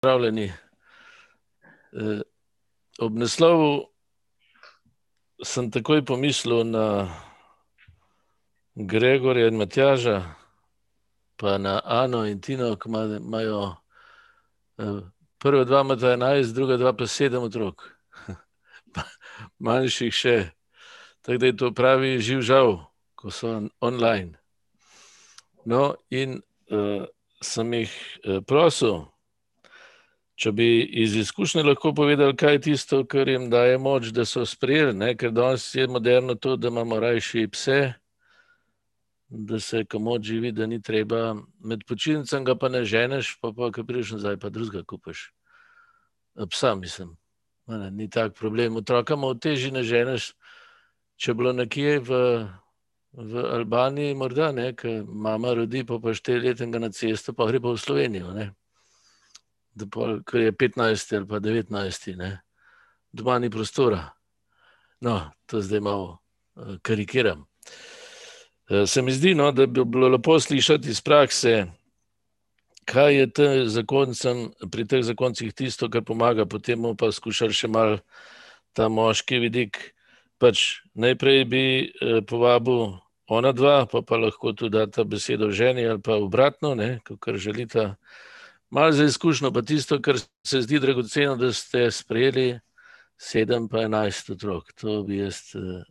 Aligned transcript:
Pozdravljeni. 0.00 0.44
Eh, 1.92 2.20
ob 2.98 3.16
naslovu 3.18 3.88
sem 5.42 5.70
takoj 5.74 6.04
pomislil 6.04 6.62
na 6.70 7.08
Gregorja 8.74 9.48
in 9.48 9.58
Matjaža, 9.58 10.22
pa 11.36 11.58
na 11.58 11.80
Ano 11.84 12.22
in 12.26 12.40
Tino, 12.40 12.76
ki 12.76 12.88
imajo 12.88 13.74
eh, 14.78 15.02
prva 15.38 15.64
dva 15.64 15.80
imata 15.80 16.14
enajst, 16.14 16.54
druga 16.54 16.76
dva 16.76 16.92
pa 16.92 17.06
sedem 17.06 17.42
otrok. 17.42 17.90
Manjših 19.66 20.14
še. 20.14 20.38
Tako 21.26 21.38
da 21.38 21.46
je 21.46 21.56
to 21.56 21.74
pravi 21.74 22.18
živ 22.22 22.46
žal, 22.46 22.74
ko 23.18 23.34
so 23.34 23.66
online. 23.80 24.38
No, 25.66 25.96
in 26.10 26.38
uh, 26.70 27.04
sem 27.42 27.72
jih 27.72 27.94
prosil, 28.46 29.08
če 30.38 30.52
bi 30.54 30.82
iz 31.02 31.16
izkušnje 31.18 31.64
lahko 31.66 31.90
povedali, 31.94 32.36
kaj 32.38 32.52
je 32.52 32.60
tisto, 32.70 33.00
kar 33.10 33.28
jim 33.28 33.48
daje 33.50 33.78
moč, 33.78 34.12
da 34.14 34.22
so 34.24 34.44
sprejeli, 34.46 34.94
ne? 34.94 35.14
ker 35.18 35.32
danes 35.34 35.66
je 35.74 35.86
moderno 35.90 36.36
to, 36.38 36.54
da 36.56 36.70
imamo 36.70 37.00
rajši 37.02 37.48
pse, 37.50 37.78
da 39.28 39.58
se 39.60 39.82
komu 39.84 40.14
živi, 40.22 40.52
da 40.54 40.66
ni 40.66 40.78
treba. 40.82 41.34
Med 41.58 41.82
počitnicami 41.88 42.46
ga 42.46 42.54
pa 42.54 42.70
ne 42.70 42.84
ženeš, 42.84 43.34
pa 43.42 43.50
pa 43.52 43.72
ki 43.74 43.84
prideš 43.84 44.14
nazaj, 44.14 44.38
pa 44.38 44.48
drugega 44.48 44.84
kupaš. 44.86 45.32
Psa, 46.50 46.74
mislim. 46.78 47.16
Ne, 47.66 47.90
ni 47.90 48.08
tak 48.08 48.38
problem. 48.38 48.78
Otrokam 48.78 49.26
v 49.26 49.34
teži 49.42 49.72
ne 49.74 49.82
ženeš, 49.82 50.30
če 51.18 51.34
bilo 51.34 51.52
nekje 51.52 51.98
v, 51.98 52.22
v 53.12 53.44
Albaniji, 53.58 54.14
morda 54.14 54.52
ne, 54.54 54.70
ker 54.72 55.02
mama 55.02 55.52
rodi, 55.58 55.82
pa 55.84 55.98
pa 55.98 56.14
štiri 56.14 56.54
leta 56.54 56.70
na 56.70 56.94
cesto, 56.94 57.34
pa 57.34 57.50
gre 57.50 57.60
pa 57.60 57.74
v 57.74 57.82
Slovenijo. 57.82 58.30
Ne 58.32 58.52
ko 60.24 60.38
je 60.38 60.52
15 60.52 61.16
ali 61.16 61.26
pa 61.28 61.40
19, 61.40 62.16
ne? 62.16 62.40
doma 63.12 63.38
ni 63.38 63.50
prostora. 63.50 64.10
No, 65.00 65.30
to 65.46 65.62
zdaj 65.62 65.80
malo 65.80 66.18
uh, 66.54 66.76
karikiram. 66.82 67.46
Uh, 68.70 68.88
se 68.88 69.02
mi 69.02 69.12
zdi, 69.12 69.34
no, 69.34 69.52
da 69.52 69.66
bi 69.66 69.84
bilo 69.84 70.08
lepo 70.08 70.40
slišati 70.40 70.88
iz 70.88 71.00
prakse, 71.00 71.66
kaj 72.84 73.14
je 73.14 73.28
zakoncem, 73.68 74.50
pri 74.70 74.86
teh 74.86 75.02
zakoncih 75.04 75.52
tisto, 75.54 75.88
kar 75.90 76.02
pomaga, 76.02 76.46
potem 76.46 76.82
pa 76.98 77.12
skušati 77.12 77.54
še 77.54 77.68
mal 77.68 77.98
ta 78.72 78.88
moški 78.88 79.38
vidik. 79.38 79.94
Pač 80.38 80.82
najprej 80.94 81.44
bi 81.44 81.64
uh, 81.86 82.20
povabil 82.26 82.98
ona 83.28 83.52
dva, 83.52 83.86
pa 83.86 84.02
pa 84.02 84.16
lahko 84.16 84.52
tudi 84.52 84.78
data 84.78 85.04
besedo 85.04 85.50
ženi 85.50 85.86
ali 85.86 86.00
pa 86.00 86.16
obratno, 86.16 86.74
kar 87.20 87.36
želita. 87.36 87.96
Malo 88.70 88.92
za 88.92 89.04
izkušnjo, 89.04 89.52
pa 89.52 89.62
tisto, 89.62 90.00
kar 90.02 90.18
se 90.44 90.60
zdi 90.60 90.80
dragoceno, 90.80 91.36
da 91.36 91.52
ste 91.52 91.90
sprejeli 91.90 92.60
sedem, 93.16 93.68
pa 93.68 93.82
enajst 93.82 94.30
otrok. 94.30 94.72
To 94.80 95.02
bi 95.02 95.18
jaz 95.22 95.40
eh, 95.54 95.84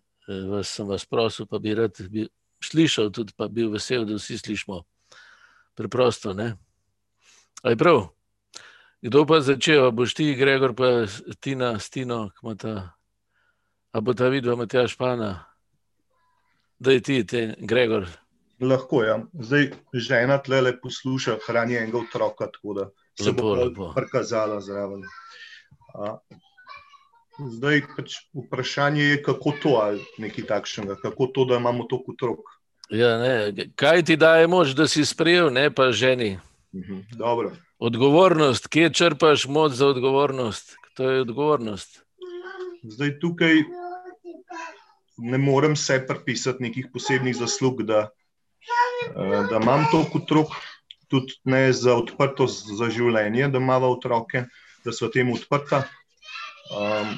vas, 0.49 0.79
vas 0.79 1.05
prosil, 1.05 1.45
pa 1.45 1.59
bi 1.59 1.73
rad 1.75 1.97
bi 2.09 2.27
slišal, 2.63 3.11
tudi 3.11 3.33
pa 3.37 3.47
bil 3.47 3.71
vesel, 3.73 4.05
da 4.05 4.15
vsi 4.15 4.37
slišimo. 4.37 4.83
Preprosto, 5.75 6.33
ne? 6.33 6.55
Aj 7.63 7.75
prav. 7.75 8.07
Kdo 9.01 9.25
pa 9.29 9.41
začel, 9.41 9.91
boš 9.91 10.13
ti, 10.17 10.33
Gregor, 10.35 10.73
pa 10.73 11.05
Tina, 11.39 11.77
Stino, 11.79 12.29
kmata, 12.39 12.93
a 13.93 14.01
bo 14.01 14.13
ta 14.13 14.29
videl, 14.33 14.57
Matjaš 14.57 14.97
Pana, 14.97 15.45
da 16.79 16.91
je 16.91 17.01
ti, 17.01 17.23
te, 17.23 17.55
Gregor. 17.59 18.09
Lahko 18.59 19.03
je. 19.03 19.09
Ja. 19.09 19.17
Zdaj 19.33 19.71
žena 19.93 20.37
tle 20.41 20.61
le 20.61 20.73
posluša 20.81 21.37
hranjenje 21.45 21.83
enega 21.83 21.97
otroka, 21.97 22.47
tako 22.53 22.73
da 22.73 22.89
se 23.19 23.29
lepo, 23.29 23.55
bo 23.75 23.91
prikazala 23.95 24.61
zraven. 24.61 25.03
Zdaj 27.37 27.81
pač 27.97 28.15
vprašanje 28.33 29.03
je, 29.03 29.21
kako 29.23 29.53
to 29.61 29.75
ali 29.81 30.01
nekaj 30.17 30.47
takšnega, 30.49 30.97
kako 31.01 31.27
to, 31.27 31.45
da 31.45 31.61
imamo 31.61 31.85
toliko 31.89 32.17
otrok. 32.17 32.49
Ja, 32.89 33.19
Kaj 33.75 34.03
ti 34.03 34.15
daje 34.15 34.47
moč, 34.47 34.73
da 34.73 34.87
si 34.87 35.05
sprejel, 35.05 35.51
ne 35.53 35.69
pa 35.69 35.91
ženi? 35.91 36.39
Mhm, 36.73 37.03
odgovornost, 37.79 38.67
kje 38.67 38.89
črpaš 38.93 39.45
moč 39.45 39.77
za 39.77 39.87
odgovornost? 39.87 40.75
To 40.97 41.09
je 41.09 41.21
odgovornost. 41.21 42.01
Zdaj 42.83 43.19
tukaj 43.19 43.61
ne 45.17 45.37
morem 45.37 45.75
se 45.75 46.05
pripisati 46.07 46.63
nekih 46.63 46.87
posebnih 46.93 47.35
zaslug, 47.35 47.83
da 47.83 48.09
da 49.49 49.59
imam 49.61 49.85
toliko 49.91 50.17
otrok, 50.17 50.55
tudi 51.07 51.33
ne 51.43 51.73
za 51.73 51.95
odprtost 51.95 52.67
za 52.77 52.89
življenje, 52.91 53.47
da 53.47 53.61
imamo 53.61 53.91
otroke, 53.95 54.43
da 54.85 54.93
so 54.93 55.09
temu 55.11 55.35
odprta. 55.37 55.83
Um, 56.71 57.15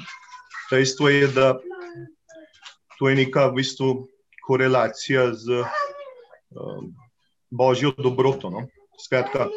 dejstvo 0.69 1.09
je, 1.09 1.27
da 1.33 1.53
to 2.99 3.09
je 3.09 3.15
neka 3.15 3.47
v 3.49 3.61
bistvu 3.61 3.89
korelacija 4.45 5.31
z 5.33 5.63
um, 6.53 6.91
božjo 7.49 7.93
dobroto. 7.97 8.49
No? 8.49 8.67
Skratka, 8.99 9.47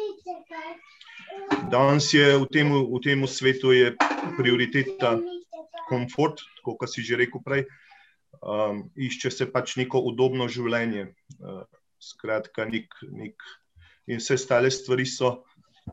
danes 1.69 2.13
je 2.13 2.37
v 2.37 2.49
tem, 2.49 2.71
v 2.71 3.01
tem 3.03 3.27
svetu 3.27 3.75
prioriteta 4.37 5.19
komfort, 5.89 6.41
kot 6.63 6.89
si 6.89 7.05
že 7.05 7.19
rekel 7.19 7.43
prej. 7.43 7.67
Um, 8.43 8.89
išče 8.97 9.29
se 9.31 9.45
pač 9.47 9.77
neko 9.77 10.01
udobno 10.03 10.49
življenje. 10.51 11.13
Uh, 11.37 11.63
skratka, 12.03 12.65
nek, 12.69 12.95
nek, 13.11 13.43
in 14.07 14.19
vse 14.19 14.37
ostale 14.37 14.71
stvari 14.71 15.05
so, 15.07 15.43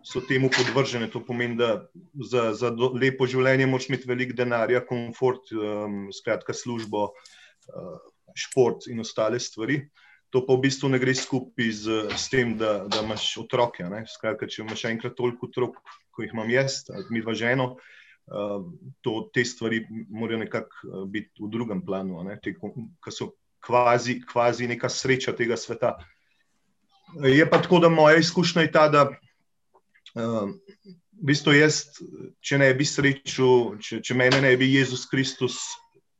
so 0.06 0.22
temu 0.26 0.50
podvržene. 0.50 1.10
To 1.10 1.22
pomeni, 1.24 1.56
da 1.56 1.86
za, 2.14 2.50
za 2.54 2.70
do, 2.74 2.92
lepo 2.98 3.28
življenje 3.30 3.68
moraš 3.70 3.90
imeti 3.90 4.10
veliko 4.10 4.36
denarja, 4.38 4.82
komfort, 4.86 5.52
um, 5.54 6.08
skratka, 6.14 6.54
službo, 6.56 7.10
uh, 7.10 7.96
šport 8.38 8.88
in 8.90 9.02
ostale 9.04 9.40
stvari. 9.42 9.82
To 10.30 10.44
pa 10.46 10.54
v 10.54 10.62
bistvu 10.68 10.92
ne 10.92 11.00
gre 11.02 11.14
skupaj 11.18 11.70
z, 11.74 12.02
z 12.14 12.24
tem, 12.30 12.52
da, 12.58 12.84
da 12.86 13.02
imaš 13.02 13.32
otroke. 13.42 13.86
Skratka, 14.12 14.46
če 14.46 14.62
imaš 14.62 14.86
enkrat 14.92 15.16
toliko 15.18 15.50
otrok, 15.50 15.80
kot 16.14 16.26
jih 16.26 16.36
imam 16.36 16.50
jaz, 16.52 16.84
ali 16.94 17.08
mi 17.10 17.22
dva 17.24 17.34
ženo. 17.34 17.74
Uh, 18.30 18.62
to, 19.02 19.24
te 19.34 19.42
stvari 19.42 19.80
morajo 20.06 20.38
nekako 20.44 20.86
uh, 20.86 21.06
biti 21.10 21.34
v 21.42 21.48
drugem 21.50 21.80
planu, 21.82 22.22
ki 22.38 23.10
so 23.10 23.32
kvazi, 23.66 24.20
kvazi 24.26 24.68
neka 24.68 24.88
sreča 24.88 25.34
tega 25.36 25.56
sveta. 25.56 25.96
Je 27.24 27.44
pa 27.50 27.58
tako, 27.62 27.78
da 27.78 27.88
moja 27.88 28.16
izkušnja 28.16 28.62
je 28.62 28.72
ta, 28.72 28.88
da 28.88 29.02
uh, 29.10 30.50
v 31.20 31.26
bistvu 31.32 31.52
jaz, 31.56 31.82
če 32.40 32.60
ne 32.62 32.70
bi 32.74 32.86
srečal, 32.86 33.76
če, 33.82 34.00
če 34.04 34.16
mene 34.16 34.40
ne 34.44 34.52
bi 34.56 34.70
Jezus 34.72 35.06
Kristus 35.10 35.58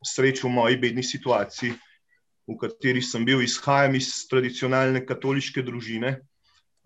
srečal 0.05 0.51
v 0.51 0.57
moji 0.57 0.81
bedni 0.81 1.05
situaciji, 1.07 1.77
v 2.51 2.57
kateri 2.59 3.03
sem 3.05 3.25
bil, 3.25 3.45
izhajam 3.45 3.95
iz 3.95 4.11
tradicionalne 4.31 5.05
katoliške 5.07 5.63
družine, 5.63 6.17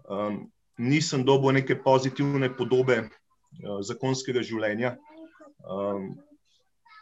um, 0.05 0.45
nisem 0.79 1.25
dobil 1.25 1.57
neke 1.57 1.79
pozitivne 1.81 2.53
podobe 2.53 3.01
uh, 3.07 3.81
zakonskega 3.87 4.45
življenja. 4.45 4.95
Um, 5.65 6.13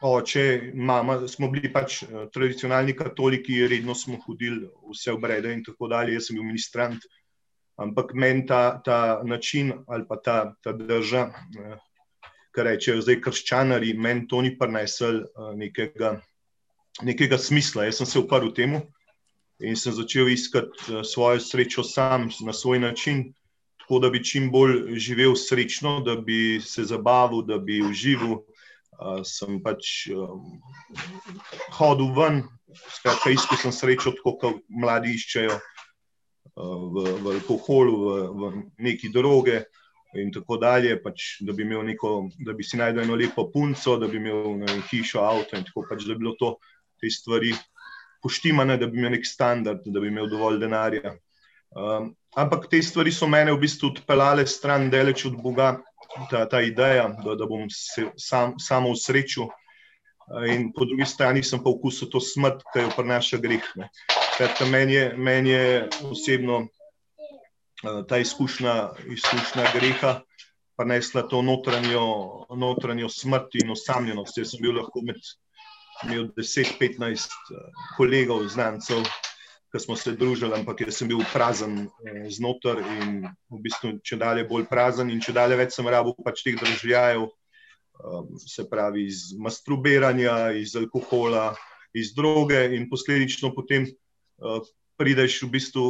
oče, 0.02 0.72
mama, 0.74 1.16
smo 1.28 1.48
bili 1.50 1.70
pač 1.72 2.02
uh, 2.02 2.26
tradicionalni 2.32 2.94
katoliki, 2.96 3.60
redno 3.68 3.94
smo 3.94 4.18
hodili 4.26 4.68
vse 4.90 5.12
obrede 5.12 5.52
in 5.52 5.64
tako 5.64 5.88
dalje. 5.92 6.16
Jaz 6.16 6.28
sem 6.28 6.38
bil 6.38 6.46
ministrant, 6.48 7.04
ampak 7.80 8.14
meni 8.14 8.46
ta, 8.46 8.80
ta 8.84 9.20
način 9.24 9.72
ali 9.86 10.06
pa 10.08 10.18
ta, 10.24 10.38
ta 10.62 10.72
drža, 10.72 11.28
uh, 11.30 11.76
kar 12.52 12.68
rečejo 12.68 13.02
zdaj 13.02 13.20
krščanari, 13.24 13.94
meni 13.94 14.26
to 14.28 14.42
ni 14.42 14.56
prinesel 14.58 15.22
uh, 15.24 15.52
nekega, 15.56 16.16
nekega 17.02 17.38
smisla. 17.38 17.86
Jaz 17.88 18.02
sem 18.02 18.10
se 18.10 18.18
uprl 18.22 18.52
temu 18.56 18.82
in 19.62 19.78
sem 19.78 19.94
začel 19.94 20.28
iskati 20.28 21.04
svojo 21.06 21.40
srečo 21.40 21.84
sam 21.86 22.28
na 22.42 22.52
svoj 22.52 22.82
način. 22.82 23.30
Tako 23.82 23.98
da 23.98 24.10
bi 24.10 24.22
čim 24.24 24.50
bolj 24.50 24.96
živel 24.98 25.34
srečno, 25.36 26.00
da 26.06 26.14
bi 26.16 26.60
se 26.62 26.84
zabaval, 26.84 27.42
da 27.42 27.58
bi 27.58 27.80
užival, 27.82 28.38
sem 29.26 29.60
pač 29.64 30.08
um, 30.14 30.58
hodil 31.78 32.12
ven, 32.16 32.42
skratka, 32.98 33.32
iskal 33.34 33.60
sem 33.60 33.74
srečo, 33.74 34.14
tako 34.18 34.36
kot 34.40 34.60
mladi 34.68 35.14
iščejo 35.16 35.54
uh, 35.58 36.82
v, 36.94 37.06
v 37.22 37.36
alkoholu, 37.36 37.96
v, 38.02 38.26
v 38.32 38.52
neki 38.90 39.12
droge. 39.14 39.62
In 40.12 40.28
tako 40.28 40.58
dalje, 40.60 40.92
pač, 41.00 41.38
da, 41.40 41.54
bi 41.56 41.64
neko, 41.64 42.28
da 42.44 42.52
bi 42.52 42.64
si 42.68 42.76
najdel 42.76 43.06
eno 43.06 43.16
lepo 43.16 43.46
punco, 43.48 43.96
da 43.96 44.10
bi 44.12 44.18
imel 44.20 44.58
vem, 44.60 44.82
hišo, 44.90 45.22
avto, 45.24 45.56
in 45.56 45.64
tako 45.64 45.86
pač, 45.88 46.04
da 46.04 46.12
bi 46.12 46.20
bilo 46.20 46.34
to 46.36 46.50
te 47.00 47.08
stvari 47.08 47.54
poštimane, 48.22 48.76
da 48.76 48.86
bi 48.86 49.00
imel 49.00 49.16
nek 49.16 49.24
standard, 49.26 49.86
da 49.88 50.02
bi 50.02 50.12
imel 50.12 50.28
dovolj 50.28 50.60
denarja. 50.60 51.14
Um, 51.72 52.10
ampak 52.36 52.68
te 52.68 52.82
stvari 52.84 53.08
so 53.08 53.24
mene 53.24 53.54
v 53.56 53.62
bistvu 53.64 53.94
odpeljale 53.94 54.44
stran, 54.46 54.90
daleč 54.92 55.24
od 55.30 55.40
Boga, 55.40 55.78
ta, 56.30 56.44
ta 56.48 56.60
ideja, 56.60 57.08
da, 57.24 57.34
da 57.34 57.46
bom 57.46 57.66
se 57.70 58.10
sam, 58.16 58.58
samo 58.58 58.92
v 58.92 59.00
srečo. 59.00 59.48
In 60.48 60.70
po 60.72 60.86
drugi 60.88 61.04
strani 61.06 61.42
sem 61.42 61.60
pa 61.62 61.70
okusil 61.70 62.08
to 62.08 62.20
smrt, 62.22 62.62
ki 62.72 62.86
jo 62.86 62.92
prinaša 62.96 63.40
greh. 63.42 63.64
Kratka, 64.36 64.64
meni, 64.70 64.94
je, 64.94 65.06
meni 65.16 65.50
je 65.50 65.88
osebno 66.08 66.66
ta 68.08 68.18
izkušnja, 68.22 68.76
izkušnja 69.12 69.66
greha 69.74 70.20
prinesla 70.76 71.22
to 71.28 71.42
notranjo, 71.42 72.46
notranjo 72.56 73.08
smrt 73.08 73.54
in 73.62 73.70
osamljenost. 73.70 74.38
Jaz 74.38 74.54
sem 74.54 74.62
bil 74.62 74.76
lahko 74.78 75.02
med 75.04 75.20
imel 76.06 76.30
10-15 76.38 77.28
kolegov, 77.96 78.46
znancev, 78.50 79.04
ki 79.72 79.80
smo 79.80 79.96
se 79.96 80.12
družili, 80.12 80.52
ampak 80.52 80.82
jaz 80.84 80.98
sem 81.00 81.08
bil 81.08 81.22
prazen 81.32 81.86
znotraj 82.28 82.84
in 83.00 83.22
v 83.48 83.60
bistvu 83.64 83.94
če 84.04 84.18
dalje 84.20 84.44
bolj 84.48 84.66
prazen 84.68 85.08
in 85.10 85.20
če 85.22 85.32
dalje 85.32 85.56
več 85.56 85.78
sem 85.78 85.88
rabil 85.88 86.12
pač 86.24 86.42
teh 86.44 86.58
državljajev, 86.60 87.24
se 88.36 88.64
pravi 88.68 89.06
iz 89.08 89.30
masturbiranja, 89.38 90.52
iz 90.60 90.76
alkohola, 90.76 91.52
iz 91.96 92.12
droge 92.16 92.60
in 92.76 92.88
posledično 92.90 93.52
potem 93.56 93.88
prideš 95.00 95.42
v 95.46 95.50
bistvu, 95.56 95.86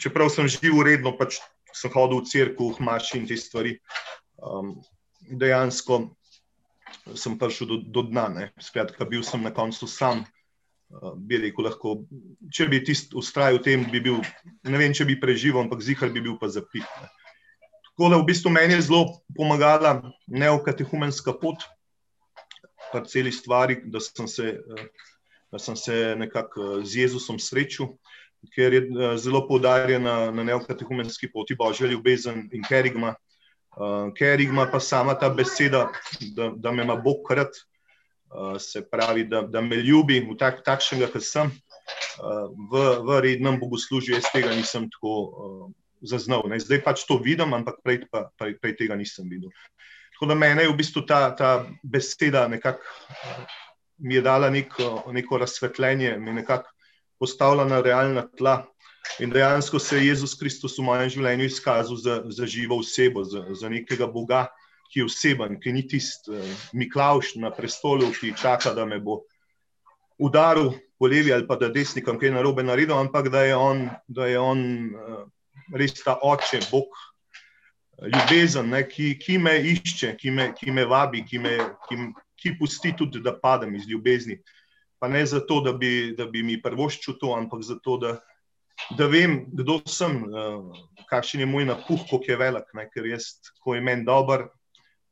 čeprav 0.00 0.28
sem 0.32 0.48
živel 0.50 0.84
redno, 0.84 1.14
pač 1.16 1.40
sem 1.74 1.92
hodil 1.94 2.20
v 2.20 2.28
crkvu, 2.30 2.70
v 2.76 2.86
maši 2.86 3.22
in 3.22 3.26
te 3.28 3.38
stvari, 3.40 3.78
dejansko 5.30 6.04
sem 7.16 7.38
prišel 7.38 7.68
do, 7.70 7.76
do 7.88 8.02
dna. 8.10 8.50
Skratka, 8.60 9.08
bil 9.08 9.24
sem 9.26 9.42
na 9.42 9.52
koncu 9.54 9.88
sam. 9.90 10.24
Uh, 10.94 11.14
bi 11.18 11.40
rekel, 11.42 11.66
lahko, 11.66 11.96
če 12.54 12.68
bi 12.70 12.78
tisti 12.86 13.16
ustrajal 13.18 13.58
v 13.58 13.64
tem, 13.66 13.84
bi 13.90 13.98
bil, 14.04 14.20
ne 14.62 14.78
vem, 14.78 14.92
če 14.94 15.06
bi 15.08 15.16
preživel, 15.18 15.64
ampak 15.64 15.82
zihar 15.82 16.12
bi 16.14 16.22
bil 16.22 16.36
pa 16.38 16.46
zapit. 16.52 16.86
Ne. 17.02 17.10
Tako 17.88 18.10
da 18.12 18.18
v 18.20 18.26
bistvu 18.26 18.50
meni 18.50 18.76
je 18.76 18.84
zelo 18.88 19.00
pomagala 19.34 19.96
neokatehumenska 20.26 21.34
pot, 21.38 21.66
pa 22.92 23.02
celi 23.06 23.32
stvari, 23.34 23.80
da 23.90 24.02
sem 24.02 24.30
se, 24.30 24.54
da 25.50 25.58
sem 25.58 25.76
se 25.78 26.14
nekako 26.18 26.84
z 26.86 27.04
Jezusom 27.04 27.38
srečal, 27.42 27.92
ker 28.54 28.74
je 28.74 28.82
zelo 29.18 29.44
poudarjena 29.48 30.30
na 30.34 30.46
neokatehumenski 30.46 31.30
poti 31.32 31.54
Božja 31.58 31.90
ljubezen 31.90 32.48
in 32.52 32.66
kerigma. 32.66 33.14
Ker 34.18 34.42
ima 34.42 34.66
pa 34.70 34.78
sama 34.78 35.14
ta 35.18 35.30
beseda, 35.30 35.88
da, 36.34 36.52
da 36.54 36.72
me 36.72 36.82
ima 36.82 36.94
Bog 36.96 37.22
krat, 37.26 37.50
se 38.58 38.82
pravi, 38.90 39.24
da, 39.30 39.42
da 39.42 39.60
me 39.60 39.76
ljubi 39.76 40.20
v 40.24 40.36
tak, 40.38 40.62
takšnega, 40.66 41.10
kot 41.12 41.24
sem, 41.26 41.50
uh, 41.50 42.50
v, 42.72 42.84
v 43.06 43.20
rednem 43.24 43.58
bogoslužju, 43.60 44.16
jaz 44.16 44.30
tega 44.32 44.54
nisem 44.56 44.88
tako 44.90 45.14
uh, 45.22 45.66
zaznal. 46.02 46.46
Ne. 46.50 46.58
Zdaj 46.60 46.82
pač 46.84 47.04
to 47.08 47.18
vidim, 47.22 47.54
ampak 47.54 47.78
prej, 47.84 48.04
pa, 48.10 48.26
prej, 48.40 48.58
prej 48.62 48.78
tega 48.82 48.98
nisem 48.98 49.28
videl. 49.30 49.54
Tako 50.14 50.30
da 50.30 50.38
meni 50.38 50.62
je 50.62 50.70
v 50.70 50.78
bistvu 50.78 51.02
ta, 51.06 51.28
ta 51.34 51.64
beseda 51.82 52.46
nekako 52.50 52.82
uh, 52.82 53.60
mi 53.98 54.14
je 54.14 54.20
dala 54.20 54.50
neko, 54.50 55.04
neko 55.12 55.38
razsvetljenje, 55.38 56.16
mi 56.18 56.30
je 56.30 56.34
nekako 56.34 56.70
postavila 57.18 57.64
na 57.64 57.80
realna 57.80 58.28
tla. 58.38 58.66
In 59.18 59.30
dejansko 59.30 59.78
se 59.78 59.96
je 59.96 60.06
Jezus 60.06 60.34
Kristus 60.38 60.78
v 60.78 60.82
mojem 60.82 61.10
življenju 61.10 61.44
izkazal 61.44 61.96
za, 61.96 62.22
za 62.26 62.46
živo 62.46 62.78
osebo, 62.80 63.24
za, 63.24 63.44
za 63.52 63.68
nekega 63.68 64.06
Boga, 64.06 64.46
ki 64.94 65.02
je 65.02 65.06
oseben, 65.08 65.56
ki 65.58 65.72
ni 65.74 65.82
tisti 65.90 66.30
uh, 66.30 66.50
Miklaš 66.78 67.34
na 67.42 67.50
prestolu, 67.50 68.12
ki 68.14 68.30
čaka, 68.38 68.70
da 68.74 68.86
me 68.86 69.00
bo 69.02 69.24
udaril 70.22 70.70
po 70.98 71.08
levi 71.10 71.32
ali 71.34 71.46
pa 71.46 71.56
da 71.58 71.68
desni, 71.74 72.04
kam 72.04 72.20
kaj 72.20 72.30
narobe 72.30 72.62
naredil, 72.62 72.94
ampak 72.94 73.28
da 73.34 73.42
je 73.42 73.56
on, 73.58 73.88
da 74.06 74.28
je 74.30 74.38
on 74.38 74.62
uh, 74.94 75.24
res 75.74 75.98
ta 75.98 76.14
oče, 76.22 76.62
Bog, 76.70 76.94
ljubezen, 77.98 78.70
ne, 78.70 78.84
ki, 78.86 79.16
ki 79.18 79.38
me 79.42 79.56
išče, 79.74 80.14
ki 80.20 80.30
me, 80.30 80.52
ki 80.54 80.70
me 80.70 80.86
vabi, 80.86 81.24
ki, 81.26 81.42
me, 81.42 81.56
ki, 81.88 81.98
ki 82.38 82.54
pusti 82.60 82.94
tudi, 82.94 83.22
da 83.24 83.34
padem 83.34 83.74
iz 83.74 83.88
ljubezni. 83.90 84.38
Pa 85.02 85.10
ne 85.10 85.24
zato, 85.26 85.58
da 85.60 85.74
bi, 85.74 86.14
da 86.16 86.28
bi 86.30 86.44
mi 86.46 86.60
prvoščil 86.62 87.18
to, 87.18 87.34
ampak 87.34 87.66
zato, 87.66 87.98
da 87.98 88.14
da 88.98 89.06
vem, 89.06 89.44
kdo 89.52 89.78
sem, 89.88 90.18
kakšen 91.08 91.44
je 91.44 91.46
moj 91.48 91.66
napuh, 91.68 92.02
kako 92.10 92.24
je 92.28 92.36
velik. 92.36 92.68
Ne? 92.74 92.86
Ker 92.92 93.06
jaz, 93.08 93.30
ko 93.62 93.74
je 93.74 93.82
meni 93.84 94.04
dober, 94.06 94.48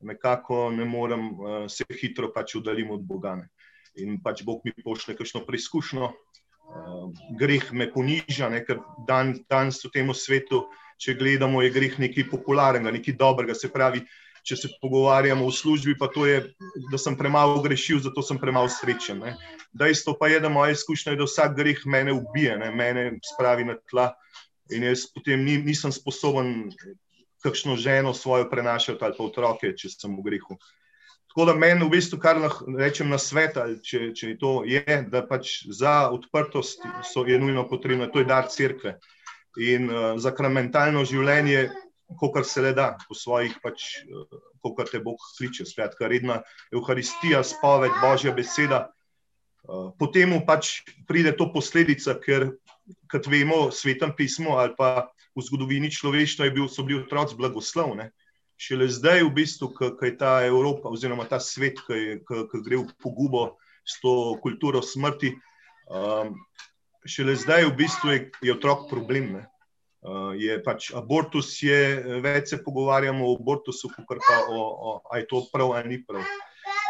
nekako 0.03 0.71
ne 0.71 0.85
morem 0.85 1.29
uh, 1.33 1.65
se 1.71 1.85
hitro 2.01 2.33
pač 2.35 2.57
udaliti 2.59 2.91
od 2.91 3.05
Boga. 3.07 3.37
Ne? 3.37 3.49
In 4.03 4.21
pač 4.23 4.43
Bog 4.45 4.63
mi 4.65 4.73
pošlje 4.85 5.17
kakšno 5.19 5.45
preizkušnjo, 5.47 6.09
uh, 6.09 7.07
greh 7.39 7.71
me 7.73 7.91
poniža, 7.93 8.51
ne? 8.53 8.63
ker 8.67 8.81
dan, 9.09 9.37
danes 9.51 9.83
v 9.85 9.93
tem 9.95 10.13
svetu, 10.15 10.67
če 11.03 11.17
gledamo, 11.19 11.63
je 11.63 11.73
greh 11.75 11.99
nekaj 11.99 12.29
popularnega, 12.31 12.95
nekaj 12.95 13.17
dobrega. 13.19 13.57
Se 13.59 13.71
pravi, 13.73 14.05
če 14.47 14.59
se 14.59 14.71
pogovarjamo 14.83 15.47
v 15.47 15.55
službi, 15.55 15.97
pa 15.99 16.09
to 16.11 16.27
je, 16.27 16.43
da 16.91 16.99
sem 16.99 17.15
premalo 17.19 17.63
grešil, 17.63 18.03
zato 18.03 18.23
sem 18.27 18.39
premalo 18.39 18.71
srečen. 18.71 19.23
Ne. 19.23 19.37
Dejstvo 19.75 20.17
pa 20.19 20.31
je, 20.31 20.41
da 20.43 20.51
moja 20.51 20.75
izkušnja 20.75 21.15
je, 21.15 21.23
da 21.23 21.29
vsak 21.29 21.57
greh 21.59 21.83
mene 21.87 22.15
ubije, 22.15 22.59
ne, 22.59 22.71
mene 22.75 23.11
spravi 23.35 23.67
na 23.71 23.79
tla 23.91 24.13
in 24.73 24.87
jaz 24.87 25.07
potem 25.13 25.45
ni, 25.45 25.59
nisem 25.63 25.93
sposoben 25.93 26.71
kakšno 27.43 27.77
ženo 27.77 28.15
svojo 28.15 28.49
prenašati 28.51 29.05
ali 29.05 29.15
pa 29.19 29.25
otroke, 29.25 29.75
če 29.77 29.91
sem 29.93 30.17
v 30.17 30.25
grehu. 30.27 30.59
Tako 31.33 31.47
da 31.49 31.55
meni 31.57 31.87
v 31.87 31.95
bistvu, 31.95 32.19
kar 32.21 32.37
lahko 32.37 32.69
rečem 32.77 33.09
na 33.09 33.19
svet, 33.19 33.57
ali 33.57 33.79
če, 33.81 34.11
če 34.17 34.35
to 34.41 34.63
je, 34.69 34.99
da 35.09 35.23
pač 35.25 35.63
za 35.73 36.11
odprtost 36.13 36.85
so, 37.09 37.25
je 37.25 37.39
nujno 37.41 37.65
potrebno, 37.71 38.11
to 38.13 38.21
je 38.21 38.29
dar 38.29 38.51
crkve. 38.53 38.99
In 39.61 39.89
uh, 39.89 40.13
zakramentalno 40.21 41.07
življenje 41.09 41.71
kot 42.19 42.47
se 42.47 42.61
le 42.61 42.73
da, 42.73 42.97
po 43.09 43.15
svojih, 43.15 43.55
pač, 43.63 44.05
kot 44.63 44.91
te 44.91 45.01
Bog 45.01 45.21
kliče. 45.39 45.67
Skratka, 45.69 46.09
redna 46.09 46.43
Euharistija, 46.73 47.43
spoved, 47.45 47.93
Božja 48.03 48.33
beseda. 48.37 48.89
Eh, 49.63 49.89
potem 49.99 50.35
pač 50.47 50.83
pride 51.09 51.35
to 51.39 51.49
posledica, 51.53 52.17
ker, 52.21 52.53
kot 53.11 53.29
vemo, 53.31 53.71
svetem 53.71 54.13
pismu 54.17 54.59
ali 54.59 54.75
pa 54.79 55.09
v 55.37 55.45
zgodovini 55.45 55.91
človeštva 55.91 56.51
bil, 56.53 56.69
so 56.69 56.85
bili 56.85 57.03
otroci 57.03 57.37
blagoslovni. 57.39 58.11
Šele 58.61 58.87
zdaj, 58.93 59.25
v 59.27 59.33
bistvu, 59.35 59.73
ko 59.75 60.05
je 60.05 60.15
ta 60.15 60.45
Evropa, 60.47 60.93
oziroma 60.93 61.25
ta 61.27 61.41
svet, 61.43 61.81
ki 61.83 62.23
gre 62.63 62.77
v 62.85 62.93
pogubo 63.03 63.57
s 63.83 63.99
to 63.99 64.39
kulturo 64.39 64.83
smrti, 64.85 65.33
um, 65.91 66.37
šele 67.09 67.35
zdaj, 67.35 67.67
v 67.73 67.75
bistvu, 67.81 68.13
je, 68.13 68.21
je 68.45 68.55
otrok 68.55 68.87
problem. 68.93 69.41
Ne? 69.41 69.43
Uh, 70.03 70.35
je 70.39 70.59
pač 70.63 70.91
abortus, 70.99 71.57
je, 71.63 71.79
več 72.23 72.55
se 72.55 72.59
pogovarjamo 72.63 73.27
o 73.27 73.35
abortusu, 73.39 73.91
kot 73.95 74.19
pa 74.23 74.39
o, 74.51 74.63
o 74.63 74.89
ali 75.11 75.23
je 75.23 75.29
to 75.31 75.43
prav 75.51 75.75
ali 75.79 75.97
ni 75.97 75.99
prav. 76.03 76.23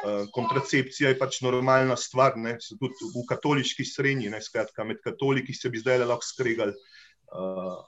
Uh, 0.03 0.25
kontracepcija 0.35 1.13
je 1.13 1.19
pač 1.21 1.41
normalna 1.45 1.95
stvar, 1.97 2.37
ne, 2.37 2.57
tudi 2.59 3.13
v 3.15 3.25
katoliški 3.29 3.85
srednji, 3.87 4.33
ne, 4.33 4.41
skratka, 4.43 4.85
med 4.85 5.01
katoliki 5.05 5.55
se 5.55 5.71
bi 5.71 5.81
zdaj 5.81 6.03
lahko 6.03 6.27
skregali, 6.27 6.73
uh, 6.73 7.02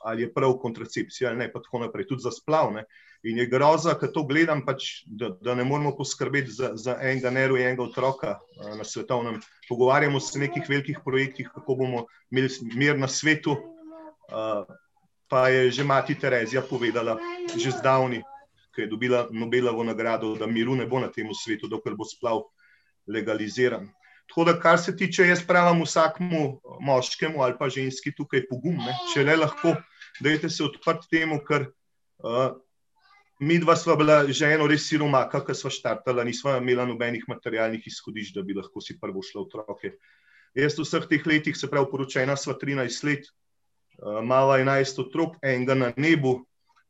ali 0.05 0.23
je 0.23 0.33
prav 0.33 0.53
kontracepcija 0.59 1.31
ali 1.31 1.39
ne, 1.39 1.53
pa 1.53 1.61
tako 1.63 1.79
naprej, 1.79 2.07
tudi 2.07 2.23
za 2.23 2.31
splav. 2.31 2.73
Ne. 2.73 2.85
In 3.25 3.39
je 3.39 3.47
groza, 3.49 3.95
ker 4.01 4.11
to 4.13 4.25
gledam, 4.29 4.65
pač, 4.67 5.05
da, 5.07 5.31
da 5.41 5.55
ne 5.55 5.65
moramo 5.65 5.95
poskrbeti 5.97 6.53
za, 6.53 6.71
za 6.77 6.99
enega 7.01 7.31
nerojenega 7.31 7.83
otroka 7.83 8.39
uh, 8.39 8.75
na 8.77 8.85
svetovnem. 8.85 9.41
Pogovarjamo 9.69 10.21
se 10.21 10.39
o 10.39 10.43
nekih 10.43 10.69
velikih 10.69 11.01
projektih, 11.05 11.49
kako 11.55 11.77
bomo 11.81 12.07
imeli 12.31 12.49
mir 12.75 12.99
na 12.99 13.09
svetu. 13.09 13.57
Uh, 14.29 14.65
pa 15.29 15.49
je 15.49 15.71
že 15.71 15.85
mati 15.85 16.15
Terezija 16.15 16.63
povedala, 16.63 17.17
že 17.57 17.73
zdavni, 17.73 18.23
ki 18.75 18.85
je 18.85 18.91
dobila 18.93 19.29
Nobelovo 19.31 19.85
nagrado, 19.85 20.35
da 20.37 20.47
miru 20.47 20.77
ne 20.77 20.87
bo 20.87 21.01
na 21.01 21.09
tem 21.09 21.29
svetu, 21.33 21.69
dokler 21.69 21.97
bo 21.97 22.05
splav 22.05 22.45
legaliziran. 23.07 23.89
Tako 24.29 24.45
da, 24.45 24.55
kar 24.61 24.79
se 24.81 24.97
tiče, 24.97 25.27
jaz 25.29 25.43
pravim 25.47 25.83
vsakmu 25.85 26.61
moškemu 26.81 27.43
ali 27.43 27.57
pa 27.59 27.69
ženski 27.69 28.15
tukaj 28.17 28.47
pogum, 28.49 28.77
ne? 28.81 28.97
če 29.13 29.25
le 29.25 29.37
lahko, 29.37 29.75
dajte 30.25 30.51
se 30.51 30.65
odprt 30.65 31.07
temu, 31.11 31.39
ker 31.45 31.69
uh, 32.25 32.57
mi 33.45 33.59
dva 33.61 33.77
sva 33.77 33.97
bila 34.01 34.23
že 34.29 34.55
eno 34.57 34.67
res 34.71 34.89
siromaka, 34.89 35.43
ki 35.45 35.55
sva 35.55 35.71
štartala, 35.71 36.25
nisva 36.25 36.57
imela 36.59 36.87
nobenih 36.89 37.29
materialnih 37.29 37.87
izhodišč, 37.87 38.35
da 38.35 38.43
bi 38.43 38.57
lahko 38.57 38.81
si 38.81 38.99
prvo 39.01 39.23
šla 39.23 39.45
otroke. 39.45 39.95
Jaz 40.55 40.79
v 40.79 40.87
vseh 40.87 41.07
teh 41.11 41.25
letih, 41.27 41.57
se 41.59 41.69
pravi, 41.71 41.91
poročena 41.91 42.37
sva 42.39 42.57
13 42.59 43.07
let, 43.11 43.29
uh, 44.01 44.23
mala 44.25 44.59
11 44.63 45.05
otrok, 45.05 45.39
enega 45.43 45.77
na 45.79 45.93
nebu. 45.97 46.41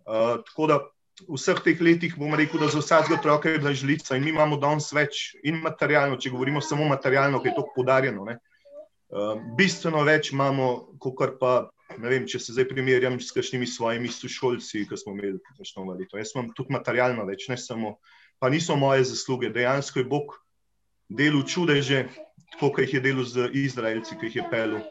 Uh, 0.04 0.40
tako 0.46 0.70
da 0.70 0.80
v 0.80 0.93
vseh 1.22 1.60
teh 1.62 1.78
letih 1.80 2.16
bom 2.18 2.34
rekel, 2.34 2.60
da 2.60 2.68
za 2.68 2.80
vsakega 2.82 3.18
otroka 3.18 3.50
je 3.50 3.58
bila 3.58 3.72
žlica 3.74 4.16
in 4.16 4.24
mi 4.24 4.30
imamo 4.30 4.56
danes 4.58 4.90
več 4.92 5.34
in 5.46 5.60
materialno, 5.62 6.18
če 6.18 6.32
govorimo 6.34 6.60
samo 6.60 6.88
materialno, 6.90 7.40
ki 7.42 7.52
je 7.52 7.54
to 7.54 7.66
podarjeno. 7.76 8.26
Uh, 8.26 9.38
bistveno 9.58 10.02
več 10.02 10.32
imamo, 10.34 10.96
kot 10.98 11.38
pa, 11.38 11.70
ne 11.98 12.10
vem, 12.10 12.26
če 12.26 12.40
se 12.42 12.56
zdaj 12.56 12.66
primerjam 12.72 13.20
s 13.20 13.30
kakšnimi 13.34 13.68
svojimi 13.68 14.10
sošolci, 14.10 14.86
ki 14.90 14.98
smo 14.98 15.14
imeli 15.14 15.38
kakšno 15.52 15.86
leto. 15.92 16.18
Jaz 16.18 16.34
imam 16.34 16.50
tudi 16.56 16.74
materialno 16.74 17.26
več, 17.28 17.46
ne 17.52 17.58
samo, 17.60 17.98
pa 18.42 18.50
niso 18.50 18.74
moje 18.76 19.06
zasluge. 19.12 19.52
Dejansko 19.54 20.02
je 20.02 20.08
Bog 20.10 20.34
delal 21.08 21.44
čudeže, 21.46 22.08
tako 22.56 22.74
kot 22.74 22.88
jih 22.88 22.98
je 22.98 23.04
delal 23.04 23.28
z 23.28 23.52
Izraelci, 23.62 24.18
ki 24.18 24.32
jih 24.32 24.42
je 24.42 24.50
pelil. 24.50 24.82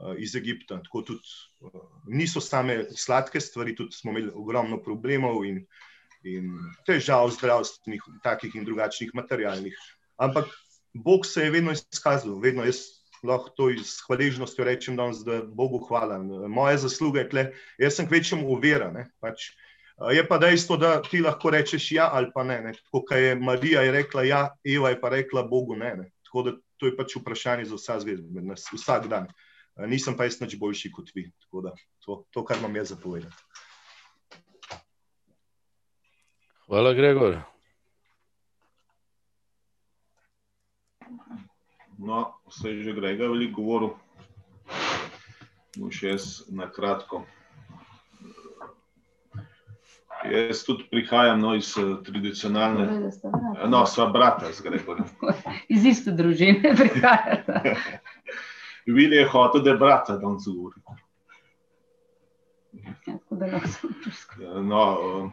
Eh, 0.00 0.14
iz 0.18 0.34
Egipta. 0.36 0.80
Tako 0.82 1.02
tudi 1.02 1.20
eh, 1.62 1.80
niso 2.06 2.40
same 2.40 2.84
sladke 2.96 3.40
stvari, 3.40 3.74
tudi 3.76 3.92
smo 3.92 4.10
imeli 4.10 4.32
ogromno 4.34 4.80
problemov 4.82 5.44
in, 5.46 5.60
in 6.24 6.48
težav 6.86 7.30
zdravstvenih, 7.36 8.02
takih 8.24 8.56
in 8.56 8.64
drugačnih, 8.64 9.12
materialnih. 9.14 9.76
Ampak 10.16 10.48
Bog 10.92 11.26
se 11.26 11.44
je 11.44 11.50
vedno 11.50 11.72
izkazal, 11.72 12.40
vedno 12.40 12.64
jaz 12.64 12.82
lahko 13.22 13.52
to 13.56 13.68
iz 13.70 14.00
hvaležnosti 14.06 14.64
rečem, 14.64 14.96
danes, 14.98 15.22
da 15.22 15.42
Bogu 15.46 15.78
hvala. 15.86 16.18
Moje 16.48 16.80
zasluge 16.82 17.22
je 17.22 17.28
tle, 17.28 17.44
jaz 17.78 17.94
sem 18.00 18.08
kvečem 18.08 18.42
uvera. 18.44 18.90
Pač, 19.22 19.52
Je 20.10 20.24
pa 20.26 20.38
dejstvo, 20.40 20.76
da 20.82 20.96
ti 21.04 21.20
lahko 21.22 21.52
rečeš 21.54 21.92
ja 21.94 22.08
ali 22.10 22.32
pa 22.34 22.42
ne. 22.42 22.58
ne. 22.64 22.72
Tako 22.74 23.04
kot 23.06 23.18
je 23.20 23.36
Marija 23.38 23.84
je 23.86 23.92
rekla 23.92 24.24
ja, 24.26 24.42
Eva 24.64 24.90
je 24.90 25.00
pa 25.00 25.12
rekla 25.14 25.46
Bogu 25.46 25.76
ne. 25.76 25.94
ne. 25.96 26.10
Tako 26.26 26.42
da 26.42 26.56
to 26.76 26.90
je 26.90 26.96
pač 26.96 27.14
vprašanje 27.16 27.70
za 27.70 27.78
vsa 27.78 28.00
zvezda, 28.02 28.56
vsak 28.74 29.06
dan. 29.06 29.30
Nisem 29.76 30.16
pa 30.16 30.24
jaz 30.28 30.40
nič 30.40 30.58
boljši 30.60 30.92
kot 30.92 31.10
vi. 31.14 31.30
Tako 31.46 31.60
da 31.68 31.72
to, 32.04 32.24
to 32.30 32.44
kar 32.44 32.60
imam 32.60 32.76
jaz 32.76 32.92
zapovedati. 32.92 33.36
Hvala, 36.66 36.92
Gregor. 36.94 37.40
No, 41.98 42.34
vse 42.48 42.70
je 42.70 42.82
že 42.82 42.92
Gregor 42.92 43.30
veliko 43.30 43.62
govoril. 43.62 43.90
No, 45.76 45.88
še 45.88 46.12
jaz 46.12 46.26
na 46.52 46.68
kratko. 46.68 47.24
Jaz 50.28 50.62
tudi 50.66 50.86
prihajam 50.90 51.40
no, 51.42 51.54
iz 51.58 51.72
uh, 51.80 51.96
tradicionalne. 52.04 53.10
No, 53.68 53.82
sva 53.90 54.06
brata 54.12 54.52
z 54.52 54.64
Gregorjem. 54.68 55.08
iz 55.74 55.86
iste 55.88 56.12
družine 56.14 56.76
prihajate. 56.76 57.76
Vili 58.86 59.16
je 59.16 59.28
hotel, 59.28 59.62
da 59.62 59.70
je 59.70 59.76
brata 59.76 60.16
danes 60.16 60.46
govori. 60.46 60.80
Ja, 64.40 64.60
no, 64.60 64.84
uh, 65.00 65.30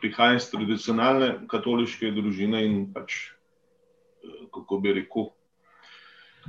prihajam 0.00 0.36
iz 0.36 0.50
tradicionalne 0.50 1.34
katoliške 1.48 2.10
družine 2.10 2.64
in 2.66 2.80
pač, 2.92 3.30
uh, 4.24 4.46
kako 4.54 4.80
bi 4.82 4.92
rekel, 4.98 5.30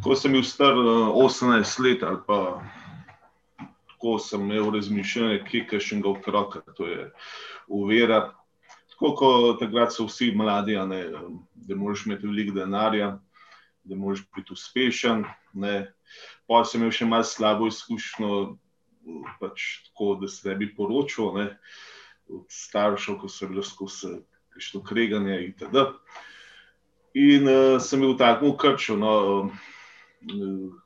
ko 0.04 0.16
sem 0.18 0.34
bil 0.36 0.44
star 0.48 0.78
uh, 0.78 1.14
18 1.22 1.84
let 1.86 2.04
ali 2.04 2.20
pa 2.28 2.42
tako 4.02 4.20
sem 4.20 4.42
imel 4.42 4.72
razmišljanje, 4.74 5.44
kje 5.46 5.66
je 5.72 5.80
še 5.80 5.96
enega 5.96 6.10
otroka, 6.10 6.62
to 6.74 6.88
je 6.90 7.12
uvera. 7.70 8.32
Tako 8.96 9.12
kot 9.16 9.60
takrat 9.62 9.94
so 9.94 10.08
vsi 10.08 10.32
mladi, 10.36 10.74
ne, 10.90 11.04
da 11.54 11.78
moraš 11.78 12.08
imeti 12.08 12.28
veliko 12.28 12.56
denarja, 12.56 13.12
da 13.84 13.96
moraš 13.96 14.24
biti 14.36 14.54
uspešen. 14.54 15.24
Pa 16.48 16.64
sem 16.66 16.82
imel 16.82 16.94
še 16.96 17.08
malo 17.10 17.28
slabo 17.28 17.70
izkušnjo, 17.72 18.58
pač 19.40 19.68
tako, 19.88 20.16
da 20.22 20.30
se 20.30 20.50
ne 20.50 20.56
bi 20.60 20.70
poročil, 20.76 21.32
ne, 21.38 21.48
od 22.32 22.46
staršev, 22.52 23.18
ko 23.22 23.30
so 23.30 23.50
bili 23.50 23.64
skozi 23.66 24.20
to 24.72 24.84
kreganje 24.84 25.40
itd. 25.48 25.86
In 27.18 27.48
uh, 27.48 27.82
sem 27.82 28.00
bil 28.00 28.16
tako 28.20 28.54
krčil. 28.60 29.00
No, 29.02 29.16
uh, 29.50 30.78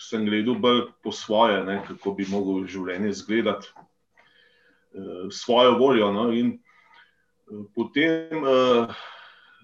sem 0.00 0.24
gledal 0.28 0.60
bolj 0.62 0.86
po 1.02 1.12
svoje, 1.12 1.58
ne, 1.64 1.80
kako 1.88 2.14
bi 2.16 2.28
lahko 2.30 2.62
življenje 2.70 3.10
izgledalo, 3.12 3.84
uh, 4.94 5.26
svojo 5.32 5.76
voljo. 5.80 6.12
No, 6.14 6.30
in 6.32 6.56
potem 7.74 8.44
uh, 8.44 8.94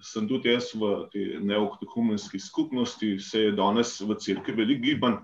sem 0.03 0.27
tudi 0.27 0.51
jaz 0.51 0.73
v 0.75 1.07
neokatehumenski 1.47 2.39
skupnosti, 2.39 3.19
se 3.19 3.47
je 3.47 3.51
danes 3.55 4.01
v 4.01 4.15
crkvi 4.19 4.53
veliko 4.53 4.83
gibanj, 4.83 5.21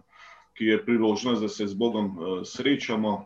ki 0.56 0.72
je 0.72 0.86
priložnost, 0.86 1.42
da 1.42 1.50
se 1.50 1.68
z 1.68 1.76
Bogom 1.76 2.18
uh, 2.18 2.40
srečamo. 2.44 3.26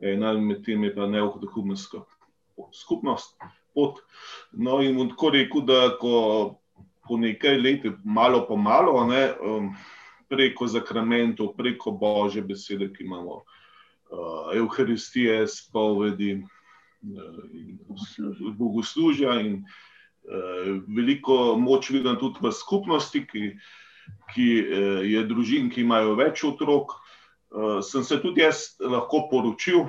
Ena 0.00 0.32
med 0.38 0.62
tem 0.64 0.84
je 0.84 0.94
pa 0.94 1.06
neokatehumenska 1.10 2.04
skupnost. 2.72 3.34
Pot. 3.74 3.98
No, 4.52 4.80
in 4.82 4.98
tako 5.10 5.30
rekel, 5.34 5.66
da 5.66 5.98
ko 5.98 6.58
po 7.08 7.18
nekaj 7.18 7.58
letih, 7.58 7.98
malo 8.04 8.44
po 8.46 8.56
malo, 8.56 9.04
ne, 9.06 9.32
um, 9.42 9.72
preko 10.28 10.66
zakramentov, 10.66 11.54
preko 11.56 11.90
Božje 11.90 12.42
besede, 12.42 12.90
ki 12.92 13.04
imamo, 13.04 13.42
uh, 13.42 14.54
Euharistije, 14.54 15.46
spovedi, 15.48 16.42
uh, 16.42 16.42
bogoslužja 18.58 19.40
in 19.40 19.62
veliko 20.88 21.56
moč 21.58 21.90
vidim 21.90 22.18
tudi 22.20 22.42
v 22.42 22.52
skupnosti, 22.52 23.22
ki, 23.26 23.44
ki 24.34 24.48
uh, 24.62 25.04
je 25.06 25.22
družin, 25.28 25.70
ki 25.72 25.84
imajo 25.86 26.16
več 26.18 26.44
otrok. 26.44 26.98
Uh, 27.48 27.78
sem 27.84 28.04
se 28.04 28.20
tudi 28.20 28.44
jaz 28.44 28.76
lahko 28.80 29.26
poročil, 29.30 29.88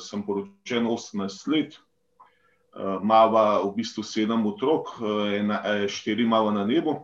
sem 0.00 0.22
poročen 0.24 0.86
18 0.88 1.50
let. 1.52 1.74
Mava 3.04 3.60
v 3.60 3.74
bistvu 3.76 4.02
sedem 4.02 4.46
otrok, 4.48 4.94
ena, 5.36 5.60
štiri 5.86 6.24
mava 6.26 6.50
na 6.54 6.64
nebu 6.66 6.96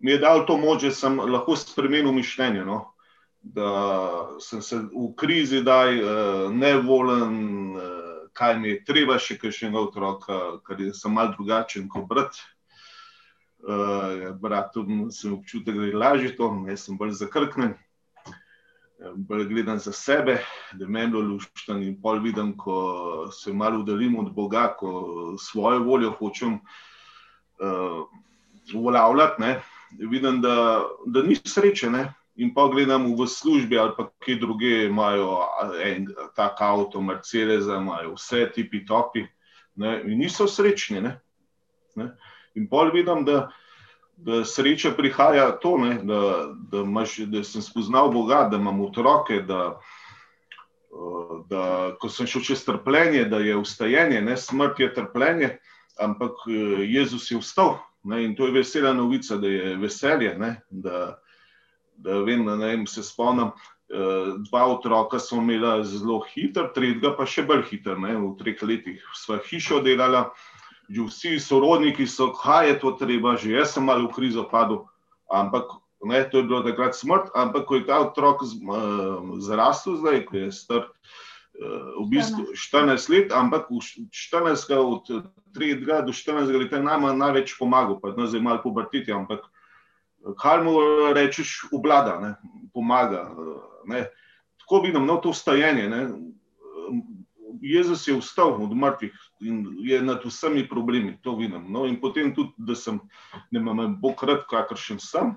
mi 0.00 0.10
je 0.10 0.18
dal 0.18 0.46
to 0.46 0.56
moč, 0.56 0.82
da 0.82 0.90
sem 0.90 1.18
lahko 1.18 1.56
spremenil 1.56 2.12
mišljenje. 2.12 2.64
No? 2.64 2.94
Da 3.42 3.70
sem 4.40 4.62
se 4.62 4.76
v 4.76 5.12
krizi, 5.16 5.62
da 5.62 5.82
je 5.84 6.50
nevolen, 6.50 7.34
kaj 8.38 8.58
mi 8.58 8.70
je 8.70 8.84
treba, 8.86 9.18
še 9.18 9.38
enega 9.40 9.82
otroka, 9.82 10.38
ker 10.66 10.80
sem 10.94 11.14
mal 11.14 11.32
drugačen 11.34 11.88
kot 11.90 12.06
brat. 12.10 12.38
Uh, 13.58 14.30
bratom 14.38 15.08
sem 15.10 15.34
občutek, 15.34 15.74
da 15.74 15.88
je 15.88 15.98
lažje 15.98 16.36
to, 16.38 16.52
jaz 16.70 16.86
sem 16.86 16.98
bolj 16.98 17.16
zakrknen. 17.18 17.74
Bolj 19.26 19.48
gledam 19.50 19.78
za 19.82 19.92
sebe, 19.94 20.38
da 20.78 20.86
me 20.86 21.02
je 21.06 21.22
luštno, 21.22 21.78
in 21.82 21.98
pol 22.02 22.22
vidim, 22.22 22.54
ko 22.58 23.28
se 23.34 23.52
malo 23.52 23.82
udaljem 23.82 24.16
od 24.18 24.32
Boga, 24.34 24.68
ko 24.78 25.34
svojo 25.38 25.82
voljo 25.86 26.14
hočem 26.18 26.58
uh, 26.58 28.06
uveljavljati 28.74 29.42
vidim, 29.98 30.40
da, 30.40 30.84
da 31.06 31.22
ni 31.22 31.36
sreče. 31.36 31.90
Ne? 31.90 32.14
In 32.38 32.52
pa 32.54 32.68
gledam 32.70 33.10
v 33.18 33.26
službi 33.26 33.78
ali 33.78 33.92
pa 33.96 34.08
kje 34.24 34.36
druge, 34.38 34.84
imajo 34.86 35.40
en 35.82 36.06
tak 36.36 36.60
avto, 36.62 37.00
Mercedes, 37.02 37.66
imajo 37.66 38.14
vse 38.14 38.46
tipi 38.54 38.84
topi 38.86 39.26
ne? 39.76 40.02
in 40.06 40.18
niso 40.18 40.46
srečni. 40.46 41.00
Ne? 41.02 41.18
Ne? 41.96 42.12
In 42.54 42.68
pa 42.70 42.86
vidim, 42.94 43.24
da, 43.26 43.48
da 44.16 44.44
sreča 44.44 44.94
prihaja 44.94 45.50
to, 45.58 45.76
da, 46.02 46.20
da, 46.70 46.84
imaš, 46.86 47.18
da 47.26 47.42
sem 47.44 47.62
spoznal 47.62 48.12
Boga, 48.14 48.46
da 48.50 48.56
imam 48.56 48.80
otroke. 48.80 49.42
Da, 49.42 49.78
Da, 51.48 51.92
ko 52.00 52.08
sem 52.08 52.26
šel 52.26 52.42
čez 52.42 52.62
trpljenje, 52.64 53.26
da 53.28 53.38
je 53.44 53.56
ustajenje, 53.60 54.22
ne 54.24 54.36
smrt 54.40 54.80
je 54.80 54.88
trpljenje, 54.94 55.50
ampak 56.00 56.48
Jezus 56.88 57.28
je 57.30 57.38
vstal 57.38 57.76
Ne, 58.02 58.24
in 58.24 58.36
to 58.36 58.46
je 58.46 58.52
vesela 58.52 58.92
novica, 58.92 59.36
da 59.36 59.48
je 59.48 59.76
veselje. 59.76 60.34
Ne, 60.38 60.60
da 60.70 61.18
vem, 62.04 62.44
da 62.46 62.56
ne, 62.56 62.86
se 62.86 63.02
spomnim, 63.02 63.50
eh, 63.90 64.32
dva 64.50 64.66
otroka 64.66 65.18
smo 65.18 65.42
imeli 65.42 65.84
zelo 65.84 66.20
hiter, 66.34 66.70
tretjega 66.74 67.14
pa 67.16 67.26
še 67.26 67.46
bolj 67.48 67.66
hiter. 67.70 67.98
Ne, 67.98 68.16
v 68.16 68.34
treh 68.38 68.62
letih 68.62 69.02
sva 69.14 69.40
hišo 69.42 69.82
delala, 69.84 70.30
že 70.88 71.04
vsi 71.04 71.36
sorodniki 71.42 72.06
so, 72.06 72.32
kaj 72.32 72.68
je 72.68 72.78
to 72.80 72.94
treba, 73.00 73.36
že 73.36 73.52
jaz 73.52 73.74
sem 73.76 73.84
malo 73.84 74.08
v 74.08 74.14
krizo 74.16 74.46
padel. 74.48 74.86
Ampak 75.28 75.76
ne, 76.04 76.24
to 76.24 76.40
je 76.40 76.48
bilo 76.48 76.62
takrat 76.64 76.96
smrt, 76.96 77.32
ampak 77.36 77.66
ko 77.68 77.76
je 77.76 77.84
ta 77.84 78.00
otrok 78.06 78.46
zrastel, 79.44 79.98
zdaj, 80.00 80.24
ko 80.30 80.36
je 80.36 80.52
star 80.52 80.88
v 81.98 82.06
bistvu 82.06 82.54
14 82.54 83.10
let, 83.10 83.28
ampak 83.34 83.66
v 83.66 83.82
14, 84.14 84.70
od 84.78 85.10
3 85.58 86.06
do 86.06 86.12
14 86.14 86.54
let 86.54 86.70
je 86.70 86.78
nama 86.78 87.10
največ 87.10 87.58
pomagal, 87.58 87.98
pa 87.98 88.14
zdaj 88.14 88.38
malo 88.38 88.62
pobrtiti, 88.62 89.10
ampak 89.10 89.42
kaj 90.38 90.62
mu 90.64 90.78
rečeš, 91.14 91.68
oblada, 91.72 92.18
ne, 92.20 92.34
pomaga. 92.74 93.28
Ne. 93.86 94.06
Tako 94.60 94.82
vidim, 94.84 95.06
no, 95.06 95.16
to 95.16 95.32
vstajenje. 95.32 95.88
Ne. 95.88 96.02
Jezus 97.60 98.06
je 98.08 98.16
vstal 98.18 98.62
od 98.62 98.76
mrtvih 98.76 99.14
in 99.40 99.66
je 99.82 100.02
nad 100.02 100.24
vsemi 100.24 100.68
problemi, 100.68 101.18
to 101.22 101.36
vidim. 101.36 101.72
No, 101.72 101.86
in 101.86 102.00
potem 102.00 102.34
tudi, 102.34 102.52
da 102.58 102.74
sem, 102.74 103.00
ne 103.50 103.60
vem, 103.60 103.96
Bog 104.00 104.22
rad, 104.22 104.44
kakršen 104.50 105.00
sem. 105.02 105.32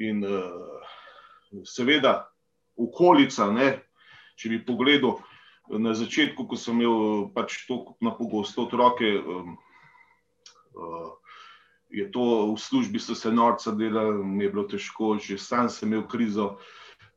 In 0.00 0.24
uh, 0.24 1.60
seveda, 1.68 2.30
okolica, 2.76 3.50
ne, 3.52 3.74
če 4.40 4.48
bi 4.48 4.62
pogledal 4.64 5.18
na 5.78 5.94
začetku, 5.94 6.48
ko 6.48 6.56
sem 6.58 6.80
imel 6.80 7.28
pač 7.34 7.66
to 7.68 7.94
na 8.02 8.14
pogosto 8.16 8.64
otroke, 8.64 9.06
um, 9.06 9.58
uh, 10.74 11.10
je 11.90 12.06
to 12.10 12.54
v 12.54 12.58
službi, 12.60 12.98
so 12.98 13.14
se 13.14 13.32
norca 13.32 13.74
delali, 13.74 14.24
mi 14.24 14.44
je 14.44 14.50
bilo 14.50 14.64
težko, 14.70 15.18
že 15.18 15.38
sam 15.38 15.68
sem 15.68 15.90
imel 15.90 16.06
krizo. 16.06 16.56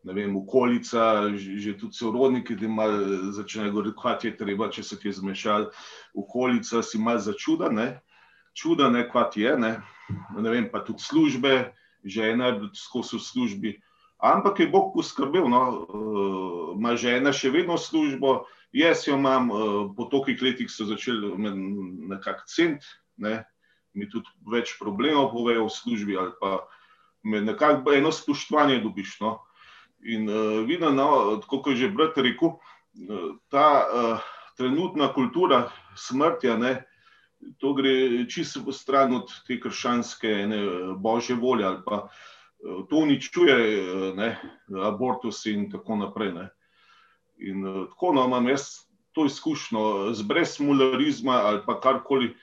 Ne 0.04 0.12
vem, 0.14 0.36
okolica, 0.36 1.32
že, 1.32 1.62
že 1.64 1.78
tudi 1.80 1.96
sorodniki, 1.96 2.58
ki 2.60 2.68
malo 2.68 3.32
začnejo 3.32 3.72
govoriti, 3.72 3.96
kaj 4.02 4.18
je 4.28 4.32
treba, 4.36 4.68
če 4.68 4.84
se 4.84 5.00
ti 5.00 5.08
je 5.08 5.22
zmešal. 5.22 5.70
Okolica 6.12 6.84
si 6.84 7.00
malo 7.00 7.24
začuda, 7.24 7.72
ne, 7.72 8.04
čuda, 8.52 8.90
ne, 8.92 9.08
kaj 9.08 9.40
je, 9.40 9.56
ne. 9.56 9.80
ne 10.36 10.50
vem, 10.50 10.68
pa 10.68 10.84
tudi 10.84 11.00
službe, 11.00 11.72
žena 12.04 12.52
je 12.52 12.74
skozi 12.76 13.16
v 13.16 13.24
službi. 13.24 13.72
Ampak 14.20 14.60
je 14.60 14.68
Bog 14.68 14.92
poskrbel, 14.92 15.48
no, 15.48 15.64
uh, 15.88 16.76
ima 16.76 16.96
žena 17.00 17.32
še 17.36 17.52
vedno 17.52 17.80
službo, 17.80 18.44
jaz 18.76 19.08
jo 19.08 19.16
imam, 19.16 19.52
uh, 19.52 19.88
po 19.96 20.08
tolikih 20.12 20.44
letih 20.44 20.72
so 20.72 20.88
začeli 20.88 21.32
nekako 22.12 22.48
cent, 22.48 22.84
ne, 23.20 23.44
mi 23.94 24.10
tudi 24.10 24.30
več 24.50 24.76
problemov 24.80 25.32
povejo 25.34 25.68
v 25.68 25.74
službi 25.74 26.18
ali 26.18 26.34
pa 26.42 26.58
me 27.24 27.42
nekako 27.42 27.94
eno 27.94 28.12
spoštovanje 28.12 28.82
dobiš. 28.84 29.20
No. 29.22 29.38
In 30.04 30.28
uh, 30.30 30.64
vidim, 30.68 30.96
no, 30.96 31.40
kot 31.48 31.68
je 31.72 31.76
že 31.86 31.92
brat 31.96 32.18
rekel, 32.18 32.58
uh, 32.58 33.30
ta 33.50 33.68
uh, 33.84 34.26
trenutna 34.58 35.14
kultura 35.14 35.70
smrti, 35.96 36.52
ne, 36.60 36.74
to 37.60 37.74
gre 37.74 38.26
čisto 38.28 38.72
stran 38.72 39.16
od 39.16 39.32
te 39.48 39.60
krščanske 39.60 40.34
ne, 40.48 40.60
božje 41.00 41.36
volje 41.40 41.66
ali 41.66 41.82
pa 41.86 42.04
uh, 42.04 42.84
to 42.90 43.06
uničuje 43.06 43.56
ne, 44.20 44.36
abortus 44.84 45.46
in 45.46 45.70
tako 45.72 46.02
naprej. 46.04 46.34
Ne. 46.36 46.50
In 47.40 47.64
uh, 47.64 47.86
tako 47.94 48.14
no, 48.20 48.28
imam 48.28 48.52
jaz 48.52 48.84
to 49.14 49.26
izkušnjo 49.26 50.14
z 50.14 50.26
brezmularizma 50.28 51.40
ali 51.48 51.62
pa 51.66 51.80
karkoli, 51.80 52.34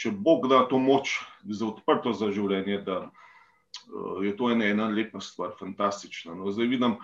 če 0.00 0.12
Bog 0.16 0.48
da 0.48 0.64
to 0.68 0.78
moč 0.80 1.18
za 1.44 1.66
odprto 1.68 2.14
za 2.16 2.30
življenje. 2.32 2.80
Da, 2.86 3.00
uh, 3.92 4.20
je 4.24 4.32
to 4.36 4.50
ena, 4.52 4.70
ena 4.72 4.88
lepa 4.88 5.20
stvar, 5.20 5.52
fantastična. 5.60 6.34
No, 6.38 6.52
zdaj 6.54 6.70
vidim, 6.72 6.96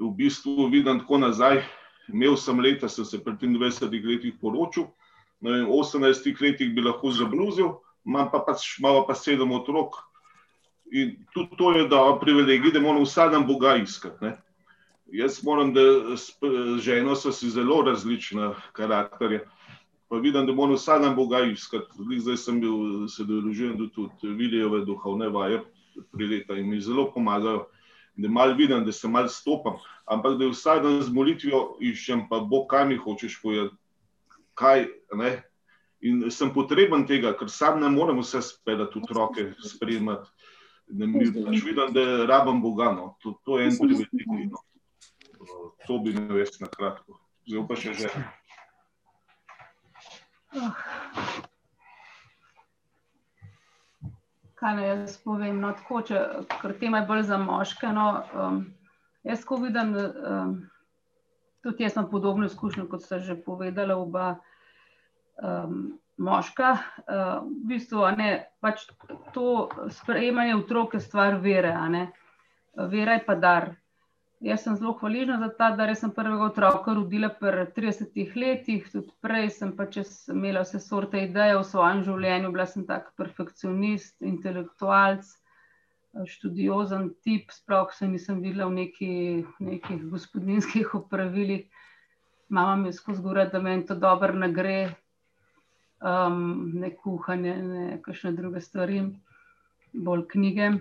v 0.00 0.10
bistvu 0.18 0.70
vidim 0.72 1.02
tako 1.02 1.22
nazaj. 1.22 1.62
Imel 2.10 2.34
sem 2.40 2.58
leta, 2.58 2.88
sem 2.90 3.06
se 3.06 3.20
pri 3.22 3.36
23 3.38 4.02
letih 4.02 4.34
poročil, 4.40 4.88
no, 5.40 5.52
v 5.68 5.78
18 5.78 6.42
letih 6.42 6.72
bi 6.74 6.82
lahko 6.82 7.12
zabluzil, 7.14 7.76
imam 8.02 8.30
pa 8.32 8.40
pač 8.42 8.80
malo 8.82 9.04
pa 9.06 9.14
sedem 9.14 9.52
otrok. 9.54 10.00
In 10.90 11.14
tudi 11.30 11.54
to 11.54 11.70
je, 11.76 11.84
da 11.86 12.02
privilegij, 12.18 12.74
da 12.74 12.82
moramo 12.82 13.06
vsak 13.06 13.30
dan 13.30 13.46
Boga 13.46 13.76
iskati. 13.78 14.24
Ne. 14.24 14.32
Jaz 15.14 15.38
moram, 15.46 15.70
da 15.74 16.16
z 16.18 16.34
ženo 16.82 17.14
so 17.14 17.30
si 17.32 17.50
zelo 17.50 17.82
različna 17.86 18.54
karakterja. 18.74 19.44
Pa 20.10 20.18
vidim, 20.18 20.46
da 20.46 20.52
moramo 20.52 20.74
vsak 20.74 21.02
dan 21.02 21.14
Boga 21.14 21.40
iskati. 21.46 21.92
Zdaj 22.18 22.36
sem 22.36 22.56
bil 22.60 23.06
sedorožen 23.08 23.76
tudi 23.94 24.32
videjove 24.34 24.82
duhovne 24.84 25.28
vaje 25.30 25.60
prileta 26.10 26.56
in 26.58 26.66
mi 26.70 26.80
zelo 26.80 27.12
pomagajo, 27.14 27.68
da 28.16 28.28
malo 28.28 28.54
vidim, 28.58 28.84
da 28.84 28.92
se 28.92 29.08
malo 29.08 29.28
stopam. 29.28 29.78
Ampak 30.06 30.38
da 30.38 30.48
vsak 30.50 30.82
dan 30.82 30.98
z 31.02 31.14
molitvijo 31.14 31.76
iščem, 31.78 32.26
pa 32.26 32.40
bo 32.40 32.64
kaj 32.66 32.88
mi 32.88 32.96
hočeš 32.98 33.38
povedati. 33.42 33.78
Kaj, 34.58 34.88
ne? 35.14 35.30
In 36.02 36.26
sem 36.30 36.50
potreben 36.50 37.06
tega, 37.06 37.30
ker 37.38 37.46
sam 37.46 37.78
ne 37.80 37.92
morem 37.94 38.18
vse 38.18 38.42
speljati 38.42 38.98
v 38.98 39.14
roke, 39.14 39.46
sprejemati. 39.62 40.26
Ne, 40.90 41.06
mi 41.06 41.30
pač 41.30 41.62
vidim, 41.62 41.94
da 41.94 42.26
rabim 42.26 42.58
Boga. 42.62 42.90
No. 42.98 43.14
To, 43.22 43.58
je 43.58 43.70
en 43.70 43.78
privilegij. 43.78 44.50
No. 44.50 44.66
To 45.86 46.02
bi 46.02 46.18
ne 46.18 46.26
ves 46.34 46.58
na 46.58 46.66
kratko. 46.66 47.20
Zdaj 47.46 47.66
pa 47.68 47.78
še 47.78 47.94
že. 47.94 48.10
Kaj 54.60 54.74
naj 54.76 54.88
jaz 54.88 55.16
povem. 55.22 55.60
No, 55.62 55.70
tako, 55.78 56.02
če, 56.06 56.20
ker 56.58 56.74
tema 56.80 57.00
je 57.00 57.08
bolj 57.08 57.22
za 57.30 57.38
moške. 57.40 57.92
No, 57.94 58.06
um, 58.34 58.58
jaz, 59.26 59.44
ko 59.46 59.60
vidim, 59.62 59.94
um, 59.94 60.56
tudi 61.62 61.86
jaz 61.86 61.94
imam 61.96 62.10
podobno 62.10 62.48
izkušnjo, 62.50 62.88
kot 62.90 63.06
ste 63.06 63.20
že 63.24 63.38
povedali, 63.44 63.94
oba 63.94 64.32
um, 65.38 65.92
moška. 66.18 66.72
Uh, 67.06 67.46
v 67.46 67.70
bistvu, 67.70 68.08
ne, 68.18 68.30
pač 68.60 68.88
to 69.36 69.68
sprejemanje 70.02 70.58
otrok 70.58 70.98
je 70.98 71.04
stvar 71.06 71.38
vere, 71.40 71.76
vera 72.90 73.12
je 73.16 73.24
pa 73.26 73.38
dar. 73.38 73.70
Jaz 74.40 74.62
sem 74.64 74.76
zelo 74.76 74.94
hvaležna 74.96 75.36
za 75.38 75.48
ta, 75.52 75.66
da 75.76 75.94
sem 75.94 76.10
prvega 76.16 76.46
otroka 76.46 76.94
rodila 76.96 77.28
pri 77.28 77.66
30 77.76 78.36
letih, 78.40 78.86
tudi 78.92 79.12
prej 79.20 79.50
sem 79.58 79.74
pač 79.76 79.98
imela 80.32 80.62
vse 80.64 80.80
sorte 80.80 81.20
ideje 81.26 81.58
v 81.58 81.66
svojem 81.68 82.00
življenju, 82.06 82.52
bila 82.54 82.64
sem 82.66 82.86
tak 82.88 83.10
perfekcionist, 83.20 84.16
intelektualc, 84.24 85.28
študiozen 86.32 87.10
tip, 87.20 87.52
sploh 87.52 87.92
se 87.92 88.08
nisem 88.08 88.40
videla 88.40 88.70
v 88.70 88.78
neki, 88.78 89.12
nekih 89.60 90.08
gospodinskih 90.08 90.94
opravilih. 91.02 91.68
Mama 92.48 92.80
mi 92.80 92.88
je 92.88 92.96
skozi 92.96 93.22
gore, 93.22 93.44
da 93.52 93.60
meni 93.60 93.84
to 93.86 93.94
dobro 93.94 94.32
ne 94.32 94.48
gre, 94.56 94.78
um, 96.00 96.72
ne 96.80 96.94
kuhanje, 96.96 97.54
ne 97.62 98.02
kakšne 98.02 98.32
druge 98.40 98.64
stvari, 98.64 99.04
bolj 99.92 100.26
knjige. 100.32 100.72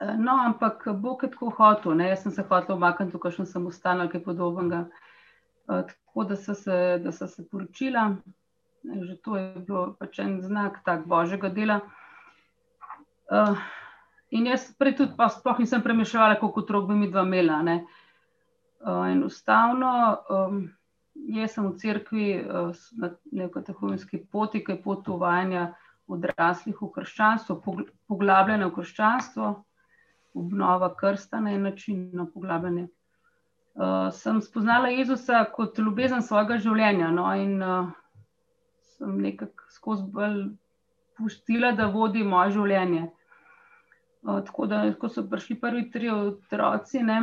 No, 0.00 0.32
ampak 0.46 0.88
Bog 0.94 1.22
je 1.22 1.30
tako 1.30 1.50
hotel. 1.50 1.94
Ne? 1.94 2.08
Jaz 2.08 2.22
sem 2.22 2.32
se 2.32 2.42
hotel 2.42 2.76
omakniti, 2.76 3.12
tukaj 3.12 3.34
sem 3.34 3.46
samostalna, 3.46 4.06
kaj 4.10 4.22
podobnega. 4.22 4.84
Tako 5.66 6.24
da 6.24 6.36
so 6.36 6.54
se, 6.54 7.00
da 7.02 7.12
so 7.12 7.26
se 7.26 7.42
poročila, 7.50 8.16
že 8.84 9.16
to 9.24 9.36
je 9.36 9.64
bilo 9.66 9.96
pač 9.98 10.20
en 10.22 10.38
znak 10.40 10.78
tak 10.84 11.06
božjega 11.06 11.50
dela. 11.50 11.80
In 14.30 14.46
jaz 14.46 14.70
prej 14.78 14.96
tudi 15.02 15.16
pa 15.18 15.28
sploh 15.28 15.58
nisem 15.58 15.82
premišljala, 15.82 16.38
koliko 16.38 16.60
otrok 16.60 16.88
bi 16.88 16.94
mi 16.94 17.10
dva 17.10 17.26
imela. 17.26 17.62
Ne? 17.62 17.78
Enostavno, 18.86 19.92
jaz 21.26 21.58
sem 21.58 21.66
v 21.66 21.76
cerkvi 21.82 22.26
na 23.02 23.10
neko 23.32 23.66
tehovinski 23.66 24.22
poti, 24.30 24.62
ki 24.64 24.78
je 24.78 24.82
pot 24.82 25.08
uvajanja 25.10 25.72
odraslih 26.06 26.78
v 26.80 26.92
krščanstvo, 26.94 27.58
poglabljanja 28.06 28.70
v 28.70 28.76
krščanstvo 28.78 29.56
obnova 30.38 30.94
krsta 30.96 31.40
na 31.40 31.52
en 31.52 31.62
način, 31.62 32.10
na 32.12 32.26
poglabljanje. 32.26 32.88
Uh, 33.78 34.12
sem 34.12 34.40
spoznala 34.42 34.88
Jezusa 34.88 35.44
kot 35.54 35.78
ljubezen 35.78 36.22
svojega 36.22 36.56
življenja 36.58 37.12
no, 37.14 37.28
in 37.38 37.62
uh, 37.62 37.92
sem 38.96 39.12
nekako 39.22 39.68
skozi 39.70 40.06
bolj 40.14 40.40
pustila, 41.18 41.70
da 41.78 41.86
vodi 41.92 42.24
moje 42.26 42.56
življenje. 42.56 43.04
Uh, 44.26 44.40
tako 44.48 44.66
da, 44.66 44.80
ko 44.98 45.10
so 45.12 45.22
prišli 45.30 45.60
prvi 45.62 45.84
tri 45.94 46.10
otroci, 46.10 47.04
ne, 47.06 47.20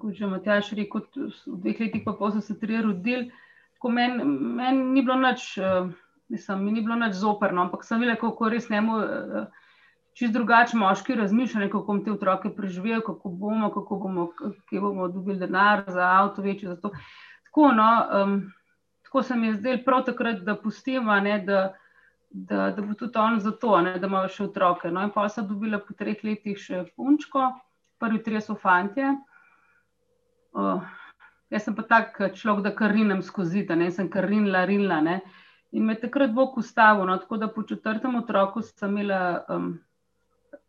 kot 0.00 0.18
že 0.18 0.26
Matjaš 0.26 0.72
rekel, 0.74 1.06
v 1.14 1.60
dveh 1.62 1.84
letih 1.84 2.02
pa 2.02 2.16
pol 2.18 2.34
so 2.34 2.42
se 2.42 2.58
tri 2.58 2.82
rodili, 2.82 3.28
tako 3.76 3.94
meni 3.94 4.26
men 4.26 4.88
ni 4.96 5.04
bilo 5.06 5.20
nič, 5.22 5.46
uh, 5.62 5.92
mislim, 6.32 6.66
mi 6.66 6.74
ni 6.74 6.82
bilo 6.82 6.98
nič 6.98 7.14
zoprno, 7.20 7.68
ampak 7.68 7.86
sem 7.86 8.02
videla, 8.02 8.18
kako 8.18 8.50
res 8.50 8.66
njemu. 8.72 8.98
Uh, 8.98 9.62
čist 10.14 10.32
drugačen 10.32 10.78
moški 10.78 11.14
razmišljanje, 11.14 11.68
kako 11.70 11.84
bomo 11.84 12.04
te 12.04 12.12
otroke 12.12 12.50
preživeli, 12.56 13.02
kako 13.06 13.28
bomo, 13.28 13.70
kako 13.74 13.96
bomo, 13.98 14.28
kje 14.68 14.80
bomo 14.80 15.08
dobili 15.08 15.38
denar 15.38 15.84
za 15.86 16.02
avto, 16.02 16.42
večji 16.42 16.68
za 16.68 16.76
to. 16.76 16.90
Tako, 17.44 17.72
no, 17.72 17.88
um, 18.22 18.52
tako 19.02 19.22
se 19.22 19.36
mi 19.36 19.46
je 19.46 19.54
zdelo 19.54 19.82
prav 19.84 20.04
takrat, 20.04 20.42
da 20.46 20.56
pustim, 20.56 21.10
ne, 21.22 21.38
da, 21.46 21.74
da, 22.30 22.70
da 22.70 22.82
bo 22.82 22.94
tudi 22.94 23.18
on 23.18 23.40
za 23.40 23.50
to, 23.50 23.80
ne, 23.80 23.98
da 23.98 24.06
imajo 24.06 24.28
še 24.28 24.44
otroke. 24.44 24.90
No, 24.90 25.02
in 25.02 25.10
pa 25.14 25.28
sem 25.28 25.48
dobila 25.48 25.78
po 25.82 25.94
treh 25.98 26.22
letih 26.24 26.58
še 26.58 26.84
punčko, 26.96 27.50
prvi 27.98 28.22
tri 28.22 28.42
so 28.42 28.54
fantje. 28.54 29.16
Uh, 30.54 30.82
jaz 31.50 31.66
sem 31.66 31.74
pa 31.74 31.82
tak 31.82 32.20
človek, 32.34 32.62
da 32.62 32.74
karinem 32.74 33.22
skozi, 33.22 33.64
da 33.66 33.74
ne 33.74 33.90
sem 33.90 34.06
karinila, 34.10 34.62
rinila. 34.70 35.00
Ne. 35.02 35.20
In 35.74 35.86
me 35.86 35.98
takrat 35.98 36.30
Bog 36.30 36.54
ustavil, 36.58 37.02
no, 37.10 37.18
tako 37.18 37.40
da 37.42 37.50
po 37.50 37.66
četrtem 37.66 38.14
otroku 38.14 38.62
sem 38.62 38.94
imela 38.94 39.42
um, 39.50 39.72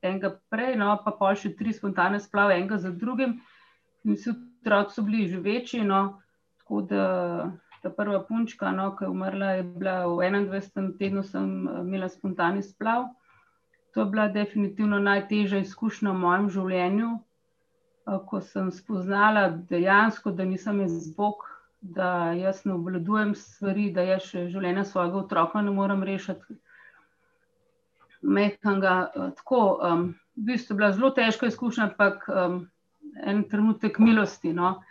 enega 0.01 0.35
prej, 0.49 0.75
no, 0.79 0.93
pa 1.03 1.13
pa 1.15 1.33
še 1.35 1.53
tri 1.57 1.73
spontane 1.73 2.19
splave, 2.19 2.57
enega 2.57 2.79
za 2.81 2.91
drugim. 2.91 3.39
Vsi 4.05 4.33
otroci 4.33 4.95
so 4.95 5.03
bili 5.05 5.27
že 5.29 5.39
večji. 5.41 5.83
No, 5.85 6.21
tako 6.61 6.81
da 6.81 7.05
ta 7.83 7.91
prva 7.93 8.23
punčka, 8.25 8.71
no, 8.71 8.95
ki 8.97 9.05
je 9.05 9.09
umrla, 9.09 9.51
je 9.59 9.63
bila 9.63 9.95
v 10.09 10.29
21. 10.31 10.97
tednu, 10.97 11.23
sem 11.23 11.69
imela 11.83 12.09
spontani 12.09 12.63
splav. 12.63 13.11
To 13.93 14.01
je 14.01 14.05
bila 14.11 14.27
definitivno 14.27 14.99
najtežja 14.99 15.61
izkušnja 15.63 16.11
v 16.11 16.19
mojem 16.19 16.49
življenju, 16.49 17.11
ko 18.29 18.41
sem 18.41 18.71
spoznala 18.73 19.47
dejansko, 19.69 20.33
da 20.35 20.45
nisem 20.45 20.81
jaz 20.81 21.13
Bog, 21.15 21.45
da 21.79 22.33
jaz 22.33 22.65
ne 22.65 22.73
obvladujem 22.73 23.35
stvari, 23.37 23.91
da 23.93 24.03
jaz 24.03 24.27
še 24.31 24.47
življenja 24.49 24.83
svojega 24.89 25.21
otroka 25.21 25.61
ne 25.61 25.71
morem 25.71 26.03
rešiti 26.03 26.57
mehkega. 28.25 29.11
Eh, 29.15 29.31
tako, 29.37 29.79
um, 29.83 30.07
v 30.35 30.49
bistvu 30.49 30.73
je 30.73 30.77
bila 30.77 30.91
zelo 30.91 31.11
težka 31.15 31.47
izkušnja, 31.47 31.91
ampak 31.91 32.25
um, 32.29 32.59
en 33.23 33.43
trenutek 33.49 33.99
milosti. 33.99 34.53
No. 34.53 34.81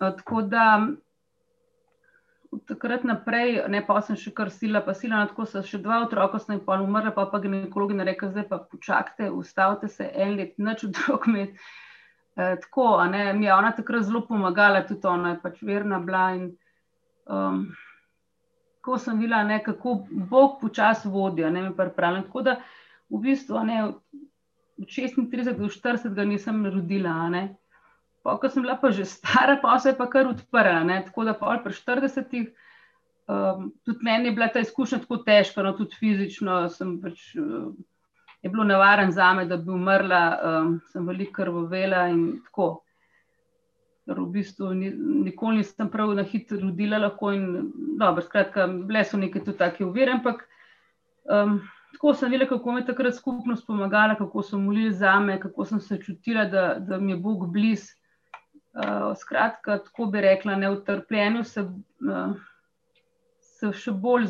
Uh, 0.00 0.14
tako 0.16 0.42
da 0.42 0.88
od 2.50 2.64
takrat 2.64 3.04
naprej, 3.04 3.58
ne 3.68 3.82
pa 3.84 3.98
sem 4.00 4.16
še 4.16 4.32
kar 4.32 4.48
sila, 4.50 4.80
pa 4.80 4.94
sila, 4.96 5.20
no, 5.20 5.28
tako 5.28 5.44
so 5.44 5.60
še 5.62 5.82
dva 5.84 6.00
otroka, 6.06 6.40
sem 6.40 6.56
jim 6.56 6.62
pa 6.64 6.78
umrla, 6.80 7.12
pa 7.12 7.26
pa 7.28 7.42
ginekologi 7.44 7.98
ne 7.98 8.06
reka, 8.08 8.30
zdaj 8.32 8.46
pa 8.48 8.62
počakajte, 8.64 9.28
ustavite 9.36 9.90
se 9.92 10.08
en 10.08 10.38
let, 10.38 10.54
nič 10.56 10.86
otrok 10.88 11.28
imeti. 11.28 11.60
Uh, 12.38 12.54
tako, 12.62 12.94
ne, 13.10 13.32
mi 13.34 13.48
je 13.48 13.52
ona 13.52 13.74
takrat 13.76 14.06
zelo 14.06 14.22
pomagala, 14.24 14.86
tudi 14.86 15.10
ona 15.10 15.34
je 15.34 15.42
pač 15.42 15.60
verna 15.66 16.00
bila. 16.00 16.24
In, 16.38 16.48
um, 17.26 17.66
tako 18.88 18.98
sem 18.98 19.18
videla, 19.20 19.44
ne, 19.44 19.58
kako 19.64 20.06
Bog 20.10 20.60
počasi 20.60 21.08
vodi, 21.08 21.42
ne 21.44 21.62
me 21.62 21.76
pripravlja. 21.76 22.22
Tako 22.22 22.42
da 22.42 22.54
v 23.10 23.20
bistvu 23.20 23.64
ne, 23.64 23.82
od 23.84 24.86
36 24.88 25.58
do 25.58 25.68
40 25.68 26.14
ga 26.14 26.24
nisem 26.24 26.64
rodila. 26.66 27.28
Ne. 27.28 27.42
Pa, 28.24 28.38
ko 28.40 28.48
sem 28.48 28.64
bila 28.64 28.78
pa 28.80 28.90
že 28.90 29.04
stara, 29.04 29.58
pa 29.60 29.78
se 29.78 29.92
je 29.92 29.98
pa 29.98 30.08
kar 30.08 30.26
odprla. 30.26 30.84
Ne. 30.88 31.02
Tako 31.04 31.24
da 31.28 31.34
pa 31.36 31.58
pri 31.64 31.72
40. 31.76 32.48
Um, 33.28 33.74
tudi 33.84 33.98
meni 34.02 34.30
je 34.30 34.32
bila 34.32 34.48
ta 34.48 34.64
izkušnja 34.64 35.02
tako 35.02 35.18
težka, 35.20 35.62
no, 35.62 35.74
tudi 35.76 35.96
fizično 36.00 36.62
pač, 37.02 37.34
uh, 37.36 37.68
je 38.40 38.48
je 38.48 38.50
bilo 38.50 38.64
nevaren 38.64 39.12
za 39.12 39.34
me, 39.34 39.44
da 39.44 39.56
bi 39.56 39.68
umrla, 39.70 40.22
um, 40.40 40.78
sem 40.88 41.04
veliko 41.04 41.42
krvovela 41.42 42.06
in 42.08 42.40
tako. 42.46 42.87
V 44.08 44.24
bistvu 44.32 44.70
nikoli 44.72 45.60
nisem 45.60 45.90
prav 45.92 46.14
na 46.16 46.22
hitro 46.24 46.56
rodila, 46.62 46.98
lahko 46.98 47.32
in 47.36 47.72
dobro, 48.00 48.22
skratka, 48.24 48.64
bile 48.88 49.02
so 49.04 49.18
neke 49.20 49.42
tudi 49.44 49.58
take 49.58 49.84
uvire, 49.84 50.14
ampak 50.16 50.46
um, 51.28 51.58
tako 51.92 52.14
sem 52.14 52.30
videla, 52.32 52.48
kako 52.48 52.72
mi 52.72 52.80
je 52.80 52.86
takrat 52.86 53.14
skupnost 53.14 53.66
pomagala, 53.66 54.16
kako 54.16 54.42
so 54.42 54.58
molili 54.58 54.92
za 54.92 55.18
me, 55.20 55.36
kako 55.40 55.64
sem 55.64 55.80
se 55.80 55.98
čutila, 56.00 56.44
da, 56.44 56.74
da 56.80 56.98
mi 56.98 57.12
je 57.12 57.16
Bog 57.16 57.52
blizu. 57.52 57.98
Uh, 58.78 59.16
skratka, 59.16 59.78
tako 59.84 60.06
bi 60.06 60.20
rekla, 60.20 60.54
ne 60.56 60.70
v 60.70 60.82
trpljenju 60.86 61.44
se, 61.44 61.62
uh, 61.64 62.34
se 63.40 63.72
še 63.72 63.92
bolj. 63.92 64.28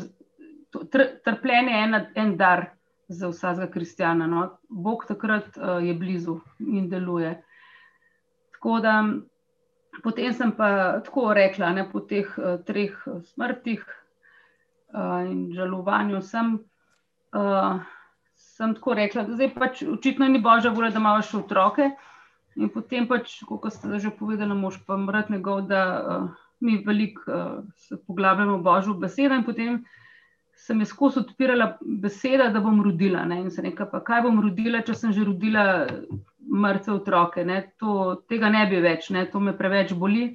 Tr, 0.71 1.03
trpljenje 1.25 1.75
je 1.75 1.83
en, 1.83 1.97
en 2.15 2.31
dar 2.37 2.63
za 3.07 3.29
vsakega 3.29 3.67
kristjana. 3.71 4.27
No? 4.27 4.45
Bog 4.69 5.05
takrat 5.07 5.57
uh, 5.57 5.77
je 5.83 5.93
blizu 5.93 6.39
in 6.59 6.89
deluje. 6.89 7.35
Tako 8.55 8.79
da, 8.79 8.95
potem 10.03 10.33
sem 10.33 10.51
pa 10.55 10.99
tako 11.05 11.33
rekla, 11.33 11.71
ne, 11.75 11.85
po 11.91 12.01
teh 12.05 12.27
uh, 12.37 12.57
treh 12.65 12.95
smrtih 13.31 13.83
uh, 13.83 15.21
in 15.27 15.47
žalovanju, 15.55 16.21
sem, 16.25 16.57
uh, 17.35 17.79
sem 18.35 18.75
tako 18.77 18.97
rekla, 18.99 19.25
da 19.27 19.39
zdaj 19.39 19.53
pač 19.55 19.83
očitno 19.87 20.27
ni 20.27 20.41
božja 20.43 20.71
volja, 20.75 20.93
da 20.95 21.03
imaš 21.03 21.33
otroke. 21.41 21.91
In 22.59 22.71
potem, 22.73 23.07
pač, 23.07 23.39
kot 23.47 23.69
ste 23.71 23.99
že 24.01 24.11
povedali, 24.11 24.55
mož 24.57 24.81
pa 24.87 24.97
mrtev 24.97 25.37
njegov, 25.37 25.67
da 25.69 25.83
uh, 25.99 26.29
mi 26.59 26.79
veliko 26.85 27.23
uh, 27.27 27.63
se 27.77 27.99
poglabljamo 28.07 28.57
v 28.57 28.65
božjo 28.65 28.97
besedo. 28.99 29.37
In 29.37 29.45
potem 29.47 29.83
se 30.59 30.73
mi 30.73 30.85
skozi 30.85 31.19
odpirala 31.19 31.77
beseda, 31.81 32.49
da 32.49 32.59
bom 32.59 32.81
rodila. 32.83 33.23
Ne? 33.25 33.39
In 33.41 33.51
se 33.51 33.63
nekaj, 33.63 33.87
pa 33.91 34.01
kaj 34.03 34.25
bom 34.27 34.41
rodila, 34.43 34.81
če 34.85 34.93
sem 34.93 35.13
že 35.15 35.23
rodila 35.23 35.63
mrtve 36.49 36.93
otroke. 36.93 37.45
Ne? 37.47 37.61
To, 37.79 38.19
tega 38.29 38.51
ne 38.51 38.65
bi 38.67 38.81
več, 38.83 39.07
ne? 39.15 39.23
to 39.31 39.39
me 39.39 39.55
preveč 39.57 39.95
boli. 39.95 40.27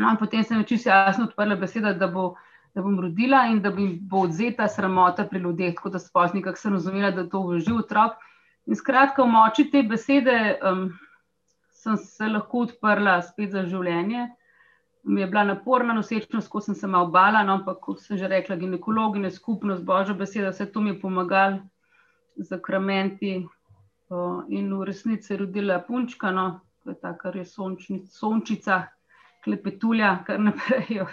No, 0.00 0.14
potem 0.16 0.44
se 0.46 0.56
mi 0.56 0.64
čisto 0.64 0.88
jasno 0.88 1.26
odprla 1.28 1.58
beseda, 1.60 1.92
da, 1.92 2.06
bo, 2.08 2.30
da 2.74 2.84
bom 2.86 2.96
rodila 3.02 3.42
in 3.50 3.60
da 3.60 3.74
bi 3.74 3.90
bo 4.00 4.24
odzeta 4.28 4.68
sramota 4.70 5.26
pri 5.28 5.42
ljudeh, 5.42 5.74
tako 5.76 5.92
da 5.96 6.00
spozni, 6.00 6.42
kako 6.42 6.62
sem 6.62 6.78
razumela, 6.78 7.10
da 7.12 7.26
to 7.28 7.42
vloži 7.44 7.74
otrok. 7.76 8.16
In 8.70 8.78
skratka, 8.78 9.26
v 9.26 9.34
moči 9.34 9.66
te 9.72 9.82
besede 9.82 10.38
um, 10.62 10.86
sem 11.82 11.98
se 11.98 12.30
lahko 12.30 12.64
odprla 12.68 13.18
spet 13.26 13.52
za 13.52 13.66
življenje. 13.66 14.30
Mi 15.02 15.20
je 15.20 15.26
bila 15.26 15.44
naporna 15.44 15.94
nosečnost, 15.94 16.48
ko 16.48 16.60
sem 16.60 16.74
se 16.74 16.86
malo 16.86 17.08
bala, 17.10 17.42
no, 17.42 17.54
ampak 17.58 17.78
kot 17.80 18.02
sem 18.02 18.18
že 18.18 18.28
rekla, 18.28 18.56
ginekologinja, 18.56 19.30
skupnost, 19.30 19.84
božja 19.84 20.14
beseda, 20.14 20.50
vse 20.52 20.66
to 20.72 20.80
mi 20.80 20.90
je 20.90 21.00
pomagalo 21.00 21.60
z 22.36 22.52
akramenti. 22.52 23.46
Uh, 24.10 24.42
in 24.48 24.72
v 24.74 24.84
resnici 24.84 25.32
je 25.32 25.38
rodila 25.38 25.78
punčka, 25.86 26.32
no, 26.34 26.60
to 26.82 26.90
je 26.90 26.96
ta, 27.00 27.14
kar 27.16 27.36
je 27.36 27.44
sončni, 27.46 28.00
sončica, 28.10 28.88
klepetulja, 29.44 30.16
kar 30.26 30.40
naprej 30.42 31.04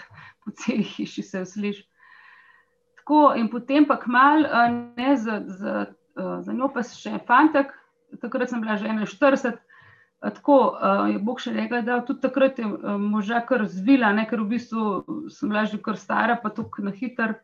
po 0.43 0.51
celi 0.51 0.83
hiši 0.83 1.23
se 1.23 1.45
sliši. 1.45 1.85
Tako, 2.97 3.35
in 3.37 3.51
potem 3.53 3.85
pa 3.85 3.99
kmal, 4.01 4.49
ne 4.97 5.15
za. 5.15 5.43
za 5.47 5.85
za 6.17 6.53
njo 6.53 6.69
pa 6.73 6.83
še 6.83 7.19
fantek, 7.27 7.73
takrat 8.21 8.49
sem 8.49 8.61
bila 8.61 8.77
že 8.77 8.89
41. 8.89 9.57
Eh, 10.23 10.31
tako 10.33 10.77
eh, 10.81 11.11
je 11.11 11.19
Bog 11.19 11.41
še 11.41 11.53
rekel, 11.53 11.83
da 11.85 11.99
tudi 12.05 12.23
takrat 12.25 12.59
je 12.59 12.67
moža 13.01 13.43
kar 13.45 13.65
zvila, 13.69 14.13
ne, 14.17 14.25
ker 14.29 14.41
v 14.41 14.49
bistvu 14.55 15.29
sem 15.33 15.51
bila 15.51 15.65
že 15.65 15.77
kar 15.81 15.97
stara, 15.97 16.39
pa 16.41 16.49
tukaj 16.49 16.87
na 16.89 16.93
hiter. 16.95 17.37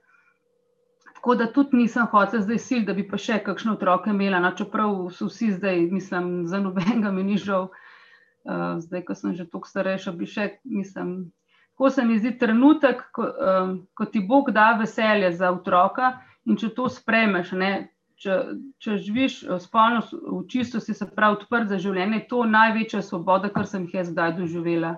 Tako 1.14 1.36
da 1.40 1.48
tudi 1.48 1.78
nisem 1.78 2.10
hotel 2.12 2.42
zdaj 2.44 2.60
sil, 2.60 2.82
da 2.84 2.96
bi 2.98 3.06
pa 3.08 3.16
še 3.22 3.38
kakšne 3.46 3.78
otroke 3.78 4.12
imela, 4.12 4.42
no, 4.44 4.52
čeprav 4.58 5.08
so 5.16 5.30
vsi 5.30 5.54
zdaj, 5.54 5.86
mislim, 5.94 6.48
za 6.52 6.60
nobenega 6.60 7.14
mi 7.16 7.24
ni 7.24 7.38
žal. 7.40 7.70
Uh, 8.44 8.76
zdaj, 8.84 9.06
ko 9.08 9.16
sem 9.16 9.38
že 9.38 9.46
toliko 9.48 9.70
starejša, 9.70 10.12
bi 10.20 10.28
še, 10.28 10.50
mislim, 10.68 11.14
ko 11.80 11.88
se 11.90 12.04
mi 12.04 12.18
zdi 12.20 12.34
trenutek, 12.42 13.06
ko, 13.16 13.24
um, 13.24 13.72
ko 13.96 14.06
ti 14.12 14.20
Bog 14.20 14.52
da 14.52 14.74
veselje 14.76 15.32
za 15.32 15.54
otroka 15.56 16.18
in 16.44 16.60
če 16.60 16.74
to 16.76 16.90
spremeš, 16.92 17.54
ne, 17.56 17.72
če, 18.24 18.38
če 18.84 18.98
živiš 19.04 19.40
eh, 19.44 19.58
spolno 19.64 20.04
v 20.12 20.44
čistosti, 20.52 20.96
se 20.96 21.08
pravi 21.10 21.42
odprt 21.42 21.72
za 21.72 21.80
življenje, 21.82 22.22
je 22.22 22.30
to 22.32 22.46
največja 22.50 23.04
svoboda, 23.06 23.52
kar 23.54 23.68
sem 23.70 23.88
jih 23.88 24.00
jaz 24.00 24.14
zdaj 24.14 24.38
doživela 24.40 24.96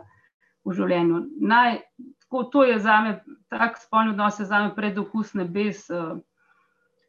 v 0.65 0.77
življenju. 0.77 1.25
Naj, 1.41 1.81
tako, 2.25 2.45
to 2.53 2.63
je 2.69 2.79
za 2.81 2.99
me, 3.05 3.17
tak 3.53 3.77
spolni 3.81 4.13
odnos 4.15 4.39
je 4.41 4.47
za 4.49 4.63
me 4.65 4.73
predokus 4.77 5.35
nebes. 5.37 5.85
Eh, 5.89 6.15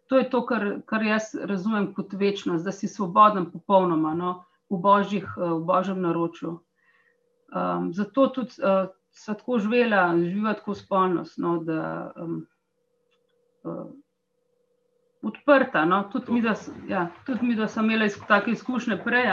to 0.06 0.20
je 0.20 0.28
to, 0.30 0.42
kar, 0.46 0.66
kar 0.86 1.02
jaz 1.02 1.32
razumem 1.34 1.90
kot 1.94 2.12
večnost, 2.14 2.64
da 2.64 2.72
si 2.72 2.88
svoboden 2.88 3.50
popolnoma 3.50 4.14
no, 4.14 4.36
v, 4.70 4.80
božjih, 4.80 5.26
eh, 5.36 5.50
v 5.56 5.64
božjem 5.66 6.00
naročju. 6.04 6.60
Um, 7.46 7.92
zato 7.94 8.24
tudi 8.34 8.58
uh, 8.58 8.88
sem 9.14 9.36
tako 9.38 9.60
živela, 9.62 10.10
živela 10.18 10.56
tako 10.58 10.74
spolnost. 10.74 11.38
No, 11.38 11.60
da, 11.62 12.10
um, 12.18 12.40
uh, 13.62 13.86
odprta. 15.26 15.84
No? 15.84 16.02
Tudi, 16.12 16.32
mi, 16.32 16.42
da, 16.42 16.54
ja, 16.88 17.06
tudi 17.26 17.46
mi, 17.46 17.54
da 17.54 17.68
sem 17.68 17.84
imela 17.84 18.08
take 18.28 18.50
izkušnje 18.50 19.00
prej, 19.04 19.30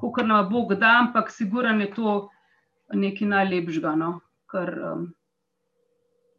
kot 0.00 0.26
nam 0.26 0.48
Bog 0.50 0.74
da, 0.74 0.98
ampak 1.00 1.30
sigurno 1.30 1.80
je 1.80 1.90
to 1.94 2.30
nekaj 2.92 3.28
najlepšega, 3.28 3.94
no? 3.96 4.20
kar, 4.46 4.70
um, 4.92 5.14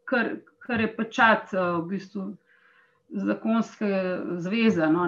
kar, 0.06 0.30
kar 0.64 0.82
je 0.82 0.90
pečat 0.96 1.54
uh, 1.54 1.80
v 1.84 1.88
bistvu 1.96 2.38
zakonske 3.10 3.90
zveze. 4.44 4.88
No? 4.92 5.08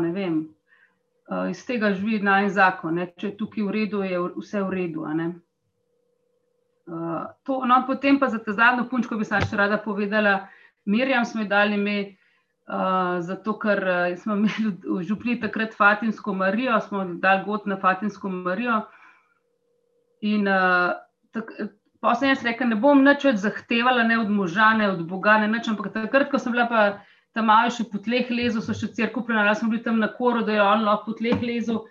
Uh, 1.28 1.50
iz 1.52 1.66
tega 1.66 1.94
živi 1.94 2.20
naj 2.24 2.50
zakon. 2.56 2.96
Ne? 3.00 3.12
Če 3.18 3.32
je 3.32 3.38
tukaj 3.38 3.64
v 3.64 3.76
redu, 3.76 4.04
je 4.04 4.20
vse 4.40 4.64
v 4.64 4.70
redu. 4.74 5.08
Uh, 6.88 7.28
to, 7.44 7.62
no, 7.68 7.84
potem 7.88 8.20
pa 8.20 8.30
za 8.32 8.40
ta 8.44 8.54
zadnjo 8.56 8.88
punčko 8.90 9.18
bi 9.20 9.26
se 9.28 9.40
še 9.44 9.60
rada 9.60 9.78
povedala, 9.78 10.48
Mirjam 10.88 11.26
smo 11.26 11.42
ji 11.42 11.48
dali 11.48 11.76
ime, 11.76 12.16
Uh, 12.68 13.22
zato, 13.24 13.54
ker 13.56 13.80
uh, 13.80 14.18
smo 14.20 14.36
imeli 14.36 14.74
v 15.00 15.04
župni 15.08 15.38
takrat 15.40 15.72
Fatimsko 15.72 16.34
Marijo, 16.36 16.76
smo 16.84 17.06
dali 17.24 17.46
god 17.46 17.68
na 17.68 17.78
Fatimsko 17.80 18.30
Marijo. 18.30 18.82
In 20.22 20.50
uh, 20.52 20.92
pa 22.04 22.16
sem 22.20 22.34
jaz 22.34 22.44
rekel, 22.44 22.68
ne 22.68 22.76
bom 22.76 23.06
nič 23.06 23.24
več 23.24 23.40
zahtevala, 23.46 24.04
ne 24.04 24.20
od 24.20 24.34
moža, 24.34 24.74
ne 24.76 24.92
od 24.92 25.06
Boga, 25.08 25.38
ne 25.40 25.48
nič. 25.54 25.72
Ampak 25.72 25.94
takrat, 25.96 26.28
ko 26.28 26.44
sem 26.44 26.52
bila 26.52 26.68
pa 26.68 26.84
tam 27.32 27.48
malo 27.48 27.72
še 27.72 27.88
po 27.88 28.04
tleh 28.04 28.28
lezu, 28.36 28.60
so 28.60 28.76
še 28.76 28.92
crkvu 29.00 29.24
prenala, 29.24 29.56
smo 29.56 29.72
bili 29.72 29.86
tam 29.88 30.04
na 30.04 30.12
koru, 30.12 30.44
da 30.44 30.58
je 30.58 30.64
on 30.68 30.84
lahko 30.84 31.14
po 31.14 31.20
tleh 31.24 31.40
lezu. 31.40 31.86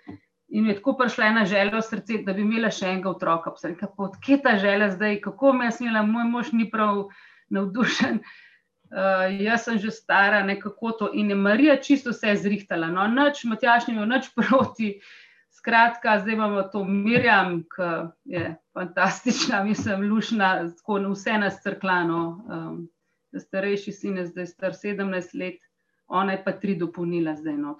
In 0.52 0.66
mi 0.66 0.74
je 0.74 0.80
tako 0.82 0.98
prišla 1.00 1.32
ena 1.32 1.48
želja 1.48 1.72
v 1.72 1.86
srce, 1.88 2.20
da 2.26 2.36
bi 2.36 2.44
imela 2.44 2.68
še 2.68 2.90
enega 2.92 3.14
otroka. 3.16 3.54
Pa 3.54 3.64
sem 3.64 3.72
rekla, 3.72 4.10
odkje 4.10 4.42
ta 4.44 4.58
želja 4.60 4.92
zdaj, 4.92 5.22
kako 5.24 5.56
me 5.56 5.70
je 5.70 5.78
smela, 5.80 6.04
moj 6.04 6.28
mož 6.34 6.52
ni 6.52 6.68
prav 6.68 7.06
navdušen. 7.48 8.20
Uh, 8.20 8.45
jaz 9.40 9.64
sem 9.64 9.78
že 9.78 9.90
stara, 9.90 10.42
nekako 10.42 10.92
to. 10.92 11.10
In 11.12 11.30
je 11.30 11.36
Marija 11.36 11.76
čisto 11.76 12.10
vse 12.10 12.36
zrihtala. 12.36 12.90
No, 12.90 13.06
noč, 13.08 13.44
Matjaš, 13.44 13.86
ni 13.86 13.94
imel 13.94 14.08
nič 14.08 14.30
proti. 14.36 15.00
Skratka, 15.50 16.18
zdaj 16.20 16.34
imamo 16.34 16.62
to 16.62 16.84
Mirjam, 16.84 17.62
ki 17.62 17.88
je 18.24 18.56
fantastična, 18.72 19.64
mislim, 19.64 20.04
lušna, 20.10 20.70
tako 20.76 21.00
vse 21.10 21.38
nas 21.38 21.62
crklano. 21.62 22.44
Um, 22.48 22.88
starejši 23.34 23.92
sin 23.92 24.16
je 24.16 24.26
zdaj 24.26 24.46
star 24.46 24.72
17 24.72 25.34
let, 25.34 25.58
ona 26.06 26.32
je 26.32 26.44
pa 26.44 26.52
tri 26.52 26.76
dopolnila 26.78 27.34
zdaj. 27.34 27.56
No, 27.56 27.78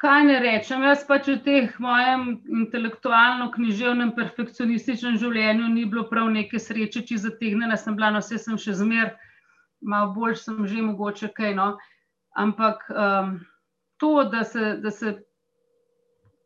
Kaj 0.00 0.24
ne 0.24 0.38
rečem, 0.40 0.82
jaz 0.82 1.02
pač 1.04 1.26
v 1.28 1.40
teh 1.44 1.74
mojem 1.76 2.38
intelektualno-književnem, 2.48 4.14
perfekcionističnem 4.16 5.18
življenju 5.20 5.66
ni 5.68 5.84
bilo 5.84 6.06
prav 6.08 6.30
neke 6.32 6.56
sreče, 6.56 7.02
če 7.04 7.18
zategnena 7.18 7.76
sem 7.76 7.96
bila, 7.98 8.08
no 8.14 8.22
vse 8.24 8.38
sem 8.40 8.56
še 8.56 8.78
zmeraj 8.78 9.12
malo 9.80 10.12
bolj 10.12 10.36
sem 10.36 10.66
že 10.66 10.82
mogoče 10.82 11.32
kaj. 11.36 11.54
No. 11.54 11.78
Ampak 12.36 12.84
um, 12.90 13.40
to, 13.96 14.24
da, 14.24 14.44
se, 14.44 14.76
da, 14.82 14.90
se, 14.90 15.16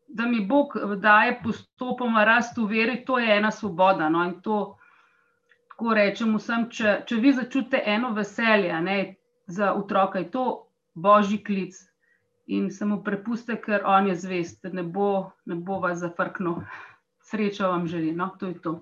da 0.08 0.26
mi 0.26 0.46
Bog 0.46 0.76
daje 0.96 1.40
postopoma 1.42 2.24
rast 2.24 2.56
v 2.58 2.66
veri, 2.70 3.04
to 3.04 3.18
je 3.18 3.36
ena 3.36 3.50
svoboda. 3.50 4.08
No. 4.08 4.24
In 4.24 4.40
to 4.42 4.76
tako 5.74 5.94
rečem 5.94 6.36
vsem, 6.38 6.68
če, 6.70 7.00
če 7.06 7.16
vi 7.18 7.32
začutite 7.34 7.82
eno 7.86 8.12
veselje 8.14 8.80
ne, 8.80 8.98
za 9.46 9.72
otroka, 9.74 10.22
je 10.22 10.30
to 10.30 10.44
božji 10.94 11.42
klic. 11.44 11.74
In 12.46 12.70
se 12.70 12.84
mu 12.84 13.00
prepuste, 13.02 13.56
ker 13.56 13.86
on 13.88 14.08
je 14.08 14.14
zvest, 14.20 14.64
ne 14.72 14.82
bo, 14.82 15.32
ne 15.48 15.56
bo 15.56 15.80
vas 15.80 15.98
zafrknil. 15.98 16.60
Srečo 17.24 17.70
vam 17.72 17.86
želim, 17.88 18.18
no, 18.20 18.28
to 18.38 18.52
je 18.52 18.60
to. 18.62 18.80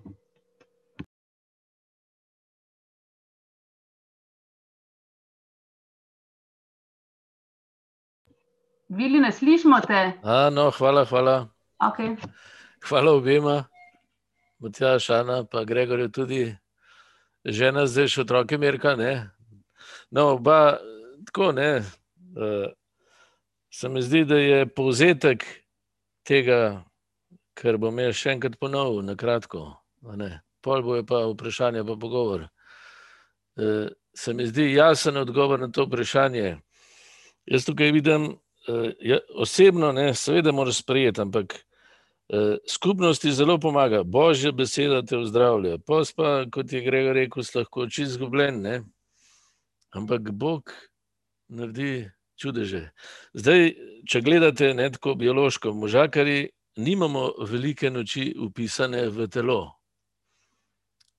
Vili, 8.93 9.21
ne 9.21 9.33
slišimo 9.33 9.81
te. 9.87 10.01
A, 10.23 10.51
no, 10.53 10.71
hvala, 10.71 11.05
hvala. 11.05 11.49
Okay. 11.81 12.17
Hvala 12.89 13.13
obima, 13.13 13.65
Matija 14.59 14.99
Šana, 14.99 15.45
pa 15.45 15.65
Gregorju 15.65 16.11
tudi, 16.13 16.43
žena 17.45 17.87
zdaj 17.87 18.11
še 18.13 18.21
otroke 18.27 18.59
Mirka. 18.61 18.93
Ne? 19.01 19.31
No, 20.11 20.35
oba, 20.35 20.77
tako 21.25 21.53
ne. 21.57 21.71
Uh, 22.37 22.69
se 23.73 23.89
mi 23.89 24.03
zdi, 24.03 24.25
da 24.29 24.37
je 24.37 24.67
povzetek 24.69 25.47
tega, 26.29 26.85
kar 27.57 27.81
bom 27.81 27.97
jaz 27.99 28.21
še 28.21 28.37
enkrat 28.37 28.61
ponovil, 28.61 29.01
na 29.09 29.17
kratko. 29.17 29.71
Pol 30.63 30.85
bo 30.85 31.01
je 31.01 31.07
pa 31.09 31.25
vprašanje, 31.33 31.81
pa 31.89 31.97
pogovor. 31.97 32.45
E, 33.57 33.89
se 34.15 34.35
mi 34.37 34.47
zdi 34.47 34.75
jasen 34.75 35.17
odgovor 35.17 35.61
na 35.61 35.73
to 35.73 35.89
vprašanje. 35.89 36.59
Jaz 37.49 37.65
tukaj 37.65 37.91
vidim, 37.97 38.35
ja, 39.01 39.19
osebno, 39.35 39.93
ne, 39.93 40.15
seveda, 40.15 40.53
moraš 40.53 40.83
sprejeti, 40.83 41.21
ampak 41.21 41.55
e, 42.29 42.57
skupnosti 42.69 43.33
zelo 43.33 43.59
pomaga, 43.59 44.03
božja 44.05 44.53
beseda 44.53 45.03
te 45.03 45.19
zdravlja. 45.25 45.79
Pa, 45.87 46.03
kot 46.53 46.73
je 46.73 46.83
Gregor 46.85 47.17
rekel, 47.19 47.45
lahko 47.55 47.87
oči 47.89 48.03
izgubljen, 48.03 48.63
ne. 48.63 48.83
ampak 49.93 50.31
Bog 50.31 50.73
naredi 51.49 52.11
čudeže. 52.41 52.89
Zdaj, 53.35 53.75
če 54.09 54.21
gledate 54.21 54.73
ne 54.75 54.89
tako 54.91 55.15
biološko, 55.15 55.73
možakari 55.73 56.51
nimamo 56.77 57.33
velike 57.49 57.91
noči 57.91 58.33
upisane 58.41 59.09
v 59.09 59.29
telo. 59.29 59.61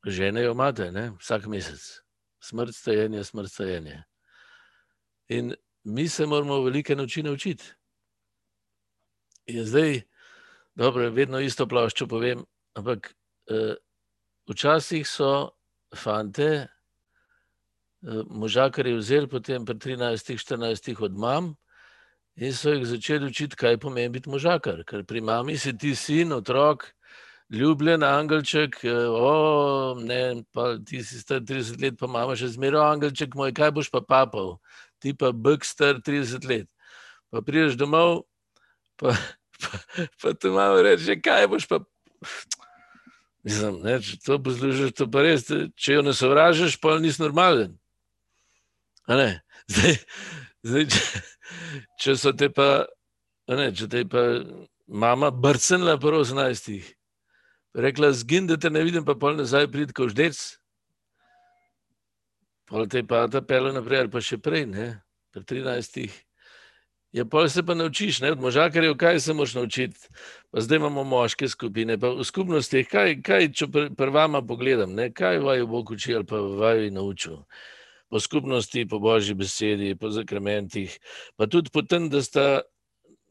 Žene 0.06 0.44
jo 0.44 0.52
imate, 0.52 0.92
ne? 0.92 1.12
vsak 1.20 1.46
mesec. 1.48 1.84
Smrt, 2.44 2.76
stajenje, 2.76 3.24
smrt, 3.24 3.52
stajenje. 3.52 4.02
In 5.32 5.54
mi 5.84 6.08
se 6.10 6.26
moramo 6.26 6.62
velike 6.62 6.96
noči 6.96 7.24
naučiti. 7.24 7.64
In 9.46 9.66
zdaj, 9.66 10.02
dobro, 10.76 11.10
vedno 11.10 11.40
isto 11.40 11.68
ploščo 11.68 12.08
povem, 12.08 12.46
ampak 12.74 13.16
eh, 13.52 13.76
včasih 14.48 15.08
so 15.08 15.52
fante, 15.96 16.50
eh, 16.54 18.24
možakari 18.30 18.96
vzeli 18.96 19.28
potem 19.28 19.66
pri 19.66 19.76
13-14 19.76 21.04
od 21.04 21.18
mam 21.18 21.56
in 22.36 22.54
so 22.54 22.72
jih 22.72 22.88
začeli 22.88 23.26
učiti, 23.26 23.56
kaj 23.56 23.78
pomeni 23.78 24.10
biti 24.10 24.30
možakar. 24.30 24.84
Ker 24.88 25.04
pri 25.06 25.22
mami 25.22 25.58
si 25.58 25.78
ti 25.78 25.96
sin, 25.96 26.32
otrok, 26.34 26.88
ljubljen 27.50 28.04
angelček, 28.04 28.80
eh, 28.84 29.08
o, 29.10 29.96
ne, 30.00 30.44
pa 30.54 30.78
ti 30.86 31.04
si 31.04 31.20
star 31.20 31.42
30 31.42 31.82
let, 31.82 32.00
pa 32.00 32.08
imamo 32.08 32.36
še 32.36 32.48
zmero 32.56 32.82
angelček 32.82 33.36
moj, 33.36 33.54
kaj 33.54 33.72
boš 33.72 33.92
pa 33.92 34.02
papal, 34.02 34.58
ti 35.04 35.12
pa 35.20 35.34
bik 35.36 35.68
star 35.68 36.00
30 36.00 36.48
let. 36.48 36.70
Pa 37.34 37.44
priješ 37.44 37.76
domov, 37.76 38.24
pa, 38.96 39.12
pa, 39.60 39.84
pa 40.22 40.34
ti 40.34 40.52
malo 40.54 40.82
reče, 40.86 41.20
kaj 41.20 41.48
boš 41.52 41.68
pa. 41.68 41.82
Mislim, 43.44 43.82
ne, 43.84 43.98
če 44.00 44.22
to 44.24 44.40
poslušaš, 44.40 44.94
to 44.96 45.10
pa 45.12 45.26
res, 45.26 45.50
če 45.76 45.98
jo 45.98 46.04
ne 46.08 46.14
sovražiš, 46.16 46.78
pa 46.80 46.96
nisi 47.04 47.20
normalen. 47.20 47.76
Zdaj, 49.04 49.98
zdaj, 50.64 50.86
če, 50.94 51.24
če 52.00 52.16
so 52.20 52.32
te 52.40 52.48
pa, 52.56 52.86
ne, 53.52 53.68
če 53.76 53.90
te 53.92 54.06
pa 54.08 54.24
mama 54.88 55.32
brcnila 55.32 55.98
po 56.00 56.14
18. 56.16 56.80
Rekla, 57.74 58.14
zgin, 58.16 58.48
da 58.48 58.56
te 58.56 58.72
ne 58.72 58.84
vidim, 58.86 59.04
pa 59.04 59.18
pol 59.20 59.36
nazaj 59.36 59.68
prid, 59.74 59.92
ko 59.98 60.08
ždec. 60.08 60.40
Pol 62.70 62.88
te 62.88 63.04
pa 63.04 63.26
ta 63.28 63.42
pele 63.42 63.74
naprej, 63.76 64.06
ali 64.06 64.12
pa 64.12 64.22
še 64.24 64.40
prej, 64.40 64.66
ne, 64.72 64.88
pri 65.34 65.44
13. 65.44 66.08
Ja, 67.14 67.26
pol 67.30 67.46
se 67.50 67.62
pa 67.62 67.76
naučiš, 67.78 68.24
ne, 68.24 68.32
od 68.34 68.42
možakarjev, 68.42 68.96
kaj 68.98 69.20
se 69.20 69.34
moš 69.38 69.54
naučiti. 69.54 70.10
Pa 70.50 70.64
zdaj 70.66 70.80
imamo 70.82 71.04
moške 71.06 71.48
skupine, 71.48 72.00
pa 72.02 72.10
v 72.10 72.26
skupnosti, 72.26 72.82
kaj, 72.90 73.20
kaj 73.22 73.52
če 73.54 73.68
pr, 73.70 73.90
pr 73.98 74.10
vama 74.14 74.42
pogledam, 74.42 74.96
ne, 74.98 75.12
kaj 75.14 75.44
vaju 75.44 75.68
Bog 75.68 75.92
uči 75.94 76.16
ali 76.16 76.26
pa 76.26 76.42
vaju 76.42 76.92
naučil. 76.92 77.44
Po 78.10 78.20
skupnosti, 78.20 78.86
po 78.90 79.00
božji 79.00 79.36
besedi, 79.38 79.96
po 79.96 80.10
zakramentih, 80.10 80.98
pa 81.38 81.46
tudi 81.46 81.70
po 81.74 81.82
tem, 81.86 82.10
da 82.10 82.22
sta 82.24 82.62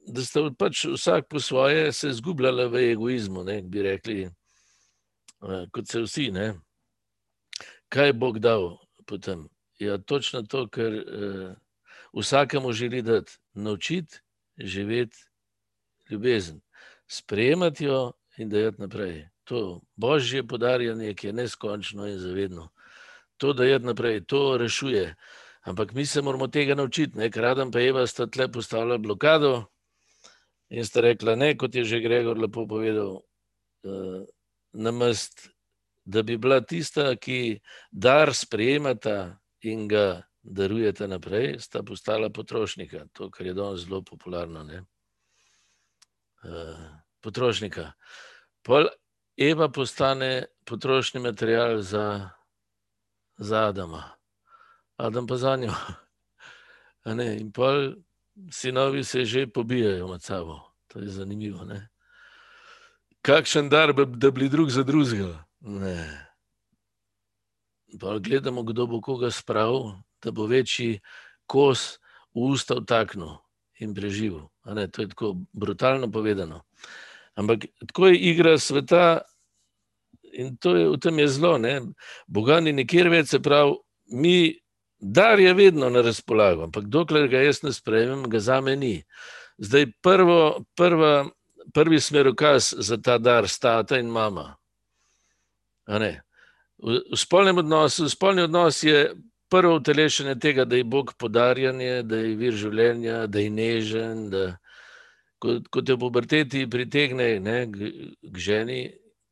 da 0.06 0.22
sta 0.24 0.50
pač 0.58 0.84
vsak 0.84 1.28
po 1.30 1.40
svoje 1.40 1.92
se 1.92 2.08
izgubljala 2.08 2.66
v 2.66 2.90
egoizmu, 2.92 3.44
ne, 3.44 3.62
bi 3.62 3.82
rekli, 3.82 4.26
uh, 4.26 5.66
kot 5.70 5.88
se 5.88 6.02
vsi. 6.02 6.30
Ne. 6.34 6.54
Kaj 7.88 8.06
je 8.10 8.12
Bog 8.12 8.38
dal 8.38 8.81
potem? 9.06 9.48
Ja, 9.78 9.98
točno 9.98 10.42
to, 10.42 10.68
kar 10.68 10.92
uh, 10.92 11.54
vsakemu 12.12 12.72
želi 12.72 13.02
dati, 13.02 13.32
naučiti 13.54 14.20
živeti 14.58 15.16
ljubezen, 16.10 16.60
sprejemati 17.06 17.84
jo 17.84 18.12
in 18.36 18.48
dajati 18.48 18.80
naprej. 18.80 19.28
To 19.44 19.80
božje 19.96 20.46
podarjanje, 20.46 21.14
ki 21.14 21.26
je 21.26 21.32
neskončno 21.32 22.06
in 22.06 22.18
zavedno. 22.18 22.68
To 23.36 23.52
dajati 23.52 23.84
naprej, 23.84 24.24
to 24.24 24.56
rešuje. 24.58 25.14
Ampak 25.62 25.92
mi 25.92 26.06
se 26.06 26.22
moramo 26.22 26.46
tega 26.46 26.74
naučiti, 26.74 27.30
ker 27.30 27.44
Adam 27.44 27.70
pa 27.70 27.80
Eva 27.80 28.06
sta 28.06 28.26
tle 28.26 28.48
postavila 28.52 28.98
blokado, 28.98 29.72
In 30.72 30.86
sta 30.88 31.02
rekla, 31.04 31.34
ne, 31.36 31.52
kot 31.60 31.74
je 31.76 31.84
že 31.84 32.00
Gregor 32.00 32.38
lepo 32.40 32.64
povedal, 32.64 33.20
uh, 33.84 34.24
namest, 34.72 35.51
da 36.04 36.22
bi 36.22 36.36
bila 36.36 36.60
tista, 36.60 37.16
ki 37.16 37.60
dar 37.90 38.34
sprejemata 38.34 39.38
in 39.62 39.88
ga 39.88 40.22
darujete 40.42 41.06
naprej, 41.08 41.58
sta 41.60 41.82
postala 41.82 42.30
potrošnika. 42.30 43.06
To, 43.12 43.30
kar 43.30 43.46
je 43.46 43.54
danes 43.54 43.86
zelo 43.86 44.02
popularno. 44.02 44.66
Uh, 46.42 46.88
potrošnika. 47.22 47.92
Pol 48.62 48.88
Eva 49.36 49.68
postane 49.68 50.44
potrošni 50.64 51.20
material 51.20 51.80
za, 51.80 52.30
za 53.36 53.68
Adama, 53.68 54.10
Adam 54.96 55.26
pa 55.26 55.36
za 55.36 55.56
njo. 55.56 55.72
In 57.38 57.52
pol 57.52 57.94
sinovi 58.50 59.04
se 59.04 59.24
že 59.24 59.46
pobijajo 59.46 60.08
med 60.08 60.22
sabo. 60.22 60.60
To 60.86 60.98
je 60.98 61.08
zanimivo. 61.08 61.64
Ne? 61.64 61.88
Kakšen 63.22 63.68
dar 63.68 63.92
bi 63.92 64.06
da 64.06 64.30
bili 64.30 64.48
drug 64.48 64.70
za 64.70 64.82
drugega? 64.82 65.44
Ne. 65.62 66.26
Pa 68.00 68.18
gledamo, 68.18 68.62
kdo 68.62 68.86
bo 68.86 69.00
koga 69.00 69.30
spravil, 69.30 69.92
da 70.22 70.30
bo 70.30 70.46
večji 70.46 71.00
kos 71.46 71.98
v 72.34 72.48
usta 72.54 72.80
vtaknil 72.80 73.36
in 73.80 73.94
preživel. 73.94 74.48
To 74.64 75.02
je 75.02 75.08
tako 75.08 75.36
brutalno 75.52 76.10
povedano. 76.10 76.62
Ampak 77.34 77.66
tako 77.86 78.06
je 78.06 78.18
igra 78.18 78.58
sveta 78.58 79.20
in 80.32 80.56
to 80.56 80.76
je, 80.76 80.88
v 80.88 80.98
tem 80.98 81.18
je 81.18 81.28
zelo. 81.28 81.58
Ne? 81.58 81.80
Boga 82.26 82.60
ni 82.60 82.72
nikjer 82.72 83.08
več, 83.08 83.28
se 83.28 83.40
pravi, 83.42 83.76
mi 84.06 84.62
Dar 85.02 85.40
je 85.40 85.54
vedno 85.54 85.90
na 85.90 86.00
razpolago, 86.00 86.62
ampak 86.62 86.84
dokler 86.86 87.26
ga 87.28 87.40
jaz 87.42 87.62
ne 87.62 87.72
sprejmem, 87.72 88.22
ga 88.30 88.38
za 88.38 88.60
me 88.60 88.76
ni. 88.76 89.02
Zdaj, 89.58 89.86
prvo, 90.02 90.62
prva, 90.78 91.26
prvi 91.74 91.98
smerokaz 92.00 92.70
za 92.78 92.96
ta 93.02 93.18
dar 93.18 93.48
sta 93.48 93.82
ta 93.82 93.98
in 93.98 94.06
mama. 94.06 94.61
V, 95.88 96.98
v 97.12 97.18
spolnem 97.18 97.62
odnosu, 97.62 98.08
spolni 98.10 98.42
odnos 98.42 98.82
je 98.82 99.12
prvo 99.50 99.76
utelešenje 99.76 100.38
tega, 100.40 100.64
da 100.64 100.76
je 100.76 100.84
Bog 100.84 101.12
podarjanje, 101.18 102.02
da 102.02 102.16
je 102.16 102.34
vir 102.36 102.56
življenja, 102.56 103.26
da 103.26 103.42
je 103.42 103.50
nežen. 103.50 104.24
Da, 104.32 104.46
ko, 105.42 105.58
ko 105.70 105.82
te 105.82 105.94
v 105.94 106.00
puberteti 106.00 106.64
pritegne 106.70 107.36
ne, 107.42 107.58
k, 107.70 107.92
k 108.22 108.46
ženi, 108.48 108.80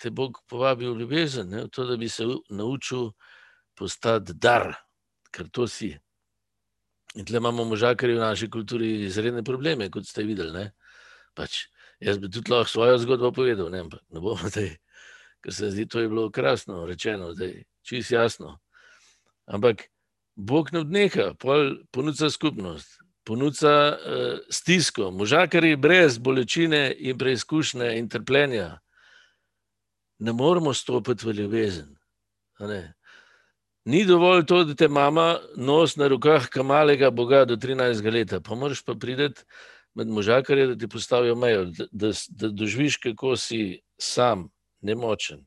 te 0.01 0.11
Bog 0.11 0.43
povabi 0.49 0.87
v 0.89 1.03
ljubezen, 1.03 1.51
ne, 1.51 1.65
v 1.67 1.73
to, 1.75 1.87
da 1.89 1.97
bi 1.97 2.09
se 2.09 2.27
naučil 2.51 3.11
postati 3.79 4.35
dar 4.37 4.75
ker 5.33 5.49
to 5.49 5.67
si. 5.67 5.95
In 7.15 7.27
tle 7.27 7.39
imamo 7.39 7.65
možakarje 7.65 8.19
v 8.19 8.23
naši 8.23 8.51
kulturi 8.51 8.91
izredne 9.07 9.43
probleme, 9.47 9.91
kot 9.91 10.07
ste 10.07 10.27
videli. 10.27 10.69
Pač, 11.35 11.67
jaz 12.03 12.19
bi 12.19 12.31
tudi 12.31 12.53
lahko 12.53 12.71
svojo 12.71 12.99
zgodbo 13.03 13.33
povedal, 13.35 13.71
ne, 13.71 13.83
ne 13.87 14.23
bom 14.23 14.39
zdaj, 14.39 14.77
ker 15.45 15.55
se 15.55 15.71
zdi, 15.71 15.89
to 15.89 16.01
je 16.01 16.09
bilo 16.09 16.31
krasno 16.31 16.87
rečeno, 16.87 17.33
zdaj, 17.35 17.63
čist 17.83 18.11
jasno. 18.11 18.59
Ampak 19.47 19.89
Bog 20.37 20.73
ne 20.73 20.81
odneha, 20.81 21.35
ponudza 21.93 22.31
skupnost, 22.31 23.01
ponudza 23.25 23.97
uh, 23.97 24.39
stisko. 24.51 25.11
Možakarji 25.11 25.77
brez 25.77 26.19
bolečine 26.19 26.95
in 26.99 27.19
preizkušnje 27.19 27.99
in 27.99 28.09
trpljenja 28.09 28.79
ne 30.19 30.33
moremo 30.33 30.75
stopiti 30.75 31.27
v 31.27 31.33
ljubezen. 31.33 31.97
Ni 33.85 34.05
dovolj 34.05 34.45
to, 34.47 34.65
da 34.65 34.75
te 34.75 34.89
mama 34.89 35.39
nosi 35.57 36.01
na 36.01 36.09
rokah 36.09 36.49
kamalega 36.49 37.11
Boga 37.11 37.45
do 37.45 37.57
13 37.57 38.13
let, 38.13 38.35
pa 38.45 38.55
moraš 38.55 38.85
pa 38.85 38.95
priti 38.95 39.45
med 39.95 40.09
možakarje, 40.09 40.67
da 40.67 40.77
ti 40.79 40.89
postavijo 40.89 41.35
mejo, 41.35 41.65
da, 41.65 41.85
da, 41.93 42.11
da 42.29 42.49
doživiš, 42.49 42.97
kako 42.97 43.37
si 43.37 43.81
sam, 43.99 44.49
nemočen, 44.83 45.45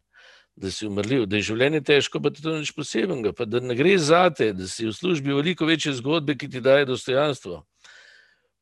da 0.56 0.72
si 0.72 0.88
umrljiv, 0.88 1.26
da 1.26 1.40
je 1.40 1.48
življenje 1.50 1.82
težko, 1.82 2.22
pa 2.22 2.32
to 2.34 2.56
nič 2.60 2.74
posebnega, 2.78 3.34
pa 3.34 3.46
da 3.50 3.60
ne 3.60 3.76
gre 3.76 3.98
za 3.98 4.28
te, 4.30 4.52
da 4.54 4.68
si 4.70 4.86
v 4.86 4.94
službi 4.94 5.34
veliko 5.34 5.66
večje 5.66 5.96
zgodbe, 5.98 6.38
ki 6.38 6.50
ti 6.50 6.62
daje 6.62 6.86
dostojanstvo. 6.90 7.64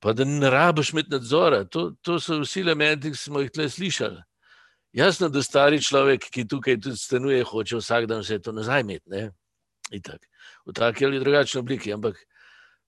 Pa 0.01 0.13
da 0.17 0.25
ne 0.25 0.49
rabiš 0.49 0.93
imeti 0.95 1.13
nadzora, 1.13 1.65
to, 1.65 1.91
to 2.01 2.17
so 2.19 2.39
vsi 2.41 2.63
elementi, 2.63 3.11
ki 3.11 3.19
smo 3.19 3.43
jih 3.43 3.51
tle 3.53 3.69
slišali. 3.69 4.23
Jasno, 4.97 5.29
da 5.29 5.43
stari 5.43 5.79
človek, 5.83 6.25
ki 6.31 6.47
tukaj 6.47 6.79
tudi 6.81 6.97
stanuje, 6.99 7.43
hoče 7.47 7.79
vsak 7.79 8.09
dan 8.11 8.25
vse 8.25 8.39
to 8.43 8.51
nazaj 8.51 8.81
imeti. 8.81 9.29
Itak. 9.91 10.25
V 10.65 10.73
taki 10.73 11.05
ali 11.05 11.19
drugačni 11.19 11.59
obliki, 11.59 11.93
ampak 11.93 12.17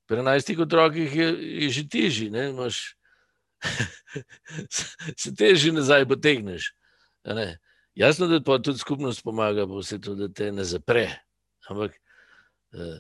Pri 0.06 0.20
enajstih 0.20 0.60
otrokih 0.60 1.16
je, 1.16 1.28
je 1.64 1.70
že 1.70 1.84
težje, 1.88 2.30
se 5.22 5.36
težje 5.36 5.72
nazaj 5.72 6.06
potegneš. 6.08 6.74
Jasno, 7.96 8.28
da 8.28 8.42
pa 8.44 8.58
tudi 8.62 8.80
skupnost 8.80 9.24
pomaga, 9.24 9.68
pa 9.68 9.80
vse 9.80 10.00
to, 10.02 10.16
da 10.16 10.28
te 10.28 10.52
ne 10.52 10.64
zapre. 10.64 11.08
Ampak 11.70 11.96
eh, 12.74 13.00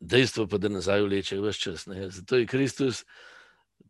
dejstvo 0.00 0.46
pa, 0.46 0.58
da 0.58 0.68
nazaj 0.68 1.02
vleče 1.02 1.40
vse 1.40 1.60
čas. 1.60 1.86
Ne? 1.86 2.10
Zato 2.10 2.36
je 2.36 2.46
Kristus 2.46 3.04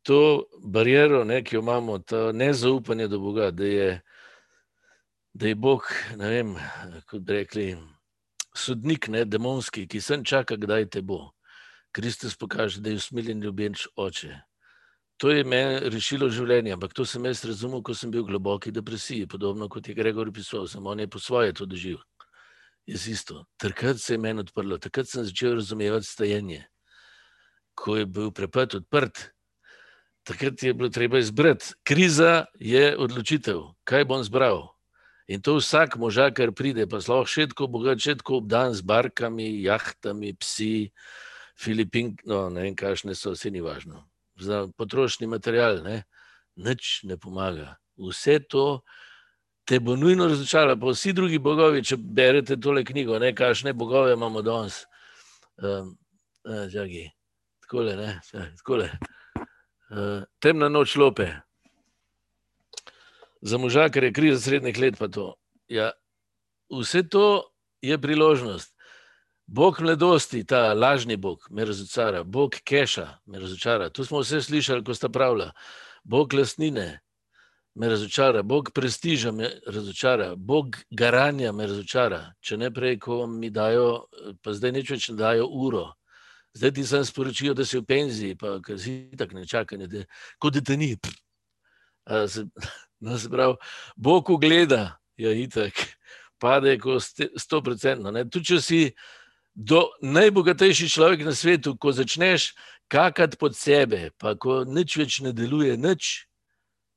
to 0.02 0.44
barijero, 0.62 1.24
ne, 1.24 1.42
ki 1.44 1.56
jo 1.56 1.62
imamo, 1.62 1.98
to 1.98 2.32
nezaupanje 2.32 3.08
do 3.08 3.18
Boga, 3.18 3.50
da 3.50 3.64
je, 3.64 4.00
da 5.32 5.48
je 5.48 5.54
Bog, 5.54 5.82
ne 6.16 6.28
vem, 6.28 6.56
kot 7.10 7.30
rekli, 7.30 7.76
sodnik, 8.56 9.08
ne, 9.08 9.24
demonski, 9.24 9.88
ki 9.88 10.00
sem 10.00 10.24
čaka, 10.24 10.56
kdaj 10.56 10.90
te 10.90 11.02
bo. 11.02 11.32
Kristus 11.92 12.36
pokaže, 12.36 12.80
da 12.80 12.90
je 12.90 13.00
usmiljen 13.00 13.40
ljubeč 13.40 13.86
oče. 13.96 14.36
To 15.22 15.30
je 15.30 15.44
meni 15.46 15.90
rešilo 15.94 16.26
življenje, 16.32 16.72
ampak 16.74 16.94
to 16.96 17.04
sem 17.06 17.22
jaz 17.28 17.44
razumel, 17.46 17.84
ko 17.86 17.94
sem 17.94 18.10
bil 18.10 18.24
v 18.24 18.32
globoki 18.32 18.72
depresiji, 18.74 19.28
podobno 19.30 19.68
kot 19.70 19.86
je 19.86 19.94
Gregor 19.94 20.30
pisal, 20.34 20.66
samo 20.66 20.90
on 20.90 21.04
je 21.04 21.08
po 21.08 21.20
svoje 21.22 21.52
to 21.54 21.66
doživel. 21.70 22.02
Jaz 22.90 23.06
isto. 23.08 23.44
Takrat 23.56 24.00
se 24.02 24.14
je 24.14 24.18
meni 24.18 24.42
odprlo, 24.42 24.78
takrat 24.78 25.08
sem 25.08 25.24
začel 25.24 25.54
razumevati 25.60 26.08
stajenje. 26.08 26.64
Ko 27.78 27.96
je 27.96 28.06
bil 28.06 28.32
prepet 28.34 28.74
odprt, 28.74 29.30
takrat 30.26 30.62
je 30.62 30.74
bilo 30.74 30.90
treba 30.90 31.22
izbrati. 31.22 31.72
Kriza 31.86 32.46
je 32.58 32.96
odločitev, 32.98 33.62
kaj 33.86 34.04
bom 34.10 34.24
zbral. 34.26 34.66
In 35.30 35.40
to 35.40 35.54
vsak 35.56 35.94
možak, 35.96 36.34
kar 36.36 36.52
pride, 36.52 36.88
pa 36.90 36.98
zelo 37.00 37.22
še 37.24 37.46
tako 37.54 37.70
bogat, 37.70 38.02
še 38.02 38.18
tako 38.18 38.42
obdan 38.42 38.74
z 38.74 38.82
barkami, 38.84 39.62
jahtami, 39.62 40.34
psi, 40.36 40.90
Filipink, 41.56 42.26
no 42.26 42.50
ne 42.50 42.66
vem, 42.66 42.74
kakšne 42.76 43.14
so, 43.16 43.32
vse 43.32 43.54
ni 43.54 43.62
važno 43.64 44.02
za 44.40 44.66
potrošni 44.76 45.26
material, 45.26 45.82
ne, 45.84 46.02
nič 46.56 47.02
ne 47.04 47.16
pomaga. 47.16 47.76
Vse 47.98 48.38
to 48.48 48.82
te 49.64 49.80
bo 49.80 49.96
nujno 49.96 50.26
razočaralo, 50.28 50.76
pa 50.80 50.92
vsi 50.92 51.12
drugi 51.12 51.38
bogovi, 51.38 51.84
če 51.84 51.96
berete 51.96 52.56
tole 52.60 52.84
knjigo, 52.84 53.18
ne, 53.18 53.32
kakšne 53.34 53.72
bogove 53.72 54.12
imamo 54.12 54.42
danes. 54.44 54.84
Um, 55.56 55.94
uh, 56.44 56.66
takole, 57.64 57.96
ne, 57.96 58.20
takole. 58.58 58.90
Uh, 59.90 60.24
temna 60.38 60.68
noč 60.68 60.96
lope. 60.96 61.30
Za 63.44 63.58
moža, 63.58 63.88
ker 63.92 64.04
je 64.04 64.12
kriza 64.12 64.40
srednjih 64.40 64.78
let, 64.80 64.98
pa 64.98 65.08
to. 65.08 65.34
Ja, 65.68 65.92
vse 66.72 67.04
to 67.08 67.48
je 67.84 67.96
priložnost. 68.00 68.73
Bog 69.46 69.80
mladosti, 69.80 70.44
ta 70.44 70.72
lažni 70.72 71.16
Bog, 71.16 71.46
me 71.50 71.64
razočara, 71.64 72.22
Bog 72.24 72.56
keša, 72.64 73.08
me 73.26 73.38
razočara. 73.38 73.90
To 73.90 74.04
smo 74.04 74.20
vse 74.20 74.40
slišali, 74.42 74.84
ko 74.84 74.94
sta 74.94 75.08
pravila. 75.08 75.50
Bog 76.04 76.32
lasnine, 76.32 77.00
me 77.74 77.88
razočara, 77.88 78.42
Bog 78.42 78.70
prestiža, 78.74 79.32
me 79.32 79.50
razočara, 79.66 80.34
Bog 80.36 80.76
garanja, 80.90 81.52
me 81.52 81.66
razočara. 81.66 82.32
Če 82.40 82.56
ne 82.56 82.70
prej, 82.70 82.98
ko 82.98 83.26
mi 83.26 83.50
dajo, 83.50 84.06
pa 84.42 84.56
zdaj 84.56 84.72
nič 84.72 84.90
več 84.90 85.08
ne 85.12 85.16
dajo 85.20 85.48
uro. 85.52 85.86
Zdaj 86.54 86.72
ti 86.72 86.84
sem 86.86 87.04
sporočil, 87.04 87.54
da 87.54 87.66
si 87.66 87.78
v 87.78 87.84
penziji, 87.84 88.36
pa 88.40 88.60
ker 88.64 88.78
si 88.78 89.10
tako 89.18 89.40
ne 89.40 89.46
čakanje, 89.46 89.88
da, 89.90 90.04
kot 90.38 90.54
da 90.54 90.62
te 90.64 90.76
ni. 90.78 90.94
Se, 92.30 92.46
no, 93.00 93.18
se 93.18 93.28
pravi, 93.28 93.58
Bog 93.96 94.30
ugleda, 94.30 95.00
ja, 95.18 95.32
itak, 95.34 95.74
pade, 96.40 96.78
ko 96.78 96.96
sto 97.00 97.60
procentno. 97.60 98.14
Tudi 98.30 98.54
če 98.54 98.60
si 98.62 98.80
do 99.54 99.88
najbogatejši 100.02 100.88
človek 100.90 101.24
na 101.24 101.34
svetu, 101.34 101.76
ko 101.78 101.92
začneš 101.94 102.52
kakati 102.90 103.38
pod 103.38 103.56
sebe, 103.56 104.10
pa 104.18 104.34
ko 104.34 104.64
nič 104.66 104.96
več 104.98 105.20
ne 105.22 105.32
deluje, 105.32 105.76
nič, 105.78 106.26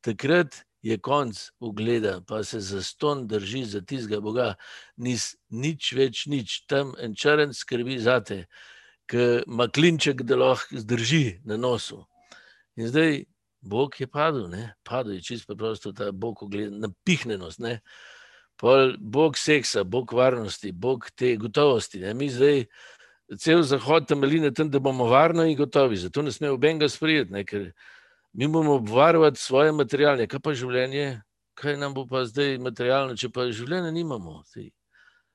takrat 0.01 0.65
je 0.81 0.97
konc 0.97 1.37
ugleda, 1.59 2.21
pa 2.27 2.43
se 2.43 2.59
za 2.59 2.81
ston 2.83 3.27
drži 3.27 3.63
za 3.65 3.81
tistega 3.81 4.21
Boga, 4.21 4.55
nis 4.97 5.35
nič 5.49 5.93
več, 5.93 6.25
nič 6.25 6.65
tam 6.67 6.93
en 7.01 7.15
črn 7.15 7.53
skrbi 7.53 7.99
za 8.01 8.19
te, 8.25 8.45
ki 9.07 9.47
ima 9.47 9.69
klinček, 9.71 10.25
da 10.27 10.35
lahko 10.35 10.81
zdrži 10.83 11.39
na 11.47 11.57
nosu. 11.57 12.03
In 12.75 12.89
zdaj 12.91 13.25
Bog 13.61 13.95
je 13.99 14.07
padel, 14.07 14.49
ne? 14.49 14.75
padel 14.83 15.17
je 15.17 15.21
čisto 15.21 15.53
preprosto 15.53 15.93
ta 15.93 16.11
Bog 16.11 16.43
ugleda, 16.43 16.75
napihnjenost. 16.87 17.59
Ne? 17.59 17.79
Bog 18.99 19.37
seksa, 19.37 19.83
Bog 19.83 20.13
varnosti, 20.13 20.71
Bog 20.71 21.09
te 21.15 21.35
gotovosti. 21.35 21.99
Ne? 21.99 22.13
Mi 22.13 22.29
zdaj 22.29 22.65
cel 23.37 23.61
zahod 23.63 24.07
temelji 24.07 24.39
na 24.39 24.51
tem, 24.51 24.69
da 24.69 24.79
bomo 24.79 25.05
varni 25.05 25.51
in 25.51 25.57
gotovi. 25.57 25.97
Zato 25.97 26.21
ne 26.21 26.31
smemo 26.31 26.57
benga 26.57 26.89
sprijeti, 26.89 27.43
ker 27.45 27.71
mi 28.33 28.47
bomo 28.47 28.73
obvarovati 28.73 29.39
svoje 29.39 29.71
materialne. 29.71 30.27
Kaj 30.27 30.39
pa 30.39 30.53
življenje, 30.53 31.21
kaj 31.53 31.77
nam 31.77 31.93
bo 31.93 32.07
pa 32.07 32.25
zdaj 32.25 32.57
materialno, 32.57 33.15
če 33.15 33.29
pa 33.29 33.49
življenje 33.51 33.91
nimamo. 33.91 34.41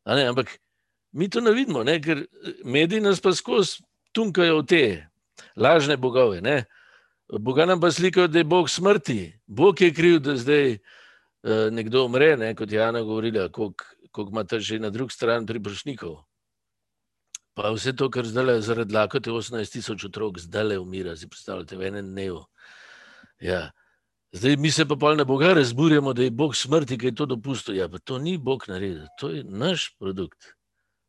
Ne, 0.06 0.26
ampak 0.26 0.58
mi 1.12 1.28
to 1.28 1.40
ne 1.40 1.52
vidimo, 1.52 1.84
ne? 1.84 2.00
ker 2.02 2.24
mediji 2.64 3.00
nas 3.00 3.20
pa 3.20 3.34
skozi 3.36 3.84
tunkajo 4.12 4.62
v 4.62 4.66
te 4.66 4.84
lažne 5.56 5.96
bogove. 5.96 6.40
Ne? 6.40 6.64
Boga 7.40 7.66
nam 7.66 7.80
pa 7.80 7.90
slikajo, 7.90 8.26
da 8.28 8.40
je 8.40 8.44
Bog 8.44 8.70
smrti. 8.70 9.32
Bog 9.46 9.80
je 9.80 9.92
kriv, 9.94 10.18
da 10.20 10.36
zdaj. 10.36 10.78
Eh, 11.42 11.70
nekdo 11.70 12.04
umre, 12.06 12.36
ne, 12.36 12.54
kot 12.54 12.70
je 12.70 12.78
Jana 12.78 13.00
govorila, 13.02 13.48
koliko 13.48 14.28
imate 14.30 14.60
že 14.60 14.78
na 14.78 14.90
drugi 14.90 15.12
strani 15.12 15.46
priprošnikov. 15.46 16.22
Pa 17.54 17.72
vse 17.74 17.92
to, 17.92 18.08
kar 18.10 18.24
zdaj 18.24 18.44
le 18.44 18.60
zaradi 18.62 18.94
lakote 18.94 19.30
18 19.30 19.72
tisoč 19.72 20.04
otrok, 20.04 20.38
zdaj 20.38 20.64
le 20.64 20.78
umira, 20.78 21.16
si 21.16 21.28
predstavljate, 21.28 21.76
v 21.76 21.88
enem 21.90 22.12
dnevu. 22.14 22.44
Ja. 23.40 23.72
Zdaj 24.32 24.56
mi 24.56 24.70
se 24.70 24.86
pa 24.88 24.96
pol 24.96 25.18
na 25.18 25.24
Boga 25.24 25.52
razburjamo, 25.52 26.12
da 26.12 26.22
je 26.22 26.30
Bog 26.30 26.56
smrti, 26.56 26.96
ki 26.98 27.10
je 27.10 27.14
to 27.14 27.26
dopustil. 27.26 27.76
Ja, 27.76 27.88
pa 27.88 27.98
to 27.98 28.18
ni 28.18 28.38
Bog 28.38 28.64
naredil, 28.68 29.10
to 29.18 29.28
je 29.28 29.42
naš 29.44 29.90
produkt. 29.98 30.54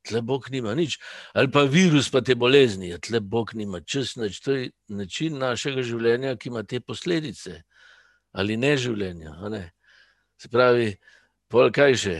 Tle 0.03 0.21
Bog 0.21 0.49
nima 0.51 0.73
nič. 0.75 0.97
Ali 1.33 1.51
pa 1.51 1.63
virus, 1.63 2.09
pa 2.11 2.21
te 2.21 2.35
bolezni, 2.35 2.89
ja, 2.89 2.97
tle 2.99 3.21
Bog 3.21 3.53
nima 3.55 3.79
čas 3.79 4.15
nič. 4.15 4.41
To 4.41 4.57
je 4.57 4.71
način 4.89 5.37
našega 5.37 5.85
življenja, 5.85 6.35
ki 6.35 6.49
ima 6.49 6.65
te 6.67 6.81
posledice. 6.81 7.61
Ali 8.33 8.57
ne 8.57 8.75
življenja, 8.77 9.37
a 9.39 9.53
ne? 9.53 9.63
Se 10.43 10.49
pravi, 10.51 10.89
pol 11.47 11.69
kaj 11.71 11.93
še, 11.95 12.15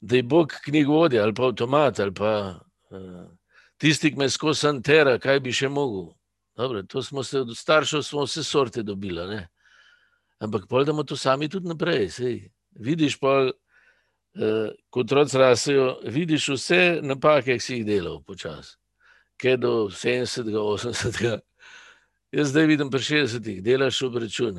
da 0.00 0.16
je 0.16 0.24
Bog 0.24 0.54
knjigovodja 0.64 1.20
ali 1.26 1.34
pa 1.36 1.50
avtomat 1.50 2.00
ali 2.00 2.14
pa 2.16 2.30
uh, 2.56 3.26
tisti, 3.76 4.14
ki 4.14 4.22
me 4.22 4.28
skozi 4.32 4.70
antera, 4.70 5.18
kaj 5.20 5.42
bi 5.44 5.52
še 5.52 5.68
mogel. 5.68 6.14
Dobre, 6.56 6.82
to 6.88 7.02
smo 7.04 7.22
se 7.22 7.42
od 7.44 7.52
staršev, 7.54 8.02
smo 8.02 8.24
vse 8.24 8.42
sorte 8.42 8.82
dobili. 8.82 9.42
Ampak 10.40 10.64
pol 10.70 10.86
damo 10.88 11.04
to 11.04 11.16
sami 11.16 11.48
tudi 11.48 11.68
naprej. 11.68 12.08
Sej. 12.10 12.38
Vidiš 12.72 13.18
pa, 13.20 13.50
eh, 14.34 14.70
ko 14.90 15.04
otroci 15.04 15.38
rasejo, 15.38 16.00
vidiš 16.08 16.48
vse 16.56 16.80
napake, 17.02 17.58
ki 17.58 17.62
si 17.62 17.74
jih 17.76 17.86
delal 17.86 18.22
počasi. 18.24 18.78
Kaj 19.36 19.56
do 19.60 19.74
70, 19.92 20.56
80. 20.56 21.40
Jaz 22.32 22.48
zdaj 22.48 22.66
vidim 22.66 22.90
pri 22.90 23.00
60, 23.00 23.60
delaš 23.62 24.02
obračun. 24.02 24.56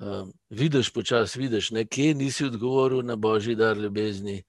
Um, 0.00 0.32
vidiš 0.50 0.90
počasi, 0.92 1.38
vidiš, 1.38 1.70
ne, 1.70 1.84
kje 1.84 2.14
nisi 2.14 2.44
odgovoril 2.44 3.02
na 3.04 3.16
božji 3.16 3.54
dar 3.54 3.76
ljubezni, 3.76 4.42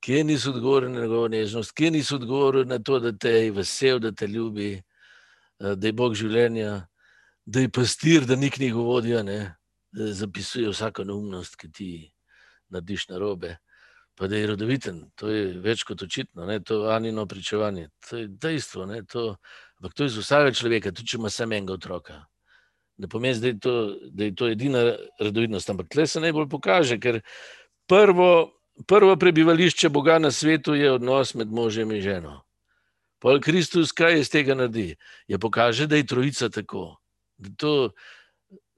kje 0.00 0.24
nisi 0.24 0.48
odgovoril 0.48 0.90
na 0.90 1.00
njegovo 1.00 1.28
nežnost, 1.28 1.72
kje 1.72 1.90
nisi 1.90 2.14
odgovoril 2.14 2.64
na 2.66 2.78
to, 2.78 2.98
da 2.98 3.12
te 3.12 3.30
je 3.30 3.50
vesel, 3.52 3.98
da 3.98 4.12
te 4.12 4.26
ljubi, 4.26 4.82
uh, 5.58 5.72
da 5.72 5.86
je 5.86 5.92
Bog 5.92 6.14
življenja, 6.14 6.86
da 7.44 7.60
je 7.60 7.68
pastir, 7.68 8.24
da 8.26 8.36
ni 8.36 8.50
knjigovodja, 8.50 9.22
ne, 9.22 9.54
da 9.92 10.12
zapisuje 10.12 10.72
vsako 10.72 11.04
neumnost, 11.04 11.56
ki 11.60 11.72
ti 11.72 11.90
narediš 12.68 13.08
na 13.08 13.18
robe. 13.18 13.56
Pa 14.14 14.26
da 14.28 14.36
je 14.36 14.46
rodoviten, 14.46 15.04
to 15.16 15.28
je 15.28 15.44
več 15.60 15.84
kot 15.84 16.02
očitno, 16.02 16.46
ne, 16.46 16.58
to 16.60 16.82
je 16.82 16.94
anino 16.94 17.26
pričevanje, 17.26 17.88
to 18.08 18.16
je 18.16 18.26
dejstvo. 18.28 18.86
Ne, 18.86 19.04
to, 19.04 19.36
ampak 19.78 19.94
to 19.94 20.04
je 20.04 20.16
za 20.16 20.24
vsakega 20.24 20.56
človeka, 20.56 20.92
tudi 20.92 21.14
če 21.14 21.20
ima 21.20 21.30
samo 21.30 21.56
enega 21.56 21.78
otroka 21.78 22.18
ne 23.00 23.08
pomeni, 23.08 23.40
da 23.40 23.46
je, 23.46 23.58
to, 23.58 23.74
da 24.12 24.24
je 24.24 24.34
to 24.34 24.48
edina 24.48 24.84
redovitnost, 25.20 25.70
ampak 25.70 25.88
tle 25.88 26.06
se 26.06 26.20
najbolj 26.20 26.48
pokaže, 26.48 26.98
ker 27.00 27.20
prvo, 27.88 28.52
prvo 28.86 29.16
prebivališče 29.16 29.88
Boga 29.88 30.18
na 30.18 30.30
svetu 30.30 30.74
je 30.76 30.92
odnos 30.92 31.34
med 31.34 31.52
možem 31.52 31.90
in 31.96 32.02
ženo. 32.04 32.40
Pol 33.20 33.40
Kristus, 33.40 33.92
kaj 33.92 34.20
iz 34.20 34.30
tega 34.32 34.56
naredi? 34.56 34.94
Je 35.28 35.38
pokaže, 35.38 35.86
da 35.86 35.96
je 35.96 36.06
trojica 36.06 36.48
tako. 36.48 36.96
To, 37.60 37.90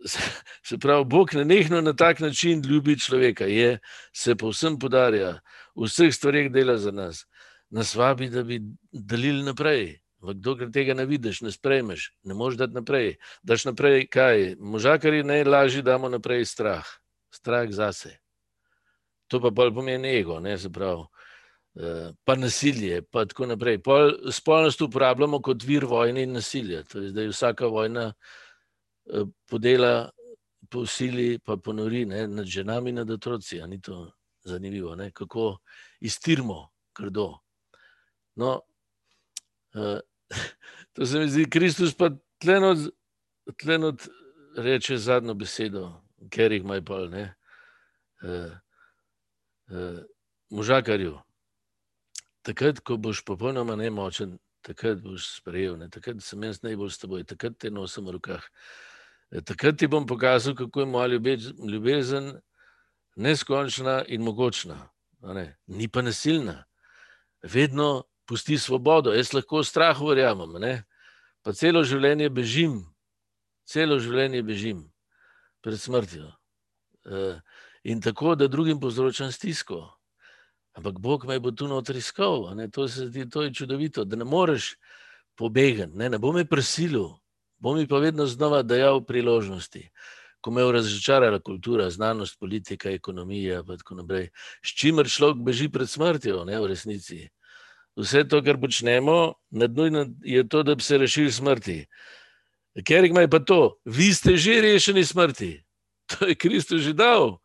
se 0.68 0.78
pravi, 0.78 1.04
Bog 1.04 1.34
ne 1.34 1.44
nehno 1.44 1.80
na 1.80 1.92
tak 1.92 2.20
način 2.20 2.62
ljubi 2.66 2.98
človeka, 2.98 3.46
je, 3.46 3.78
se 4.12 4.34
povsem 4.34 4.78
podarja, 4.78 5.40
v 5.74 5.86
vseh 5.86 6.14
stvarih 6.14 6.50
dela 6.52 6.78
za 6.78 6.90
nas, 6.90 7.26
nas 7.70 7.94
vabi, 7.94 8.28
da 8.28 8.42
bi 8.42 8.60
delili 8.92 9.42
naprej. 9.42 10.01
Ampak 10.22 10.36
dokler 10.38 10.70
tega 10.70 10.94
ne 10.94 11.02
vidiš, 11.06 11.40
ne 11.42 11.50
sprejmeš, 11.50 12.12
ne 12.22 12.34
moreš 12.34 12.60
dati 12.60 12.78
naprej. 12.78 13.16
Daš 13.42 13.64
naprej 13.66 14.06
kaj? 14.06 14.54
Možakari 14.58 15.24
najlažje 15.26 15.82
damo 15.82 16.08
naprej 16.08 16.44
strah, 16.46 16.86
strah 17.30 17.66
zase. 17.70 18.20
To 19.26 19.40
pa 19.42 19.50
bolj 19.50 19.74
pomeni 19.74 20.14
ego, 20.20 20.38
ne 20.40 20.58
se 20.58 20.70
pravi. 20.70 21.02
uh, 21.74 22.14
pa 22.24 22.36
nasilje, 22.36 23.02
pa 23.02 23.24
tako 23.24 23.46
naprej. 23.46 23.78
Pol 23.82 24.12
spolnost 24.30 24.80
uporabljamo 24.82 25.42
kot 25.42 25.64
vir 25.64 25.84
vojne 25.84 26.22
in 26.22 26.32
nasilja. 26.32 26.84
To 26.84 27.00
je 27.00 27.10
zdaj 27.10 27.28
vsaka 27.28 27.66
vojna 27.66 28.12
uh, 28.12 29.28
podela 29.50 30.10
po 30.70 30.86
sili, 30.86 31.38
pa 31.38 31.56
ponori 31.56 32.04
ne, 32.06 32.28
nad 32.28 32.46
ženami, 32.46 32.92
nad 32.92 33.10
otroci. 33.10 33.58
Ni 33.66 33.80
to 33.80 34.12
zanimivo, 34.44 34.94
ne? 34.94 35.10
kako 35.10 35.58
iztirmo 36.00 36.70
krdo. 36.92 37.38
No, 38.36 38.60
uh, 39.74 39.98
to 40.94 41.06
se 41.06 41.18
mi 41.18 41.28
zdi, 41.28 41.48
Kristus 41.50 41.94
pa 41.94 42.10
tlenot 43.58 44.08
reče 44.56 44.96
zadnjo 44.96 45.34
besedo, 45.34 45.86
ker 46.30 46.52
jih 46.52 46.64
maj 46.64 46.82
pol, 46.84 47.08
ne. 47.10 47.26
Uh, 48.22 48.52
uh, 49.72 50.00
možakarju, 50.50 51.16
takrat, 52.42 52.80
ko 52.80 52.96
boš 52.96 53.24
popolnoma 53.26 53.76
nemočen, 53.76 54.36
takrat 54.62 55.02
boš 55.02 55.26
sprejel, 55.38 55.76
ne? 55.78 55.90
takrat 55.90 56.22
sem 56.22 56.42
jaz 56.46 56.62
najbolj 56.62 56.90
s 56.94 57.02
teboj, 57.02 57.24
takrat 57.26 57.58
te 57.58 57.70
nosim 57.70 58.06
v 58.06 58.16
rokah. 58.18 58.44
E, 59.32 59.40
takrat 59.40 59.78
ti 59.78 59.88
bom 59.90 60.06
pokazal, 60.06 60.54
kako 60.54 60.84
je 60.84 60.86
moja 60.86 61.08
ljubezen 61.08 62.32
neskončna 63.16 64.02
in 64.06 64.22
mogočna. 64.22 64.78
Ne? 65.22 65.56
Ni 65.66 65.88
pa 65.88 66.02
nasilna. 66.02 66.64
Vedno 67.42 68.04
pusti 68.26 68.58
svobodo. 68.58 69.14
Jaz 69.14 69.32
lahko 69.32 69.62
v 69.62 69.68
strahu 69.68 70.12
verjamem. 70.12 70.58
Ne? 70.60 70.74
Pa 71.42 71.52
celo 71.52 71.82
življenje 71.84 72.30
bežim, 72.30 72.82
celo 73.66 73.98
življenje 73.98 74.42
bežim 74.46 74.84
pred 75.62 75.80
smrtjo. 75.80 76.30
E, 77.06 77.40
in 77.84 78.00
tako, 78.00 78.34
da 78.38 78.50
drugim 78.50 78.80
povzročam 78.80 79.32
stisko. 79.32 79.86
Ampak 80.78 80.98
Bog 81.02 81.26
me 81.28 81.38
bo 81.42 81.50
tu 81.52 81.68
noter 81.68 81.96
iskal, 81.96 82.48
to 82.72 82.88
se 82.88 83.10
to 83.30 83.42
je 83.42 83.54
čudovito, 83.54 84.04
da 84.04 84.16
ne 84.16 84.24
moreš 84.24 84.76
pobegati, 85.36 85.92
ne, 85.96 86.08
ne 86.08 86.18
bo 86.18 86.32
me 86.32 86.44
prisilil, 86.48 87.10
bo 87.58 87.74
mi 87.74 87.86
pa 87.86 87.98
vedno 87.98 88.26
znova 88.26 88.62
dajal 88.62 89.04
priložnosti. 89.04 89.90
Ko 90.40 90.50
me 90.50 90.62
je 90.62 90.72
razočarala 90.72 91.38
kultura, 91.38 91.90
znanost, 91.90 92.38
politika, 92.40 92.90
ekonomija, 92.90 93.60
in 93.60 93.78
tako 93.78 94.00
naprej, 94.00 94.30
s 94.64 94.74
čimer 94.74 95.06
človek 95.06 95.44
beži 95.44 95.68
pred 95.68 95.90
smrtjo, 95.90 96.44
ne 96.44 96.58
v 96.60 96.72
resnici. 96.72 97.28
Vse 97.96 98.24
to, 98.28 98.40
kar 98.42 98.56
počnemo, 98.60 99.34
nadnujno 99.50 100.06
je 100.24 100.48
to, 100.48 100.62
da 100.62 100.74
bi 100.74 100.82
se 100.82 100.98
rešili 100.98 101.32
smrti. 101.32 101.86
Ker 102.86 103.04
ima 103.04 103.26
pa 103.28 103.38
to, 103.38 103.76
vi 103.84 104.14
ste 104.14 104.36
že 104.36 104.60
rešeni 104.60 105.04
smrti, 105.04 105.60
to 106.08 106.28
je 106.28 106.34
Kristus 106.34 106.82
že 106.82 106.92
dal, 106.96 107.36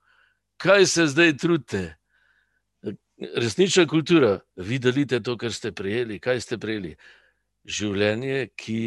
kaj 0.57 0.85
se 0.85 1.07
zdaj 1.07 1.37
trudite? 1.37 1.97
resnična 3.17 3.87
kultura, 3.87 4.39
vi 4.55 4.79
delite 4.79 5.19
to, 5.23 5.37
kar 5.37 5.53
ste 5.53 5.71
prejeli. 5.71 6.19
Kaj 6.19 6.41
ste 6.41 6.57
prejeli? 6.57 6.95
Življenje, 7.65 8.49
ki 8.55 8.79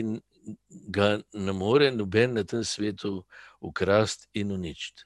ga 0.95 1.19
ne 1.35 1.53
more 1.53 1.91
noben 1.93 2.35
na 2.39 2.45
tem 2.45 2.65
svetu 2.65 3.25
ukrasti 3.61 4.31
in 4.41 4.53
uničiti. 4.55 5.05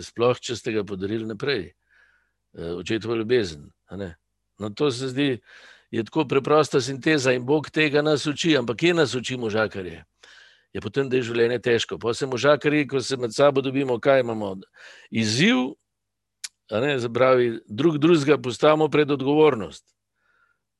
Sploh, 0.00 0.38
če 0.38 0.56
ste 0.56 0.72
ga 0.72 0.84
podarili 0.86 1.26
naprej, 1.26 1.72
eh, 2.54 2.72
očetovo 2.78 3.18
ljubezen. 3.18 3.70
No, 4.58 4.70
to 4.70 4.90
se 4.90 5.08
zdi, 5.08 5.40
je 5.90 6.04
tako 6.04 6.24
preprosta 6.24 6.80
sinteza 6.80 7.32
in 7.32 7.44
Bog 7.46 7.70
tega 7.70 8.02
nas 8.02 8.26
uči, 8.26 8.56
ampak 8.56 8.76
kje 8.76 8.94
nas 8.94 9.14
uči 9.14 9.36
možakarje? 9.36 10.04
Je 10.72 10.80
potem, 10.80 11.08
da 11.10 11.18
je 11.18 11.26
življenje 11.26 11.58
težko. 11.58 11.98
Pa 11.98 12.14
se 12.14 12.26
možakarji, 12.30 12.86
ko 12.86 13.00
se 13.02 13.16
med 13.16 13.34
sabo 13.34 13.60
dobimo, 13.60 13.98
kaj 13.98 14.20
imamo? 14.20 14.56
Izziv 15.10 15.74
Zabravi, 16.70 17.60
drug 17.66 17.98
drugega 17.98 18.38
postavimo 18.38 18.88
pred 18.88 19.10
odgovornost, 19.10 19.84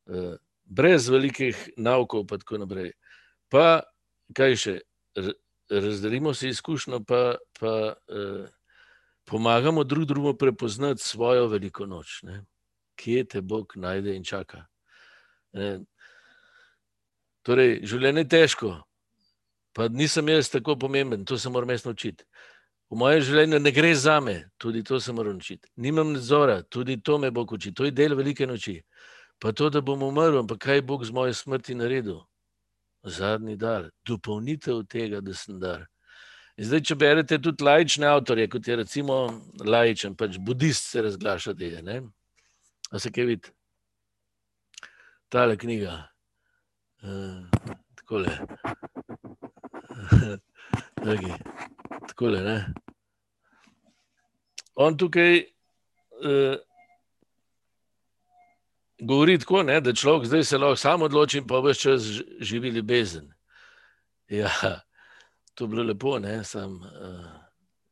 eh, 0.06 0.36
brez 0.64 1.08
velikih 1.08 1.70
naukov, 1.76 2.26
pa 2.26 2.38
tako 2.38 2.58
naprej. 2.62 2.92
Pa, 3.50 3.82
kaj 4.34 4.56
še, 4.56 4.80
razdelimo 5.70 6.34
se 6.34 6.48
izkušnjo, 6.48 7.02
pa, 7.02 7.34
pa 7.58 7.94
eh, 8.06 8.46
pomagamo 9.26 9.84
drug 9.84 10.06
drugemu 10.06 10.34
prepoznati 10.38 11.02
svojo 11.02 11.48
veliko 11.48 11.86
noč, 11.86 12.22
ne? 12.22 12.44
kje 12.94 13.24
te 13.24 13.40
Bog 13.40 13.72
najde 13.76 14.14
in 14.14 14.24
čaka. 14.24 14.69
Ne? 15.56 15.70
Torej, 17.46 17.80
življenje 17.88 18.24
je 18.24 18.30
težko, 18.30 18.70
pa 19.76 19.88
nisem 19.88 20.28
jaz 20.28 20.50
tako 20.52 20.76
pomemben, 20.76 21.24
to 21.24 21.38
se 21.38 21.50
moram 21.50 21.70
jaz 21.72 21.86
naučiti. 21.86 22.24
V 22.90 22.98
mojem 22.98 23.22
življenju 23.22 23.60
ne 23.62 23.70
gre 23.70 23.92
za 23.94 24.18
me, 24.20 24.50
tudi 24.58 24.82
to 24.82 24.98
se 25.00 25.12
moram 25.14 25.38
učiti. 25.38 25.68
Nimam 25.76 26.10
nadzora, 26.12 26.60
tudi 26.62 26.98
to 27.02 27.18
me 27.18 27.30
bo 27.30 27.46
učil. 27.46 27.72
To 27.74 27.86
je 27.86 27.94
del 27.94 28.16
velike 28.18 28.46
noči. 28.50 28.80
Pa 29.40 29.52
to, 29.52 29.70
da 29.70 29.80
bom 29.80 30.02
umrl, 30.02 30.42
pa 30.46 30.58
kaj 30.58 30.82
Bog 30.82 31.04
z 31.06 31.14
moje 31.14 31.34
smrti 31.34 31.74
naredil? 31.78 32.18
Zadnji 33.06 33.56
dar, 33.56 33.88
dopolnitev 34.04 34.82
tega, 34.90 35.22
da 35.24 35.34
sem 35.34 35.60
dar. 35.62 35.86
In 36.58 36.66
zdaj, 36.66 36.82
če 36.90 36.96
berete 36.98 37.38
tudi 37.40 37.64
lajične 37.64 38.10
avtorje, 38.10 38.48
kot 38.52 38.66
je 38.68 38.76
recimo 38.82 39.20
lajičen, 39.64 40.16
pač 40.18 40.36
budist 40.36 40.90
se 40.90 41.06
razglaša 41.06 41.54
tega. 41.56 41.80
Ne? 41.86 42.02
A 42.90 42.98
se 42.98 43.08
kaj 43.14 43.30
vidi? 43.30 43.54
Tale 45.30 45.56
knjiga. 45.56 46.08
Uh, 47.02 47.46
takole. 47.94 48.34
Okay. 51.00 51.32
Takole, 52.08 52.42
ne. 52.44 52.74
On 54.74 54.96
tukaj 54.96 55.40
uh, 55.40 56.56
govori 59.00 59.38
tako, 59.38 59.62
ne, 59.62 59.80
da 59.80 59.94
človek 59.96 60.28
zdaj 60.28 60.44
se 60.44 60.58
lahko 60.58 60.76
sam 60.76 61.02
odloči 61.02 61.40
in 61.40 61.46
pa 61.48 61.62
vse 61.64 61.80
čas 61.80 62.02
živi 62.40 62.68
ljubezen. 62.68 63.32
Ja, 64.28 64.50
to 65.54 65.64
je 65.64 65.68
bilo 65.68 65.82
lepo, 65.82 66.18
ne, 66.18 66.44
sam. 66.44 66.82
Uh, 66.84 67.24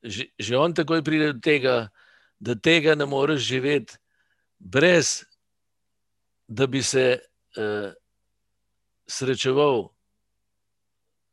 že, 0.03 0.28
že 0.39 0.57
on 0.57 0.74
takoj 0.74 1.03
pride 1.03 1.32
do 1.32 1.41
tega, 1.41 1.89
da 2.39 2.55
tega 2.55 2.95
ne 2.95 3.07
moreš 3.07 3.41
živeti 3.41 3.97
brez, 4.59 5.24
da 6.49 6.66
bi 6.66 6.82
se 6.82 7.18
uh, 7.57 7.92
srečeval 9.07 9.88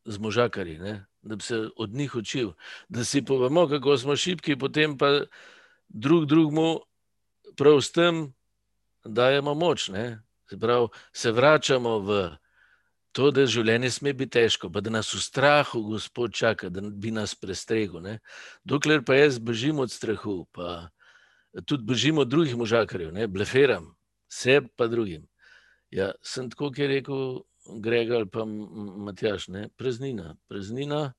z 0.06 0.18
možakarji. 0.18 0.80
Ne 0.80 1.06
da 1.26 1.36
bi 1.36 1.44
se 1.44 1.70
od 1.76 1.94
njih 1.94 2.16
učil, 2.16 2.52
da 2.90 3.04
si 3.04 3.26
povemo, 3.26 3.68
kako 3.68 3.98
smo 3.98 4.16
šibki, 4.16 4.56
potem 4.56 4.98
pa 4.98 5.22
drug 5.90 6.26
drugemu 6.26 6.80
prav 7.58 7.82
s 7.82 7.92
tem 7.92 8.34
dajemo 9.06 9.54
moč. 9.54 9.90
Se, 10.50 10.60
pravi, 10.60 10.88
se 11.14 11.32
vračamo 11.32 12.00
v 12.00 12.30
to, 13.12 13.32
da 13.32 13.46
življenje 13.46 13.90
sme 13.90 14.14
biti 14.14 14.38
težko, 14.38 14.70
pa 14.70 14.82
da 14.86 14.94
nas 14.94 15.14
v 15.14 15.22
strahu 15.24 15.82
Gospod 15.90 16.34
čaka, 16.34 16.70
da 16.70 16.82
bi 16.82 17.12
nas 17.12 17.36
prestregel. 17.36 18.02
Ne? 18.02 18.20
Dokler 18.64 19.02
pa 19.02 19.16
jaz 19.16 19.40
bežim 19.40 19.80
od 19.80 19.92
strahu, 19.92 20.46
pa 20.54 20.92
tudi 21.66 21.84
bežim 21.84 22.22
od 22.22 22.30
drugih 22.30 22.58
možakarjev, 22.58 23.14
ne? 23.14 23.28
bleferam, 23.28 23.96
sebi 24.36 24.70
pa 24.76 24.88
drugim. 24.92 25.28
Ja, 25.92 26.12
sem 26.24 26.50
tako, 26.52 26.72
ki 26.76 26.86
je 26.86 26.88
rekel, 26.88 27.28
Grega 27.82 28.20
ali 28.20 28.30
pa 28.30 28.44
Matjaš, 28.46 29.48
ne? 29.48 29.70
preznina, 29.78 30.36
preznina 30.48 31.14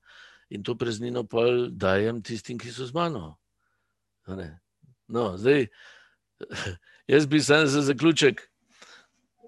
in 0.49 0.63
to 0.63 0.77
preznino 0.79 1.25
pa 1.27 1.43
dajem 1.69 2.21
tistim, 2.23 2.57
ki 2.57 2.71
so 2.71 2.85
z 2.87 2.95
mano. 2.95 3.35
No, 5.07 5.25
zdaj, 5.37 5.67
jaz 7.11 7.27
bi 7.27 7.41
sam 7.43 7.67
za 7.67 7.81
zaključek 7.83 8.45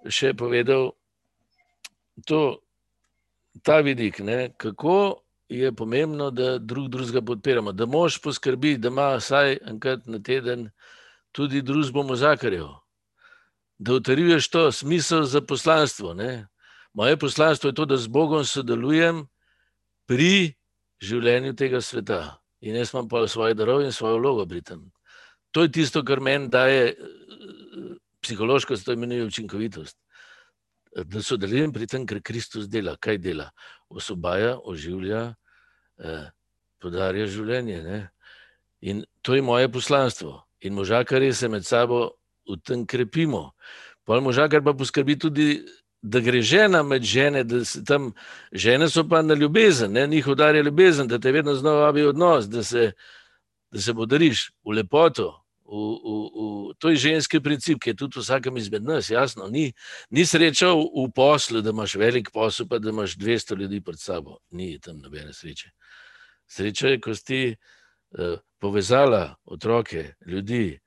še 0.07 0.33
povedal 0.35 0.91
to, 2.27 2.59
ta 3.63 3.79
vidik, 3.83 4.19
ne? 4.19 4.51
kako 4.57 5.23
je 5.49 5.71
pomembno, 5.75 6.29
da 6.31 6.57
drug 6.57 6.89
drugega 6.89 7.21
podpiramo, 7.25 7.71
da 7.71 7.85
mož 7.85 8.19
poskrbi, 8.21 8.77
da 8.77 8.91
ima 8.91 9.15
vsaj 9.17 9.57
enkrat 9.71 10.05
na 10.07 10.19
teden 10.19 10.69
tudi 11.31 11.61
družbo 11.61 12.03
mozakarjev, 12.03 12.67
da 13.79 13.93
utrjuješ 13.93 14.49
to 14.49 14.71
smisel 14.71 15.23
za 15.23 15.41
poslanstvo. 15.41 16.13
Ne? 16.13 16.47
Moje 16.93 17.17
poslanstvo 17.17 17.69
je 17.69 17.73
to, 17.73 17.85
da 17.85 17.97
z 17.97 18.07
Bogom 18.07 18.45
sodelujem 18.45 19.23
pri 20.07 20.53
življenju 20.99 21.55
tega 21.55 21.81
sveta. 21.81 22.39
In 22.59 22.75
jaz 22.75 22.91
imam 22.93 23.07
pa 23.07 23.23
svoje 23.27 23.55
darove 23.55 23.85
in 23.87 23.95
svojo 23.95 24.17
vlogo 24.19 24.45
pri 24.45 24.61
tem. 24.61 24.83
To 25.55 25.63
je 25.63 25.71
tisto, 25.71 26.03
kar 26.03 26.19
meni 26.19 26.49
daje 26.51 26.95
psihološko, 28.21 28.75
to 28.75 28.93
imenuje 28.93 29.29
učinkovitost. 29.29 29.97
Da 31.05 31.21
sodelujem 31.23 31.71
pri 31.73 31.87
tem, 31.87 32.05
kar 32.05 32.19
Kristus 32.21 32.67
dela. 32.67 32.97
Kaj 32.99 33.17
dela? 33.17 33.47
Osobaja, 33.89 34.57
oživlja, 34.59 35.35
eh, 36.03 36.29
podarja 36.81 37.25
življenje. 37.31 37.81
Ne? 37.83 38.09
In 38.81 39.05
to 39.21 39.35
je 39.35 39.41
moje 39.41 39.71
poslanstvo. 39.71 40.43
In 40.59 40.73
možakari 40.73 41.33
se 41.33 41.47
med 41.47 41.65
sabo 41.65 42.18
v 42.49 42.59
tem 42.65 42.85
krepimo. 42.85 43.51
Pol 44.05 44.21
možakar 44.25 44.63
pa 44.65 44.73
poskrbi 44.73 45.19
tudi 45.19 45.59
da 46.01 46.19
gre 46.19 46.41
žena 46.41 46.83
med 46.83 47.03
žene, 47.03 47.43
da 47.43 47.65
se 47.65 47.83
tam 47.83 48.13
žene 48.51 48.89
so 48.89 49.03
pa 49.09 49.21
na 49.21 49.33
ljubezen, 49.33 49.91
ne? 49.91 50.07
njih 50.07 50.27
udarja 50.27 50.61
ljubezen, 50.61 51.07
da 51.07 51.19
te 51.19 51.31
vedno 51.31 51.55
znova 51.55 51.85
vabi 51.85 52.03
odnos, 52.03 52.47
da 52.49 52.63
se, 52.63 52.91
da 53.71 53.81
se 53.81 53.93
podariš 53.93 54.49
v 54.63 54.77
lepoto, 54.79 55.43
v, 55.65 55.75
v, 55.75 56.13
v, 56.33 56.73
to 56.79 56.89
je 56.89 56.95
ženski 56.95 57.39
princip, 57.39 57.79
ki 57.83 57.89
je 57.89 57.95
tudi 57.95 58.19
vsakem 58.19 58.57
izmed 58.57 58.83
nas, 58.83 59.09
jasno. 59.09 59.47
Ni, 59.47 59.73
ni 60.09 60.25
sreča 60.25 60.71
v, 60.73 60.87
v 60.95 61.11
poslu, 61.15 61.61
da 61.61 61.69
imaš 61.69 61.95
velik 61.95 62.31
posel, 62.33 62.67
pa 62.67 62.79
da 62.79 62.89
imaš 62.89 63.17
200 63.17 63.59
ljudi 63.59 63.81
pred 63.81 63.99
sabo. 63.99 64.39
Ni 64.51 64.79
tam 64.79 64.97
nobene 64.97 65.33
sreče. 65.33 65.69
Sreča 66.49 66.95
je, 66.95 66.99
ko 66.99 67.13
si 67.15 67.41
uh, 67.53 68.39
povezala 68.57 69.35
otroke, 69.45 70.13
ljudi, 70.25 70.79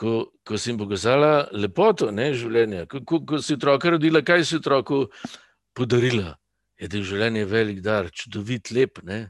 ko, 0.00 0.12
ko 0.46 0.58
si 0.58 0.70
jim 0.70 0.78
pokazala 0.80 1.50
lepoto 1.52 2.08
ne, 2.14 2.30
življenja, 2.36 2.86
ko, 2.88 3.02
ko, 3.04 3.20
ko 3.28 3.40
si 3.44 3.58
otroka 3.58 3.92
rodila, 3.92 4.22
kaj 4.24 4.46
si 4.48 4.56
otroku 4.56 5.04
podarila. 5.76 6.38
Je 6.80 6.88
da 6.88 6.96
je 6.96 7.08
življenje 7.10 7.44
velik 7.48 7.82
dar, 7.84 8.08
čudovit, 8.08 8.70
lep. 8.72 9.02
Ne. 9.04 9.26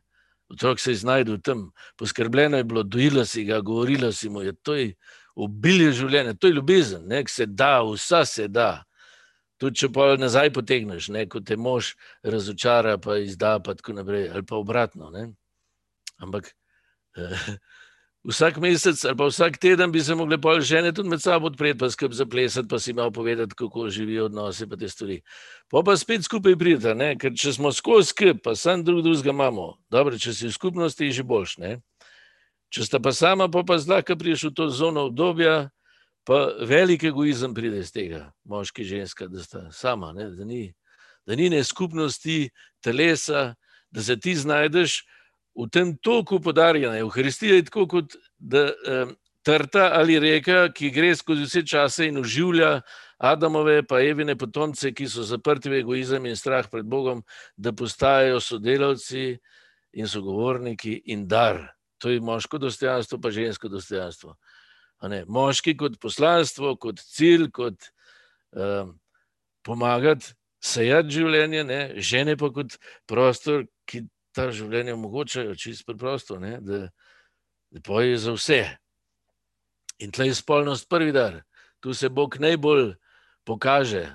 Otrok 0.50 0.78
se 0.82 0.94
je 0.94 1.00
znašel 1.02 1.36
v 1.36 1.40
tem, 1.46 1.64
poskrbljeno 1.98 2.60
je 2.60 2.66
bilo, 2.66 2.84
dojila 2.86 3.24
si 3.26 3.44
ga, 3.46 3.58
govorila 3.62 4.12
si 4.14 4.30
mu, 4.30 4.44
je 4.46 4.54
to 4.62 4.76
je 4.78 4.92
obilje 5.34 5.90
življenja, 5.98 6.36
to 6.38 6.50
je 6.50 6.56
ljubezen, 6.58 7.04
ne, 7.10 7.24
se 7.30 7.46
da, 7.46 7.80
vsa 7.86 8.24
se 8.26 8.46
da. 8.50 8.84
Tudi 9.60 9.82
če 9.82 9.90
pa 9.92 10.14
nazaj 10.18 10.52
potegneš, 10.56 11.10
ne, 11.14 11.26
ko 11.30 11.42
te 11.44 11.58
mož 11.58 11.92
razočara, 12.22 12.96
pa 13.02 13.18
izda, 13.22 13.58
pa 13.62 13.74
tako 13.78 13.98
naprej, 13.98 14.30
ali 14.30 14.46
pa 14.46 14.58
obratno. 14.58 15.10
Ne. 15.14 15.26
Ampak 16.22 16.50
eh, 17.18 17.50
vsak 18.24 18.60
mesec 18.60 19.04
ali 19.04 19.16
pa 19.16 19.26
vsak 19.26 19.58
teden 19.58 19.92
bi 19.92 20.00
se 20.00 20.14
mogli 20.14 20.40
pol 20.40 20.60
žene 20.60 20.92
tudi 20.92 21.08
med 21.08 21.22
sabo 21.22 21.46
odpreti, 21.46 21.78
pa 21.78 21.90
skrb 21.90 22.12
za 22.12 22.26
plesati, 22.26 22.68
pa 22.68 22.78
si 22.78 22.92
malo 22.92 23.10
povedati, 23.10 23.54
kako 23.56 23.88
živijo 23.88 24.24
odnose, 24.24 24.68
pa 24.68 24.76
te 24.76 24.88
stvari. 24.88 25.20
Pa 25.70 25.82
pa 25.84 25.96
spet 25.96 26.24
skupaj 26.24 26.56
pridete, 26.56 27.16
ker 27.20 27.32
če 27.32 27.52
smo 27.52 27.72
skozi 27.72 28.12
skrb, 28.12 28.42
pa 28.44 28.54
sam 28.54 28.84
drug 28.84 29.02
drugega 29.02 29.30
imamo, 29.30 29.78
dobro, 29.90 30.18
če 30.18 30.34
si 30.34 30.48
v 30.48 30.52
skupnosti, 30.52 31.04
je 31.04 31.20
že 31.20 31.22
boljš. 31.22 31.56
Ne? 31.58 31.80
Če 32.70 32.84
sta 32.84 33.00
pa 33.00 33.12
sama, 33.12 33.48
pa 33.48 33.64
pa 33.64 33.78
zlahka 33.78 34.16
priješ 34.16 34.50
v 34.50 34.54
to 34.54 34.68
zono 34.68 35.08
obdobja, 35.08 35.70
pa 36.24 36.52
velik 36.68 37.04
egoizem 37.08 37.54
pride 37.54 37.80
iz 37.80 37.92
tega, 37.92 38.30
moški, 38.44 38.84
ženska, 38.84 39.26
da 39.26 39.42
sta 39.42 39.70
sama, 39.72 40.12
ne? 40.12 40.28
da 40.30 40.44
ni, 40.44 40.74
da 41.26 41.34
ni 41.34 41.48
ne 41.50 41.64
skupnosti, 41.64 42.50
telesa, 42.84 43.54
da 43.90 44.02
se 44.02 44.20
ti 44.20 44.36
znajdeš 44.36 45.00
v 45.56 45.66
tem 45.72 45.96
toku 45.96 46.40
podarjena. 46.40 46.98
Evharistija 46.98 47.56
je 47.58 47.66
tako 47.68 47.86
kot 47.88 48.16
da, 48.38 48.70
um, 48.70 49.14
trta 49.42 49.90
ali 49.96 50.18
reka, 50.20 50.68
ki 50.72 50.90
gre 50.90 51.14
skozi 51.16 51.46
vse 51.48 51.62
čase 51.66 52.08
in 52.08 52.18
uživlja 52.20 52.80
Adamove 53.20 53.82
pa 53.84 54.00
Evine 54.00 54.36
potomce, 54.36 54.94
ki 54.96 55.08
so 55.08 55.22
zaprti 55.28 55.68
v 55.68 55.82
egoizem 55.82 56.24
in 56.26 56.36
strah 56.36 56.64
pred 56.70 56.86
Bogom, 56.88 57.20
da 57.56 57.72
postajajo 57.76 58.40
sodelavci 58.40 59.34
in 59.92 60.08
sogovorniki 60.08 61.02
in 61.12 61.26
dar. 61.28 61.60
To 62.00 62.08
je 62.08 62.20
moško 62.20 62.58
dostojanstvo, 62.58 63.18
pa 63.20 63.30
žensko 63.30 63.68
dostojanstvo. 63.68 64.36
Moški 65.28 65.76
kot 65.76 65.98
poslanstvo, 66.00 66.76
kot 66.80 67.00
cilj, 67.00 67.50
kot 67.52 67.90
um, 68.56 68.96
pomagati, 69.64 70.32
sejati 70.64 71.12
življenje, 71.12 71.64
ne? 71.64 71.80
žene 72.00 72.36
pa 72.40 72.48
kot 72.56 72.78
prostor, 73.08 73.66
ki 73.84 74.06
ta 74.32 74.50
življenje 74.54 74.94
omogočajo, 74.94 75.54
čisto 75.58 75.90
preprosto, 75.90 76.38
ne? 76.40 76.58
da, 76.60 76.80
da 77.70 77.82
poje 77.84 78.18
za 78.18 78.34
vse. 78.36 78.62
In 80.00 80.12
tleh 80.14 80.30
je 80.30 80.38
spolnost 80.38 80.88
prvi 80.88 81.12
dar, 81.12 81.42
tu 81.80 81.94
se 81.94 82.08
Bog 82.08 82.38
najbolj 82.40 82.94
pokaže. 83.44 84.06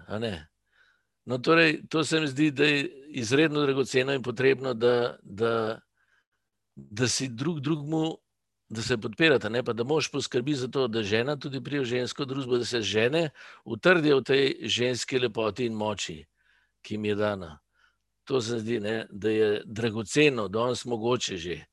No, 1.26 1.38
torej, 1.38 1.84
to 1.90 2.04
se 2.04 2.22
mi 2.22 2.30
zdi, 2.30 2.52
da 2.52 2.66
je 2.66 2.86
izredno 3.22 3.62
dragoceno 3.66 4.14
in 4.14 4.24
potrebno, 4.24 4.74
da, 4.74 5.18
da, 5.22 5.80
da 6.76 7.08
si 7.08 7.30
drug 7.30 7.60
drugemu. 7.60 8.16
Da 8.66 8.82
se 8.82 8.96
podpirate, 8.98 9.46
ne 9.54 9.62
pa 9.62 9.76
da 9.78 9.86
mož 9.86 10.08
poskrbi 10.10 10.56
za 10.58 10.66
to, 10.74 10.88
da 10.90 11.04
žena 11.06 11.36
tudi 11.38 11.60
prije 11.62 11.84
v 11.84 11.86
žensko 11.86 12.26
družbo, 12.26 12.58
da 12.58 12.66
se 12.66 12.82
žene 12.82 13.28
utrdijo 13.62 14.18
v 14.24 14.26
tej 14.26 14.48
ženski 14.74 15.20
lepoti 15.22 15.70
in 15.70 15.78
moči, 15.78 16.16
ki 16.82 16.98
jim 16.98 17.06
je 17.06 17.16
dana 17.16 17.52
to 18.26 18.42
se 18.42 18.60
zdi, 18.60 18.80
ne, 18.80 19.06
da 19.10 19.30
je 19.30 19.62
dragoceno, 19.66 20.48
da 20.48 20.68
je 20.70 20.76
mogoče 20.86 21.38
že. 21.38 21.64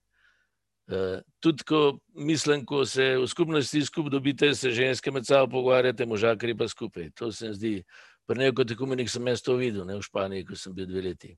Uh, 0.86 1.20
tudi, 1.40 1.64
ko 1.64 1.98
mislim, 2.14 2.66
ko 2.66 2.84
se 2.86 3.16
v 3.16 3.26
skupnosti 3.26 3.84
skupaj 3.84 4.10
dobite, 4.10 4.54
se 4.54 4.70
ženske 4.70 5.10
med 5.10 5.26
sabo 5.26 5.50
pogovarjate, 5.50 6.06
možakari 6.06 6.56
pa 6.58 6.68
skupaj. 6.68 7.10
To 7.10 7.32
se 7.32 7.48
mi 7.48 7.54
zdi, 7.54 7.84
pri 8.26 8.38
neko 8.38 8.64
tekumenih 8.64 9.10
sem 9.10 9.26
jaz 9.26 9.42
to 9.42 9.54
videl, 9.56 9.86
ne 9.86 9.96
v 9.96 10.02
Španiji, 10.02 10.44
ko 10.44 10.56
sem 10.56 10.74
bil 10.74 10.86
dve 10.86 11.02
leti. 11.02 11.36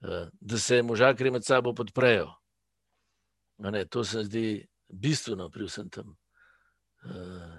Uh, 0.00 0.28
da 0.40 0.58
se 0.58 0.82
možakari 0.82 1.30
med 1.30 1.44
sabo 1.44 1.72
podprejo. 1.74 2.34
Ne, 3.58 3.84
to 3.84 4.04
se 4.04 4.18
mi 4.18 4.24
zdi 4.24 4.66
bistveno 4.88 5.48
pri 5.50 5.64
vsem 5.64 5.88
tem. 5.88 6.12
Uh, 7.06 7.56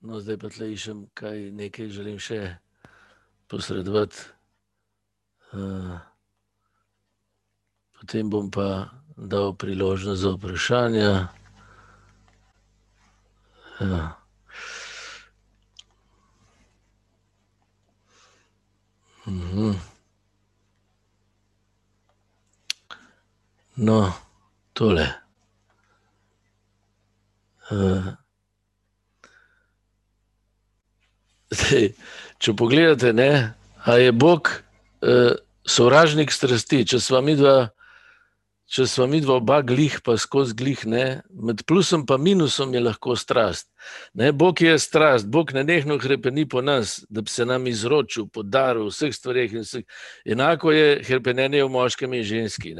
no, 0.00 0.20
zdaj 0.20 0.38
pa 0.38 0.50
tle 0.50 0.72
išem, 0.72 1.06
kaj 1.14 1.50
nekaj 1.54 1.88
želim 1.88 2.18
še 2.18 2.58
posredovati. 3.48 4.16
Potem 8.00 8.30
bom 8.30 8.50
pa 8.50 8.90
dal 9.16 9.54
priložnost 9.54 10.22
za 10.22 10.30
vprašanja. 10.36 11.28
Ja. 13.80 14.16
Mhm. 19.26 19.72
No, 23.76 24.12
tole. 24.72 25.08
Uh, 27.70 28.25
zdaj, 31.66 31.88
če 32.38 32.54
pogledate, 32.56 33.12
ne, 33.12 33.54
je 33.86 34.12
Bog 34.12 34.50
uh, 34.50 35.34
sovražnik 35.66 36.32
strasti. 36.32 36.84
Če 36.86 37.00
smo 37.00 37.20
mi 37.20 37.36
dva, 37.36 37.68
če 38.70 38.86
smo 38.86 39.06
mi 39.10 39.20
dva 39.20 39.38
oba 39.40 39.60
glih, 39.62 39.98
pa 40.04 40.16
skozi 40.18 40.54
glih, 40.54 40.84
ne, 40.86 41.22
med 41.30 41.64
plusom 41.66 42.06
in 42.06 42.22
minusom 42.22 42.74
je 42.74 42.80
lahko 42.80 43.16
strast. 43.16 43.68
Ne, 44.14 44.32
Bog 44.32 44.60
je 44.60 44.78
strast, 44.78 45.26
Bog 45.26 45.52
ne 45.52 45.64
nehno 45.64 45.98
hrepeni 45.98 46.46
po 46.48 46.62
nas, 46.62 47.04
da 47.08 47.22
bi 47.22 47.30
se 47.30 47.46
nam 47.46 47.66
izročil, 47.66 48.26
podaril 48.26 48.90
vseh 48.90 49.14
stvareh. 49.14 49.52
Enako 50.24 50.72
je 50.72 51.02
hrpenenje 51.06 51.64
v 51.64 51.70
moškem 51.70 52.14
in 52.14 52.24
ženski. 52.24 52.74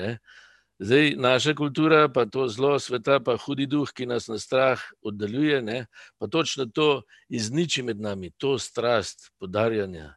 Ne. 0.79 0.87
Zdaj, 0.87 1.14
naša 1.16 1.55
kultura, 1.55 2.09
pa 2.09 2.27
to 2.27 2.49
zlo 2.49 2.79
sveta, 2.79 3.20
pa 3.20 3.37
hudi 3.37 3.66
duh, 3.66 3.89
ki 3.89 4.07
nas 4.07 4.29
na 4.29 4.39
strah 4.39 4.81
oddaljuje, 5.03 5.62
ne? 5.62 5.87
pa 6.18 6.27
točno 6.27 6.66
to 6.66 7.03
izniči 7.29 7.83
med 7.83 8.01
nami, 8.01 8.31
to 8.37 8.59
strast 8.59 9.33
podarjanja, 9.39 10.14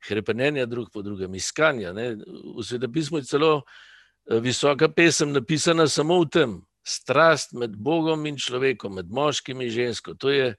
krepenja 0.00 0.66
drug 0.66 0.90
po 0.92 1.02
drugem, 1.02 1.34
iskanja. 1.34 1.92
Ne? 1.92 2.16
V 2.56 2.62
svetopismu 2.62 3.18
je 3.18 3.24
celo 3.24 3.62
eh, 3.62 4.40
visoka 4.40 4.88
pesem 4.88 5.32
napisana 5.32 5.88
samo 5.88 6.20
v 6.20 6.28
tem, 6.28 6.60
strast 6.84 7.52
med 7.52 7.76
Bogom 7.76 8.26
in 8.26 8.36
človekom, 8.36 8.94
med 8.94 9.08
moškim 9.08 9.60
in 9.60 9.70
žensko. 9.70 10.14
To 10.14 10.30
je 10.30 10.52
eh, 10.52 10.56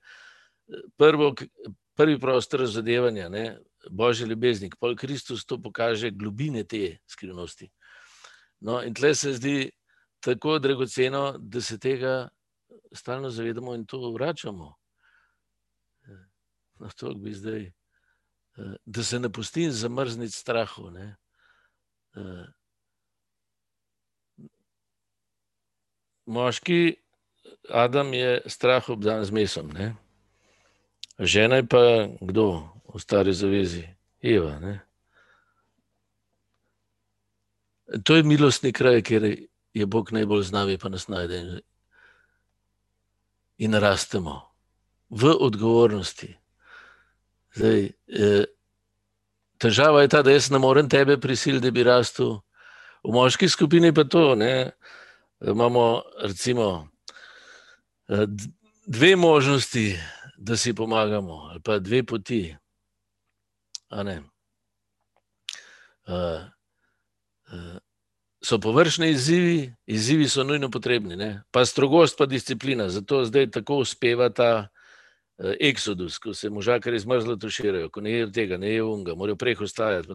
prvo, 0.98 1.36
prvi 1.96 2.20
prostor 2.20 2.60
razodevanja, 2.60 3.30
božje 3.92 4.28
ljubeznik. 4.28 4.76
Pol 4.80 4.96
Kristus 4.96 5.46
to 5.46 5.62
pokaže 5.62 6.10
globine 6.12 6.64
te 6.64 6.98
skrivnosti. 7.06 7.70
No, 8.64 8.80
in 8.84 8.94
tle 8.96 9.12
se 9.16 9.34
zdi 9.34 9.72
tako 10.24 10.60
dragoceno, 10.60 11.36
da 11.38 11.62
se 11.62 11.80
tega 11.80 12.30
stalno 12.96 13.30
zavedamo 13.30 13.76
in 13.76 13.86
to 13.86 14.12
vračamo. 14.12 14.74
No, 16.80 16.90
to 16.96 17.14
bi 17.14 17.34
zdaj, 17.34 17.72
da 18.86 19.04
se 19.04 19.20
ne 19.20 19.30
pusti 19.30 19.72
zamrzniti 19.72 20.32
strahu. 20.32 20.90
Ne. 20.90 21.16
Moški 26.26 26.96
Adam 27.70 28.14
je 28.14 28.42
strah 28.46 28.90
obdan 28.90 29.26
z 29.26 29.32
mesom, 29.32 29.70
ne. 29.76 29.96
žena 31.20 31.56
je 31.56 31.68
pa 31.68 32.08
kdo 32.22 32.70
v 32.94 33.00
stari 33.00 33.34
zavezi? 33.34 33.88
Eva. 34.22 34.60
Ne. 34.60 34.80
To 38.04 38.16
je 38.16 38.24
milostni 38.24 38.72
kraj, 38.74 39.02
kjer 39.02 39.26
je 39.74 39.86
Bog 39.86 40.12
najbolj 40.12 40.44
znavi, 40.44 40.78
pa 40.78 40.90
nas 40.90 41.08
najde 41.08 41.62
in 43.58 43.74
rastemo 43.74 44.42
v 45.10 45.36
odgovornosti. 45.40 46.38
Zdaj, 47.54 47.84
eh, 48.08 48.46
težava 49.58 50.02
je 50.02 50.08
ta, 50.08 50.22
da 50.22 50.32
jaz 50.32 50.50
ne 50.52 50.60
morem 50.60 50.90
tebe 50.90 51.18
prisiliti, 51.18 51.70
da 51.70 51.72
bi 51.72 51.84
rastel. 51.84 52.40
V 53.04 53.14
moški 53.14 53.50
skupini 53.50 53.94
pa 53.94 54.04
to, 54.04 54.36
ne, 54.36 54.72
imamo 55.42 56.02
recimo 56.24 56.88
eh, 58.10 58.26
dve 58.88 59.16
možnosti, 59.16 60.00
da 60.38 60.58
si 60.58 60.74
pomagamo, 60.74 61.34
ali 61.34 61.62
pa 61.62 61.80
dve 61.80 62.04
poti. 62.04 62.56
Uh, 66.08 66.44
so 68.44 68.60
površni 68.60 69.10
izzivi, 69.10 69.74
izzivi 69.86 70.28
so 70.28 70.44
nujno 70.44 70.70
potrebni, 70.70 71.16
ne? 71.16 71.44
pa 71.52 71.66
strogost, 71.66 72.18
pa 72.18 72.26
disciplina. 72.26 72.90
Zato 72.90 73.24
zdaj 73.26 73.52
tako 73.52 73.78
uspeva 73.86 74.30
ta 74.30 74.68
uh, 74.68 75.52
eksodus, 75.60 76.18
ko 76.20 76.34
se 76.34 76.50
možakari 76.50 77.00
zmrzlo 77.00 77.36
tuširajo, 77.36 77.90
ko 77.90 78.02
ne 78.02 78.12
je 78.12 78.32
tega, 78.32 78.58
ne 78.58 78.74
je 78.74 78.84
unga, 78.84 79.16
morajo 79.16 79.36
prej 79.36 79.56
ostajati. 79.62 80.10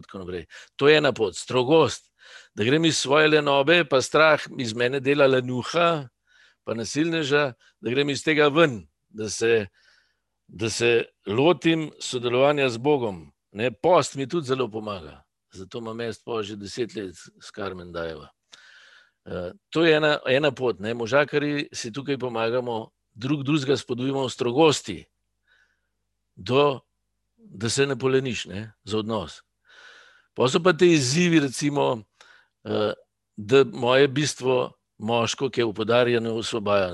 To 0.75 0.87
je 0.87 0.97
ena 0.97 1.13
pot, 1.13 1.35
strogost, 1.35 2.11
da 2.53 2.63
grem 2.63 2.85
iz 2.85 2.97
svoje 2.97 3.27
lenobe, 3.27 3.83
pa 3.85 4.01
strah 4.01 4.41
iz 4.57 4.73
mene 4.73 4.99
dela 4.99 5.27
lenuha, 5.27 6.07
pa 6.63 6.73
nasilneža, 6.73 7.53
da 7.81 7.89
grem 7.89 8.09
iz 8.09 8.23
tega 8.23 8.47
ven, 8.47 8.83
da 9.09 9.29
se, 9.29 9.67
da 10.47 10.69
se 10.69 11.05
lotim 11.25 11.89
sodelovanja 11.99 12.69
z 12.69 12.77
Bogom. 12.77 13.31
Ne, 13.51 13.71
post 13.71 14.15
mi 14.15 14.27
tudi 14.29 14.47
zelo 14.47 14.69
pomaga. 14.69 15.23
Zato 15.53 15.79
imam 15.79 15.99
jaz 15.99 16.19
po 16.23 16.43
že 16.43 16.55
deset 16.55 16.95
let 16.95 17.15
s 17.15 17.51
Karmen 17.51 17.91
Dajeva. 17.91 18.29
Uh, 19.25 19.51
to 19.69 19.85
je 19.85 19.95
ena, 19.95 20.19
ena 20.27 20.51
pot. 20.51 20.79
Ne. 20.79 20.93
Možakari 20.93 21.67
si 21.73 21.91
tukaj 21.91 22.17
pomagamo, 22.17 22.89
drug 23.13 23.43
drugega 23.43 23.77
spodbujamo 23.77 24.25
v 24.25 24.31
strogosti, 24.31 24.97
do, 26.35 26.79
da 27.37 27.69
se 27.69 27.85
ne 27.85 27.97
poleniš 27.99 28.45
ne, 28.45 28.71
za 28.83 28.99
odnos. 28.99 29.41
Pa 30.33 30.47
so 30.47 30.63
pa 30.63 30.73
te 30.73 30.87
izzivi, 30.87 31.39
recimo, 31.39 31.91
uh, 32.63 32.93
da 33.35 33.63
moje 33.63 34.07
bistvo 34.07 34.71
moško, 34.97 35.49
ki 35.49 35.61
je 35.61 35.65
v 35.65 35.73
podarjeno, 35.73 36.33
osvobaja. 36.39 36.93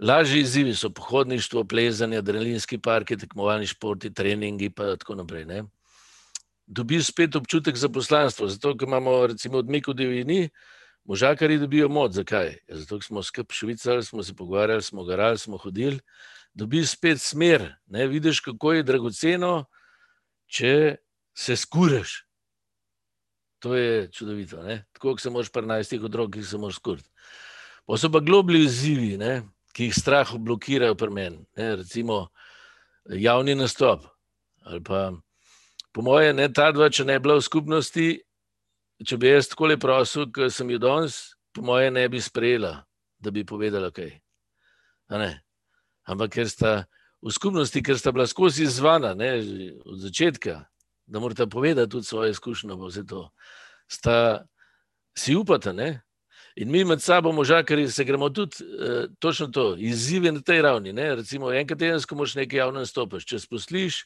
Lažji 0.00 0.40
izzivi 0.40 0.74
so 0.74 0.90
pohodništvo, 0.90 1.64
plezanje, 1.64 2.18
adrenalinski 2.18 2.78
parki, 2.78 3.16
tekmovalni 3.16 3.66
športi, 3.66 4.14
treningi 4.14 4.66
in 4.66 4.74
tako 4.98 5.14
naprej. 5.14 5.44
Ne. 5.44 5.62
Dobiš 6.72 7.10
spet 7.12 7.36
občutek 7.36 7.76
za 7.76 7.88
poslanstvo, 7.92 8.48
zato 8.48 8.72
ker 8.76 8.88
imamo 8.88 9.26
recimo 9.28 9.60
odmik 9.60 9.88
v 9.88 9.94
divjini, 9.94 10.40
možakari 11.04 11.58
dobijo 11.60 11.88
moč. 11.92 12.16
Zakaj? 12.16 12.54
Ja, 12.68 12.76
zato 12.80 13.00
smo 13.04 13.22
skupaj 13.22 13.56
švicali, 13.56 14.04
smo 14.04 14.22
se 14.22 14.34
pogovarjali, 14.36 14.82
smo 14.82 15.04
garali, 15.04 15.38
smo 15.38 15.58
hodili. 15.60 16.00
Dobiš 16.54 16.94
spet 16.96 17.20
smer, 17.20 17.74
ne 17.86 18.06
vidiš, 18.06 18.40
kako 18.40 18.72
je 18.72 18.82
dragoceno, 18.82 19.64
če 20.46 20.96
se 21.36 21.56
skuriš. 21.56 22.22
To 23.62 23.74
je 23.76 24.08
čudovito. 24.12 24.62
Ne? 24.62 24.84
Tako 24.92 25.12
kot 25.12 25.20
se 25.20 25.30
moraš 25.30 25.52
pri 25.52 25.66
najstih 25.66 26.02
otrok, 26.08 26.32
ki 26.34 26.44
se 26.44 26.58
moraš 26.58 26.80
skuriti. 26.80 27.08
Pa 27.86 27.98
so 27.98 28.10
pa 28.12 28.20
globlji 28.20 28.64
izzivi, 28.64 29.16
ne? 29.18 29.42
ki 29.72 29.88
jih 29.88 29.94
strah 29.96 30.32
blokirajo 30.36 30.94
pri 30.94 31.10
meni. 31.10 31.44
Recimo 31.56 32.26
javni 33.08 33.54
nastop. 33.54 34.04
Ali 34.68 34.82
pa, 34.84 35.12
po 35.92 36.02
moje, 36.02 36.32
ne 36.32 36.48
ta 36.52 36.70
dva, 36.72 36.88
če 36.90 37.04
ne 37.04 37.18
bi 37.18 37.26
bila 37.28 37.38
v 37.38 37.44
skupnosti, 37.44 38.08
če 39.04 39.18
bi 39.20 39.32
jaz 39.32 39.50
tako 39.52 39.72
lepo 39.72 39.86
prosil, 39.86 40.28
kot 40.32 40.52
sem 40.54 40.70
jo 40.72 40.80
danes, 40.82 41.36
po 41.52 41.64
moje, 41.66 41.90
ne 41.92 42.06
bi 42.08 42.20
sprejela, 42.20 42.82
da 43.20 43.30
bi 43.30 43.44
povedala 43.44 43.92
kaj. 43.94 44.14
Ampak 46.08 46.32
ker 46.32 46.48
sta 46.48 46.72
v 47.22 47.30
skupnosti, 47.30 47.82
ker 47.84 47.98
sta 47.98 48.12
bila 48.12 48.26
skozi 48.26 48.64
izvana, 48.66 49.12
ne, 49.14 49.36
od 49.84 50.00
začetka, 50.02 50.64
da 51.06 51.20
morate 51.20 51.46
povedati 51.46 51.90
tudi 51.90 52.06
svoje 52.06 52.30
izkušnje, 52.30 52.74
pa 52.78 52.88
vse 52.88 53.04
to, 53.06 53.28
sta 53.90 54.16
si 55.18 55.36
upata. 55.36 55.72
Ne? 55.72 56.00
In 56.56 56.70
mi 56.70 56.84
med 56.84 57.02
sabo, 57.02 57.32
možakari, 57.32 57.88
se 57.88 58.04
gremo 58.04 58.30
tudi 58.30 58.64
uh, 58.64 59.04
točno 59.18 59.46
to, 59.46 59.74
izzive 59.78 60.32
na 60.32 60.40
tej 60.40 60.62
ravni. 60.62 60.92
Ne? 60.92 61.14
Recimo, 61.14 61.52
enkrat 61.52 61.78
tedensko 61.78 62.14
moraš 62.14 62.34
nekaj 62.34 62.58
javno 62.58 62.80
nastopiti. 62.80 63.28
Če 63.32 63.38
sposliš, 63.38 64.02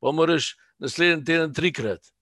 pa 0.00 0.12
moraš 0.12 0.54
naslednji 0.80 1.24
teden 1.24 1.52
trikrat. 1.54 2.12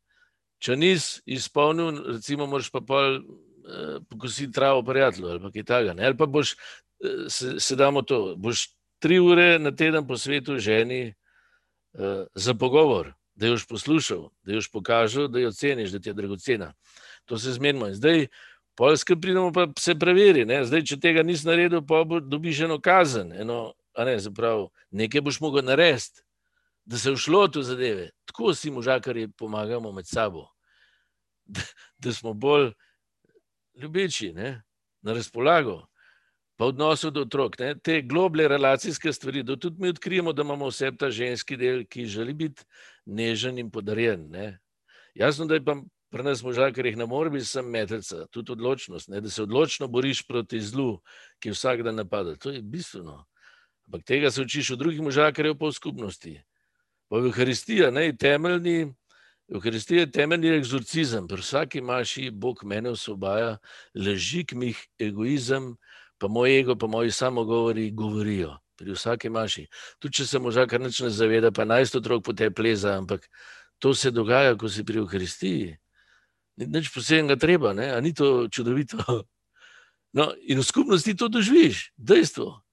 Če 0.59 0.76
nisi 0.76 1.22
izpolnil, 1.38 2.02
recimo, 2.16 2.48
moraš 2.50 2.70
pa 2.74 2.82
pol 2.82 3.20
uh, 3.20 4.00
pokositi 4.11 4.52
travo 4.52 4.82
prijatelju 4.82 5.30
ali 5.30 5.52
kaj 5.54 5.64
takega. 5.64 5.94
Ali 6.02 6.18
pa 6.18 6.26
boš, 6.26 6.54
uh, 6.54 7.28
se, 7.30 7.54
se 7.62 7.76
damo 7.78 8.02
to, 8.02 8.34
boš 8.36 8.68
tri 8.98 9.20
ure 9.22 9.59
na 9.59 9.70
teden 9.70 10.06
po 10.06 10.18
svetu 10.18 10.59
ženi 10.59 11.14
uh, 11.94 12.26
za 12.34 12.54
pogovor, 12.54 13.14
da 13.34 13.46
jo 13.46 13.54
boš 13.54 13.68
poslušal, 13.70 14.28
da 14.42 14.52
jo 14.52 14.62
boš 14.62 14.70
pokazal, 14.72 15.28
da 15.28 15.40
jo 15.40 15.54
ceniš, 15.54 15.94
da 15.94 16.02
ti 16.02 16.11
je 16.11 16.18
dragocena. 16.18 16.72
To 17.30 17.38
se 17.38 17.52
zmenimo. 17.52 17.86
In 17.86 17.94
zdaj, 17.94 18.26
Poljske 18.78 19.16
pridemo 19.16 19.52
pa 19.52 19.66
se 19.78 19.94
preveri. 19.98 20.44
Ne? 20.46 20.61
Zdaj, 20.64 20.84
če 20.86 21.00
tega 21.02 21.24
nisi 21.26 21.48
naredil, 21.48 21.80
pa 21.82 22.04
dobiš 22.22 22.61
eno 22.68 22.76
kazen. 22.78 23.32
Eno, 23.34 23.72
ne, 23.98 24.14
zaprav, 24.22 24.68
nekaj 24.94 25.24
boš 25.26 25.40
mogel 25.42 25.66
narediti, 25.66 26.22
da 26.89 26.99
se 26.99 27.12
všlo 27.12 27.49
tu 27.49 27.62
zadeve. 27.62 28.11
Tako 28.24 28.55
si 28.55 28.70
možakari 28.70 29.28
pomagamo 29.28 29.93
med 29.93 30.07
sabo, 30.07 30.49
da, 31.45 31.61
da 31.99 32.12
smo 32.12 32.32
bolj 32.32 32.72
ljubeči, 33.74 34.32
ne? 34.32 34.62
na 35.03 35.12
razpolago. 35.12 35.86
Pa 36.57 36.64
v 36.64 36.68
odnosu 36.68 37.11
do 37.11 37.22
otrok, 37.22 37.59
ne? 37.59 37.74
te 37.78 38.01
globlje 38.03 38.49
relacijske 38.49 39.12
stvari, 39.12 39.43
da 39.43 39.57
tudi 39.57 39.76
mi 39.80 39.89
odkrijemo, 39.89 40.32
da 40.32 40.43
imamo 40.43 40.72
vse 40.72 40.91
ta 40.99 41.11
ženski 41.11 41.57
del, 41.57 41.84
ki 41.86 42.07
želi 42.07 42.34
biti 42.34 42.64
nežen 43.07 43.59
in 43.59 43.70
podarjen. 43.70 44.26
Ne? 44.30 44.59
Jasno, 45.14 45.47
da 45.47 45.55
je 45.55 45.64
pa 45.64 45.76
pri 46.11 46.24
nas 46.24 46.43
možakarjih 46.43 46.97
ne 46.97 47.07
more 47.07 47.30
biti 47.30 47.45
samo 47.45 47.68
metelca, 47.68 48.26
tudi 48.32 48.53
odločnost, 48.53 49.09
ne, 49.09 49.20
da 49.20 49.30
se 49.30 49.43
odločno 49.43 49.89
boriš 49.89 50.26
proti 50.26 50.61
zlu, 50.61 50.99
ki 51.39 51.53
vsak 51.53 51.82
dan 51.84 52.01
napada. 52.01 52.34
To 52.36 52.51
je 52.51 52.62
bistveno. 52.62 53.26
Ampak 53.86 54.05
tega 54.05 54.30
se 54.30 54.43
učiš 54.43 54.70
od 54.70 54.78
drugih 54.78 55.03
možakarjev 55.03 55.59
po 55.59 55.72
skupnosti. 55.72 56.41
Pa 57.09 57.16
Euharistija, 57.16 57.90
ne, 57.90 58.12
temeljni, 58.16 58.94
Euharistija 59.48 60.04
je 60.04 60.11
temeljni 60.12 60.52
egzorcizem. 60.59 61.28
Pri 61.28 61.40
vsaki 61.40 61.80
maši 61.80 62.30
Bog 62.30 62.64
mene 62.64 62.90
osvobaja, 62.90 63.56
ležik 63.94 64.52
mi 64.52 64.72
jih 64.72 64.82
egoizem, 65.09 65.74
pa 66.18 66.28
moj 66.28 66.59
ego, 66.61 66.76
pa 66.76 66.86
moji 66.86 67.11
samogovori 67.11 67.90
govorijo. 67.90 68.59
Pri 68.76 68.92
vsaki 68.94 69.28
maši. 69.28 69.66
Tudi 69.98 70.20
če 70.20 70.26
se 70.26 70.38
možakar 70.38 70.80
nič 70.80 71.00
ne 71.00 71.11
zaveda, 71.11 71.50
pa 71.50 71.64
najst 71.64 71.96
otrok 71.98 72.22
po 72.24 72.32
te 72.32 72.50
pleza, 72.50 72.94
ampak 72.98 73.24
to 73.78 73.94
se 73.94 74.11
dogaja, 74.11 74.54
ko 74.56 74.68
si 74.68 74.84
pri 74.84 75.02
Euharistiji 75.02 75.78
nič 76.66 76.90
posebnega 76.90 77.38
treba, 77.38 77.70
ne? 77.74 77.90
a 77.94 78.00
ni 78.00 78.14
to 78.14 78.48
čudovito. 78.50 78.98
No, 80.09 80.32
in 80.40 80.56
v 80.56 80.64
skupnosti 80.64 81.12
to 81.12 81.28
doživiš, 81.28 81.92
dejstvo. 82.00 82.64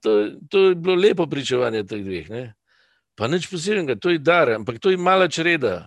To, 0.00 0.10
to 0.48 0.58
je 0.58 0.70
bilo 0.72 0.96
lepo 0.96 1.28
pričevanje 1.28 1.84
teh 1.84 2.00
dveh. 2.00 2.30
Ne? 2.32 2.42
Pa 3.14 3.30
nič 3.30 3.46
posebnega, 3.46 3.94
to 4.00 4.10
je 4.10 4.18
dar, 4.18 4.50
ampak 4.50 4.80
to 4.82 4.90
je 4.90 4.98
mala 4.98 5.28
čreda. 5.30 5.86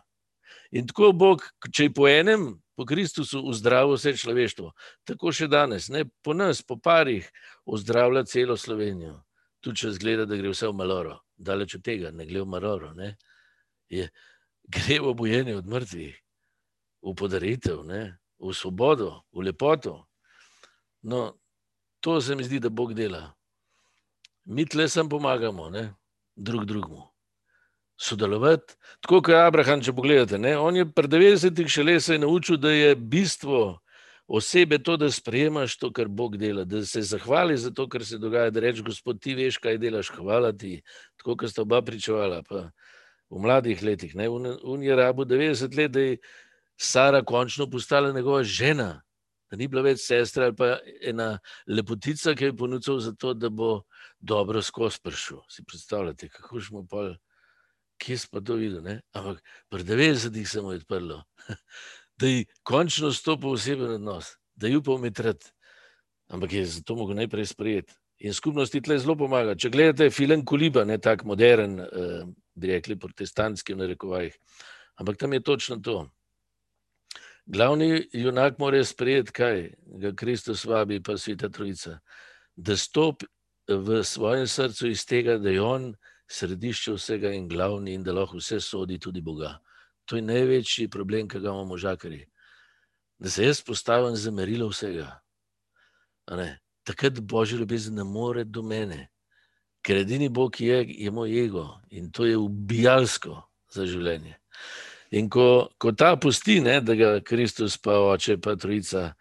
In 0.72 0.88
tako 0.88 1.12
Bog, 1.12 1.44
če 1.72 1.88
je 1.88 1.94
po 1.96 2.08
enem, 2.08 2.56
po 2.76 2.86
Kristusu, 2.88 3.42
uzdravi 3.48 3.96
vse 3.96 4.14
človeštvo, 4.20 4.72
tako 5.08 5.32
še 5.36 5.48
danes, 5.52 5.88
ne? 5.92 6.06
po 6.24 6.36
nas, 6.36 6.62
po 6.64 6.78
parih, 6.80 7.28
uzdravlja 7.66 8.28
celo 8.28 8.58
Slovenijo. 8.60 9.24
Tudi 9.64 9.84
če 9.84 9.96
zgleda, 9.98 10.28
da 10.30 10.38
gre 10.40 10.52
vse 10.54 10.70
v 10.70 10.78
maloro, 10.78 11.18
daleč 11.36 11.76
od 11.80 11.84
tega, 11.84 12.12
ne 12.16 12.28
gre 12.28 12.44
v 12.44 12.52
maloro, 12.52 12.94
ne? 12.96 13.16
Je, 13.92 14.08
gre 14.68 15.00
v 15.02 15.12
obojenje 15.12 15.58
od 15.58 15.68
mrtvih 15.68 16.16
v 17.02 17.16
podaritev, 17.16 17.84
ne? 17.88 18.20
v 18.38 18.54
svobodo, 18.54 19.26
v 19.34 19.50
lepoto. 19.50 20.06
No, 21.02 21.40
to 22.00 22.22
se 22.22 22.36
mi 22.36 22.44
zdi, 22.44 22.60
da 22.60 22.70
Bog 22.70 22.94
dela. 22.94 23.34
Mi 24.46 24.68
tle 24.70 24.86
sem 24.90 25.10
pomagamo, 25.10 25.70
ne? 25.74 25.96
drug 26.36 26.66
drugemu. 26.66 27.17
Sodelovati, 27.98 28.76
tako 29.02 29.22
kot 29.26 29.36
Abraham, 29.36 29.82
če 29.82 29.94
pogledate. 29.98 30.38
Ne? 30.38 30.54
On 30.58 30.76
je 30.76 30.86
pred 30.86 31.10
90-ih 31.10 31.70
še 31.72 31.84
le 31.84 32.00
se 32.00 32.16
je 32.16 32.22
naučil, 32.22 32.60
da 32.62 32.72
je 32.72 32.96
bistvo 32.96 33.80
osebe 34.28 34.78
to, 34.84 34.98
da 34.98 35.10
sprejemaš 35.12 35.78
to, 35.82 35.90
kar 35.92 36.08
Bog 36.08 36.38
dela, 36.38 36.66
da 36.68 36.84
se 36.86 37.02
zahvali 37.02 37.58
za 37.58 37.72
to, 37.72 37.88
kar 37.90 38.06
se 38.06 38.20
dogaja, 38.22 38.52
da 38.52 38.60
rečeš, 38.60 38.84
Gospod, 38.86 39.22
ti 39.24 39.34
veš, 39.36 39.58
kaj 39.64 39.80
delaš, 39.82 40.12
hvala 40.14 40.52
ti, 40.54 40.82
tako 41.18 41.38
kot 41.40 41.52
sta 41.52 41.64
oba 41.64 41.82
pričevala. 41.82 42.44
Pa 42.46 42.68
v 43.30 43.42
mladih 43.44 43.82
letih, 43.84 44.16
ne? 44.16 44.30
on 44.30 44.84
je 44.84 44.96
rabo 44.96 45.26
90 45.26 45.78
let, 45.78 45.92
da 45.92 46.00
je 46.00 46.18
Sara 46.78 47.24
končno 47.26 47.66
postala 47.70 48.12
njegova 48.14 48.44
žena, 48.44 49.02
da 49.50 49.58
ni 49.58 49.68
bila 49.68 49.82
več 49.82 50.04
sestra 50.04 50.46
ali 50.46 50.56
pa 50.56 50.78
ena 51.02 51.40
lepotica, 51.68 52.36
ki 52.36 52.52
je 52.52 52.58
ponudila 52.58 53.00
za 53.02 53.14
to, 53.18 53.34
da 53.34 53.50
bo 53.50 53.82
dobro 54.20 54.62
skozi 54.62 55.00
pršel. 55.04 55.40
Si 55.50 55.64
predstavljate, 55.66 56.30
kako 56.30 56.62
smo 56.62 56.86
pa, 56.90 57.16
kje 57.98 58.18
smo 58.18 58.42
to 58.42 58.56
videli. 58.56 59.00
Ampak 59.14 59.44
pri 59.70 59.84
90-ih 59.84 60.50
se 60.50 60.62
mu 60.62 60.72
je 60.72 60.82
odprlo, 60.84 61.24
da 62.20 62.28
je 62.28 62.46
končno 62.64 63.12
stopil 63.14 63.50
oseben 63.50 63.92
odnos, 64.00 64.36
da 64.56 64.68
je 64.68 64.78
upal 64.78 64.96
umitrati. 64.96 65.52
Ampak 66.28 66.54
je 66.54 66.66
zato 66.66 66.96
mogel 66.96 67.16
najprej 67.16 67.46
sprejeti. 67.46 67.94
In 68.20 68.34
skupnosti 68.34 68.82
tle 68.82 68.98
zelo 69.00 69.16
pomaga. 69.16 69.54
Če 69.56 69.70
gledate 69.70 70.10
film 70.10 70.42
Koliba, 70.46 70.84
ne 70.86 70.98
tako 70.98 71.28
modern, 71.34 71.80
eh, 71.80 72.24
bi 72.56 72.72
rekli 72.72 72.98
protestantski 73.00 73.74
v 73.74 73.84
narekovajih, 73.84 74.38
ampak 74.98 75.18
tam 75.18 75.34
je 75.34 75.44
točno 75.44 75.78
to. 75.78 76.10
Glavni 77.46 78.08
junak 78.14 78.58
mora 78.60 78.84
sprejeti, 78.84 79.32
kaj 79.32 79.70
ga 80.02 80.12
Kristus 80.16 80.66
vabi, 80.66 81.00
pa 81.00 81.18
sveta 81.18 81.50
Trojica, 81.50 82.00
da 82.56 82.76
stopi 82.78 83.26
v 83.68 84.04
svojem 84.04 84.48
srcu 84.48 84.88
iz 84.88 85.06
tega, 85.06 85.38
da 85.38 85.50
je 85.50 85.62
on 85.62 85.94
središče 86.28 86.94
vsega 86.94 87.32
in 87.34 87.48
glavni 87.48 87.94
in 87.94 88.04
da 88.04 88.14
lahko 88.14 88.38
vse 88.38 88.60
sodi 88.60 89.00
tudi 89.00 89.22
Boga. 89.22 89.58
To 90.06 90.16
je 90.16 90.22
največji 90.22 90.90
problem, 90.90 91.28
ki 91.28 91.40
ga 91.40 91.50
imamo 91.50 91.66
možakari. 91.66 92.26
da 93.20 93.30
se 93.30 93.44
jaz 93.44 93.62
postavim 93.62 94.16
za 94.16 94.32
merilo 94.32 94.68
vsega. 94.70 95.20
Takrat 96.84 97.20
božji 97.20 97.58
ljubezen 97.58 97.96
ne 97.96 98.04
more 98.04 98.44
do 98.44 98.62
mene, 98.62 99.10
ker 99.82 99.98
edini 99.98 100.30
Bog 100.30 100.62
je, 100.62 100.86
je 100.88 101.12
moj 101.12 101.46
ego 101.46 101.80
in 101.90 102.12
to 102.12 102.26
je 102.26 102.38
ubijalsko 102.38 103.42
za 103.70 103.86
življenje. 103.86 104.38
In 105.12 105.30
ko, 105.30 105.70
ko 105.78 105.92
ta 105.92 106.16
pusti, 106.16 106.60
ne, 106.62 106.82
da 106.82 106.96
ga 106.96 107.20
Kristus, 107.24 107.78
pa 107.78 107.96
oče, 108.12 108.38
pa 108.44 108.56
trojica, 108.56 109.14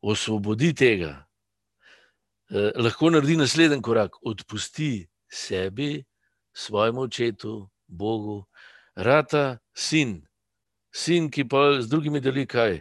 osvobodi 0.00 0.72
tega, 0.74 1.26
eh, 2.50 2.72
lahko 2.76 3.10
naredi 3.10 3.36
naslednji 3.36 3.82
korak, 3.82 4.16
odpusti 4.24 5.06
sebi, 5.28 6.04
svojemu 6.54 7.00
očetu, 7.00 7.68
Bogu, 7.86 8.44
rata 8.94 9.58
sin, 9.74 10.26
sin, 10.94 11.30
ki 11.30 11.44
pa 11.48 11.80
z 11.80 11.88
drugimi 11.88 12.20
deli 12.20 12.46
kaj. 12.46 12.80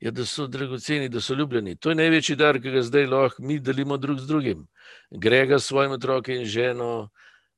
Ja, 0.00 0.10
da 0.10 0.26
so 0.26 0.46
dragoceni, 0.46 1.08
da 1.08 1.20
so 1.20 1.34
ljubljeni. 1.34 1.76
To 1.76 1.88
je 1.88 1.96
največji 1.96 2.36
dar, 2.36 2.60
ki 2.60 2.70
ga 2.70 2.82
zdaj 2.82 3.06
lahko 3.06 3.42
mi 3.42 3.58
delimo 3.58 3.96
drug 3.96 4.18
z 4.20 4.26
drugim. 4.28 4.66
Grega 5.10 5.58
s 5.58 5.70
svojim 5.70 5.92
otrokom 5.96 6.34
in 6.34 6.44
ženo, 6.44 7.08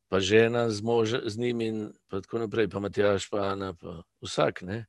pa 0.09 0.21
žena 0.21 0.71
z, 0.71 0.83
mož, 0.83 1.15
z 1.27 1.39
njim 1.39 1.61
in 1.61 1.81
tako 2.11 2.39
naprej, 2.39 2.69
pa 2.69 2.81
Matjaš, 2.81 3.27
pa 3.31 3.51
Ana, 3.51 3.75
pa 3.75 4.03
vsak. 4.23 4.63
Ne? 4.63 4.87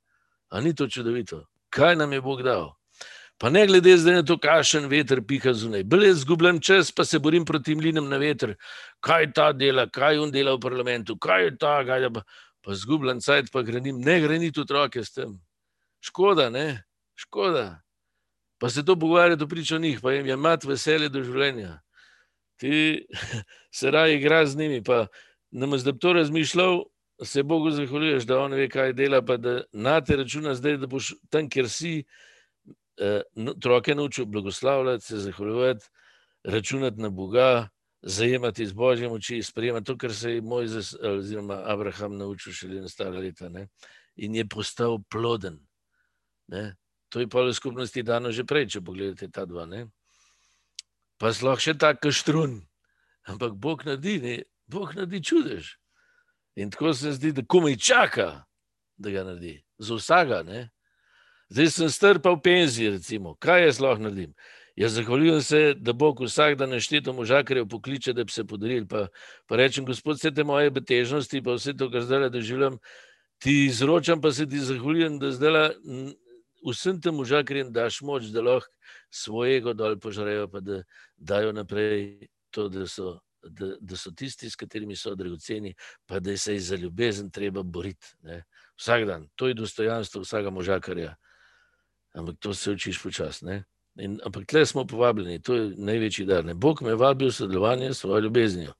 A 0.49 0.61
ni 0.61 0.75
to 0.75 0.87
čudovito? 0.87 1.47
Kaj 1.69 1.95
nam 1.95 2.13
je 2.13 2.21
Bog 2.21 2.43
dal? 2.43 2.76
Pa 3.37 3.49
ne 3.53 3.67
glede 3.69 3.93
zdaj 3.97 4.15
na 4.15 4.23
to, 4.25 4.37
kakšen 4.41 4.87
veter 4.89 5.21
piha 5.21 5.53
zunaj. 5.53 5.83
Bele 5.85 6.09
zgubljen 6.17 6.57
čas, 6.59 6.89
pa 6.91 7.05
se 7.05 7.19
borim 7.19 7.45
proti 7.45 7.75
mlinom 7.75 8.09
na 8.09 8.17
veter. 8.17 8.55
Kaj 9.05 9.31
ta 9.37 9.51
dela, 9.53 9.85
kaj 9.85 10.17
on 10.23 10.31
dela 10.33 10.55
v 10.55 10.61
parlamentu, 10.63 11.17
kaj 11.21 11.43
je 11.43 11.57
ta, 11.57 11.75
kaj 11.85 12.01
je 12.07 12.13
pa 12.17 12.23
pa 12.67 12.75
zgubljen 12.75 13.21
cajt, 13.23 13.47
pa 13.51 13.61
grenim, 13.63 14.01
ne 14.03 14.19
greniti 14.19 14.59
otroke 14.59 14.99
s 14.99 15.13
tem. 15.15 15.37
Škoda, 16.03 16.49
ne, 16.51 16.83
škoda. 17.15 17.79
Pa 18.59 18.69
se 18.69 18.83
to 18.85 18.97
pogovarja, 18.99 19.37
to 19.39 19.47
priča 19.47 19.75
o 19.75 19.79
njih, 19.79 20.01
pa 20.03 20.11
jim 20.11 20.27
je 20.27 20.35
mat 20.35 20.65
veselje 20.67 21.07
do 21.09 21.21
življenja. 21.23 21.77
Ti 22.59 23.07
se 23.79 23.91
raje 23.91 24.17
igra 24.17 24.41
z 24.45 24.59
njimi, 24.59 24.81
pa 24.83 25.05
nam 25.51 25.77
zdaj 25.79 25.95
to 26.01 26.13
razmišljal, 26.19 26.83
se 27.23 27.43
Bogu 27.43 27.71
zahvaljuješ, 27.71 28.27
da 28.27 28.41
on 28.43 28.53
ve, 28.59 28.67
kaj 28.69 28.91
dela, 28.99 29.21
pa 29.23 29.37
da 29.39 29.61
na 29.71 30.01
te 30.03 30.19
računa 30.19 30.51
zdaj, 30.59 30.77
da 30.83 30.91
boš 30.91 31.13
tam, 31.31 31.47
kjer 31.49 31.69
si, 31.71 32.01
otroke 33.49 33.95
naučil 33.95 34.25
blagoslavljati, 34.25 35.05
se 35.05 35.17
zahvaljujati, 35.17 35.85
računati 36.43 37.01
na 37.01 37.09
Boga, 37.09 37.69
zajemati 38.01 38.65
z 38.65 38.73
božje 38.73 39.09
moči, 39.09 39.43
sprejemati 39.43 39.85
to, 39.85 39.97
kar 39.97 40.13
se 40.13 40.31
je 40.31 40.41
Mojzes 40.41 40.93
oziroma 40.93 41.61
Abraham 41.65 42.17
naučil 42.17 42.53
šele 42.53 42.81
na 42.81 42.89
stara 42.89 43.19
leta. 43.19 43.49
Ne? 43.49 43.67
In 44.15 44.35
je 44.35 44.47
postal 44.47 44.99
ploden. 45.09 45.59
Ne? 46.47 46.75
To 47.09 47.19
je 47.19 47.27
pa 47.27 47.41
v 47.41 47.53
skupnosti 47.53 48.03
dano 48.03 48.31
že 48.31 48.43
prej, 48.43 48.67
če 48.67 48.81
pogledate 48.81 49.31
ta 49.31 49.45
dva. 49.45 49.65
Ne? 49.65 49.87
Pa 51.17 51.33
sploh 51.33 51.59
še 51.59 51.77
ta 51.77 51.93
kaštrun. 51.95 52.61
Ampak 53.27 53.57
Bog 53.59 53.83
naredi, 53.85 54.19
ne? 54.23 54.35
Bog 54.67 54.95
naredi 54.95 55.23
čudež. 55.23 55.75
In 56.55 56.71
tako 56.71 56.93
se 56.93 57.11
zdi, 57.13 57.31
da 57.35 57.43
komaj 57.45 57.75
čaka, 57.77 58.45
da 58.97 59.11
ga 59.11 59.23
naredi. 59.27 59.57
Za 59.77 59.97
vsega. 59.99 60.41
Ne? 60.47 60.69
Zdaj 61.49 61.69
sem 61.71 61.89
strpal 61.89 62.35
v 62.35 62.43
penziji, 62.43 62.89
recimo. 62.99 63.35
Kaj 63.39 63.63
jaz 63.65 63.79
lahko 63.79 64.03
naredim? 64.03 64.33
Jaz 64.77 64.93
zahvaljujem 64.93 65.41
se, 65.41 65.73
da 65.73 65.93
Bog 65.93 66.19
vsak 66.21 66.57
dan 66.57 66.69
našteto 66.69 67.13
možakarjev 67.13 67.65
pokliče, 67.67 68.13
da 68.13 68.23
bi 68.23 68.31
se 68.31 68.43
podarili. 68.43 68.87
Pa, 68.87 69.07
pa 69.47 69.55
rečem, 69.55 69.85
gospod, 69.85 70.19
vse 70.19 70.31
te 70.31 70.43
moje 70.43 70.71
betežnosti, 70.71 71.41
pa 71.41 71.55
vse 71.57 71.73
to, 71.73 71.89
kar 71.91 72.03
zdaj 72.05 72.29
doživljam, 72.29 72.77
ti 73.39 73.65
izročam, 73.65 74.21
pa 74.21 74.31
se 74.31 74.45
ti 74.45 74.59
zahvaljujem, 74.59 75.19
da 75.19 75.31
zdaj 75.31 75.71
vsem 76.67 77.01
tem 77.01 77.15
možakarjem 77.15 77.71
daš 77.73 78.01
moč, 78.01 78.27
da 78.33 78.41
lahko 78.41 78.69
svojega 79.09 79.73
dol 79.73 79.97
požarejo, 79.99 80.47
pa 80.51 80.59
da 80.59 80.83
dajo 81.17 81.53
naprej 81.55 82.27
to, 82.51 82.67
da 82.69 82.87
so, 82.87 83.19
da, 83.43 83.75
da 83.79 83.97
so 83.97 84.11
tisti, 84.11 84.49
s 84.49 84.55
katerimi 84.55 84.95
so 84.95 85.15
dragoceni, 85.15 85.73
pa 86.05 86.19
da 86.19 86.37
se 86.37 86.53
je 86.53 86.59
za 86.59 86.75
ljubezen 86.75 87.31
treba 87.31 87.63
boriti. 87.63 88.13
Ne? 88.21 88.43
Vsak 88.77 89.05
dan, 89.05 89.29
to 89.35 89.47
je 89.47 89.53
dostojanstvo 89.53 90.21
vsakega 90.21 90.49
možakarja. 90.49 91.15
Ampak 92.13 92.35
to 92.39 92.53
se 92.53 92.71
učiš 92.71 93.03
počasno. 93.03 93.63
In, 93.99 94.19
ampak 94.25 94.45
tle 94.45 94.65
smo 94.65 94.85
povabljeni, 94.87 95.41
to 95.41 95.55
je 95.55 95.69
največji 95.77 96.25
dar. 96.25 96.45
Ne? 96.45 96.53
Bog 96.53 96.81
me 96.81 96.95
vabi 96.95 97.25
v 97.25 97.33
sodelovanje 97.33 97.93
s 97.93 97.99
svojo 97.99 98.19
ljubeznijo. 98.19 98.73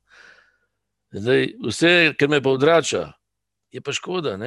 Zdaj, 1.11 1.53
vse, 1.65 2.13
kar 2.19 2.29
me 2.29 2.41
pa 2.43 2.49
odrača, 2.49 3.11
je 3.71 3.81
pa 3.81 3.91
škoda. 3.91 4.37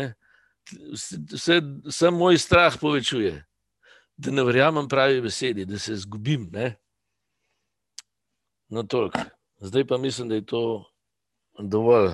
Vse, 0.92 1.60
vse 1.84 2.10
moj 2.10 2.38
strah 2.38 2.76
povečuje, 2.80 3.44
da 4.16 4.30
ne 4.30 4.44
verjamem 4.44 4.88
pravi 4.88 5.20
besedi, 5.20 5.64
da 5.64 5.78
se 5.78 5.96
zgubim. 5.96 6.48
Ne? 6.52 6.76
No, 8.68 8.82
toliko. 8.82 9.18
Zdaj 9.58 9.86
pa 9.86 9.98
mislim, 9.98 10.28
da 10.28 10.34
je 10.34 10.46
to 10.46 10.92
dovolj. 11.58 12.12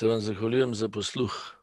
Se 0.00 0.08
vam 0.08 0.20
zahvaljujem 0.20 0.74
za 0.74 0.88
posluh. 0.88 1.59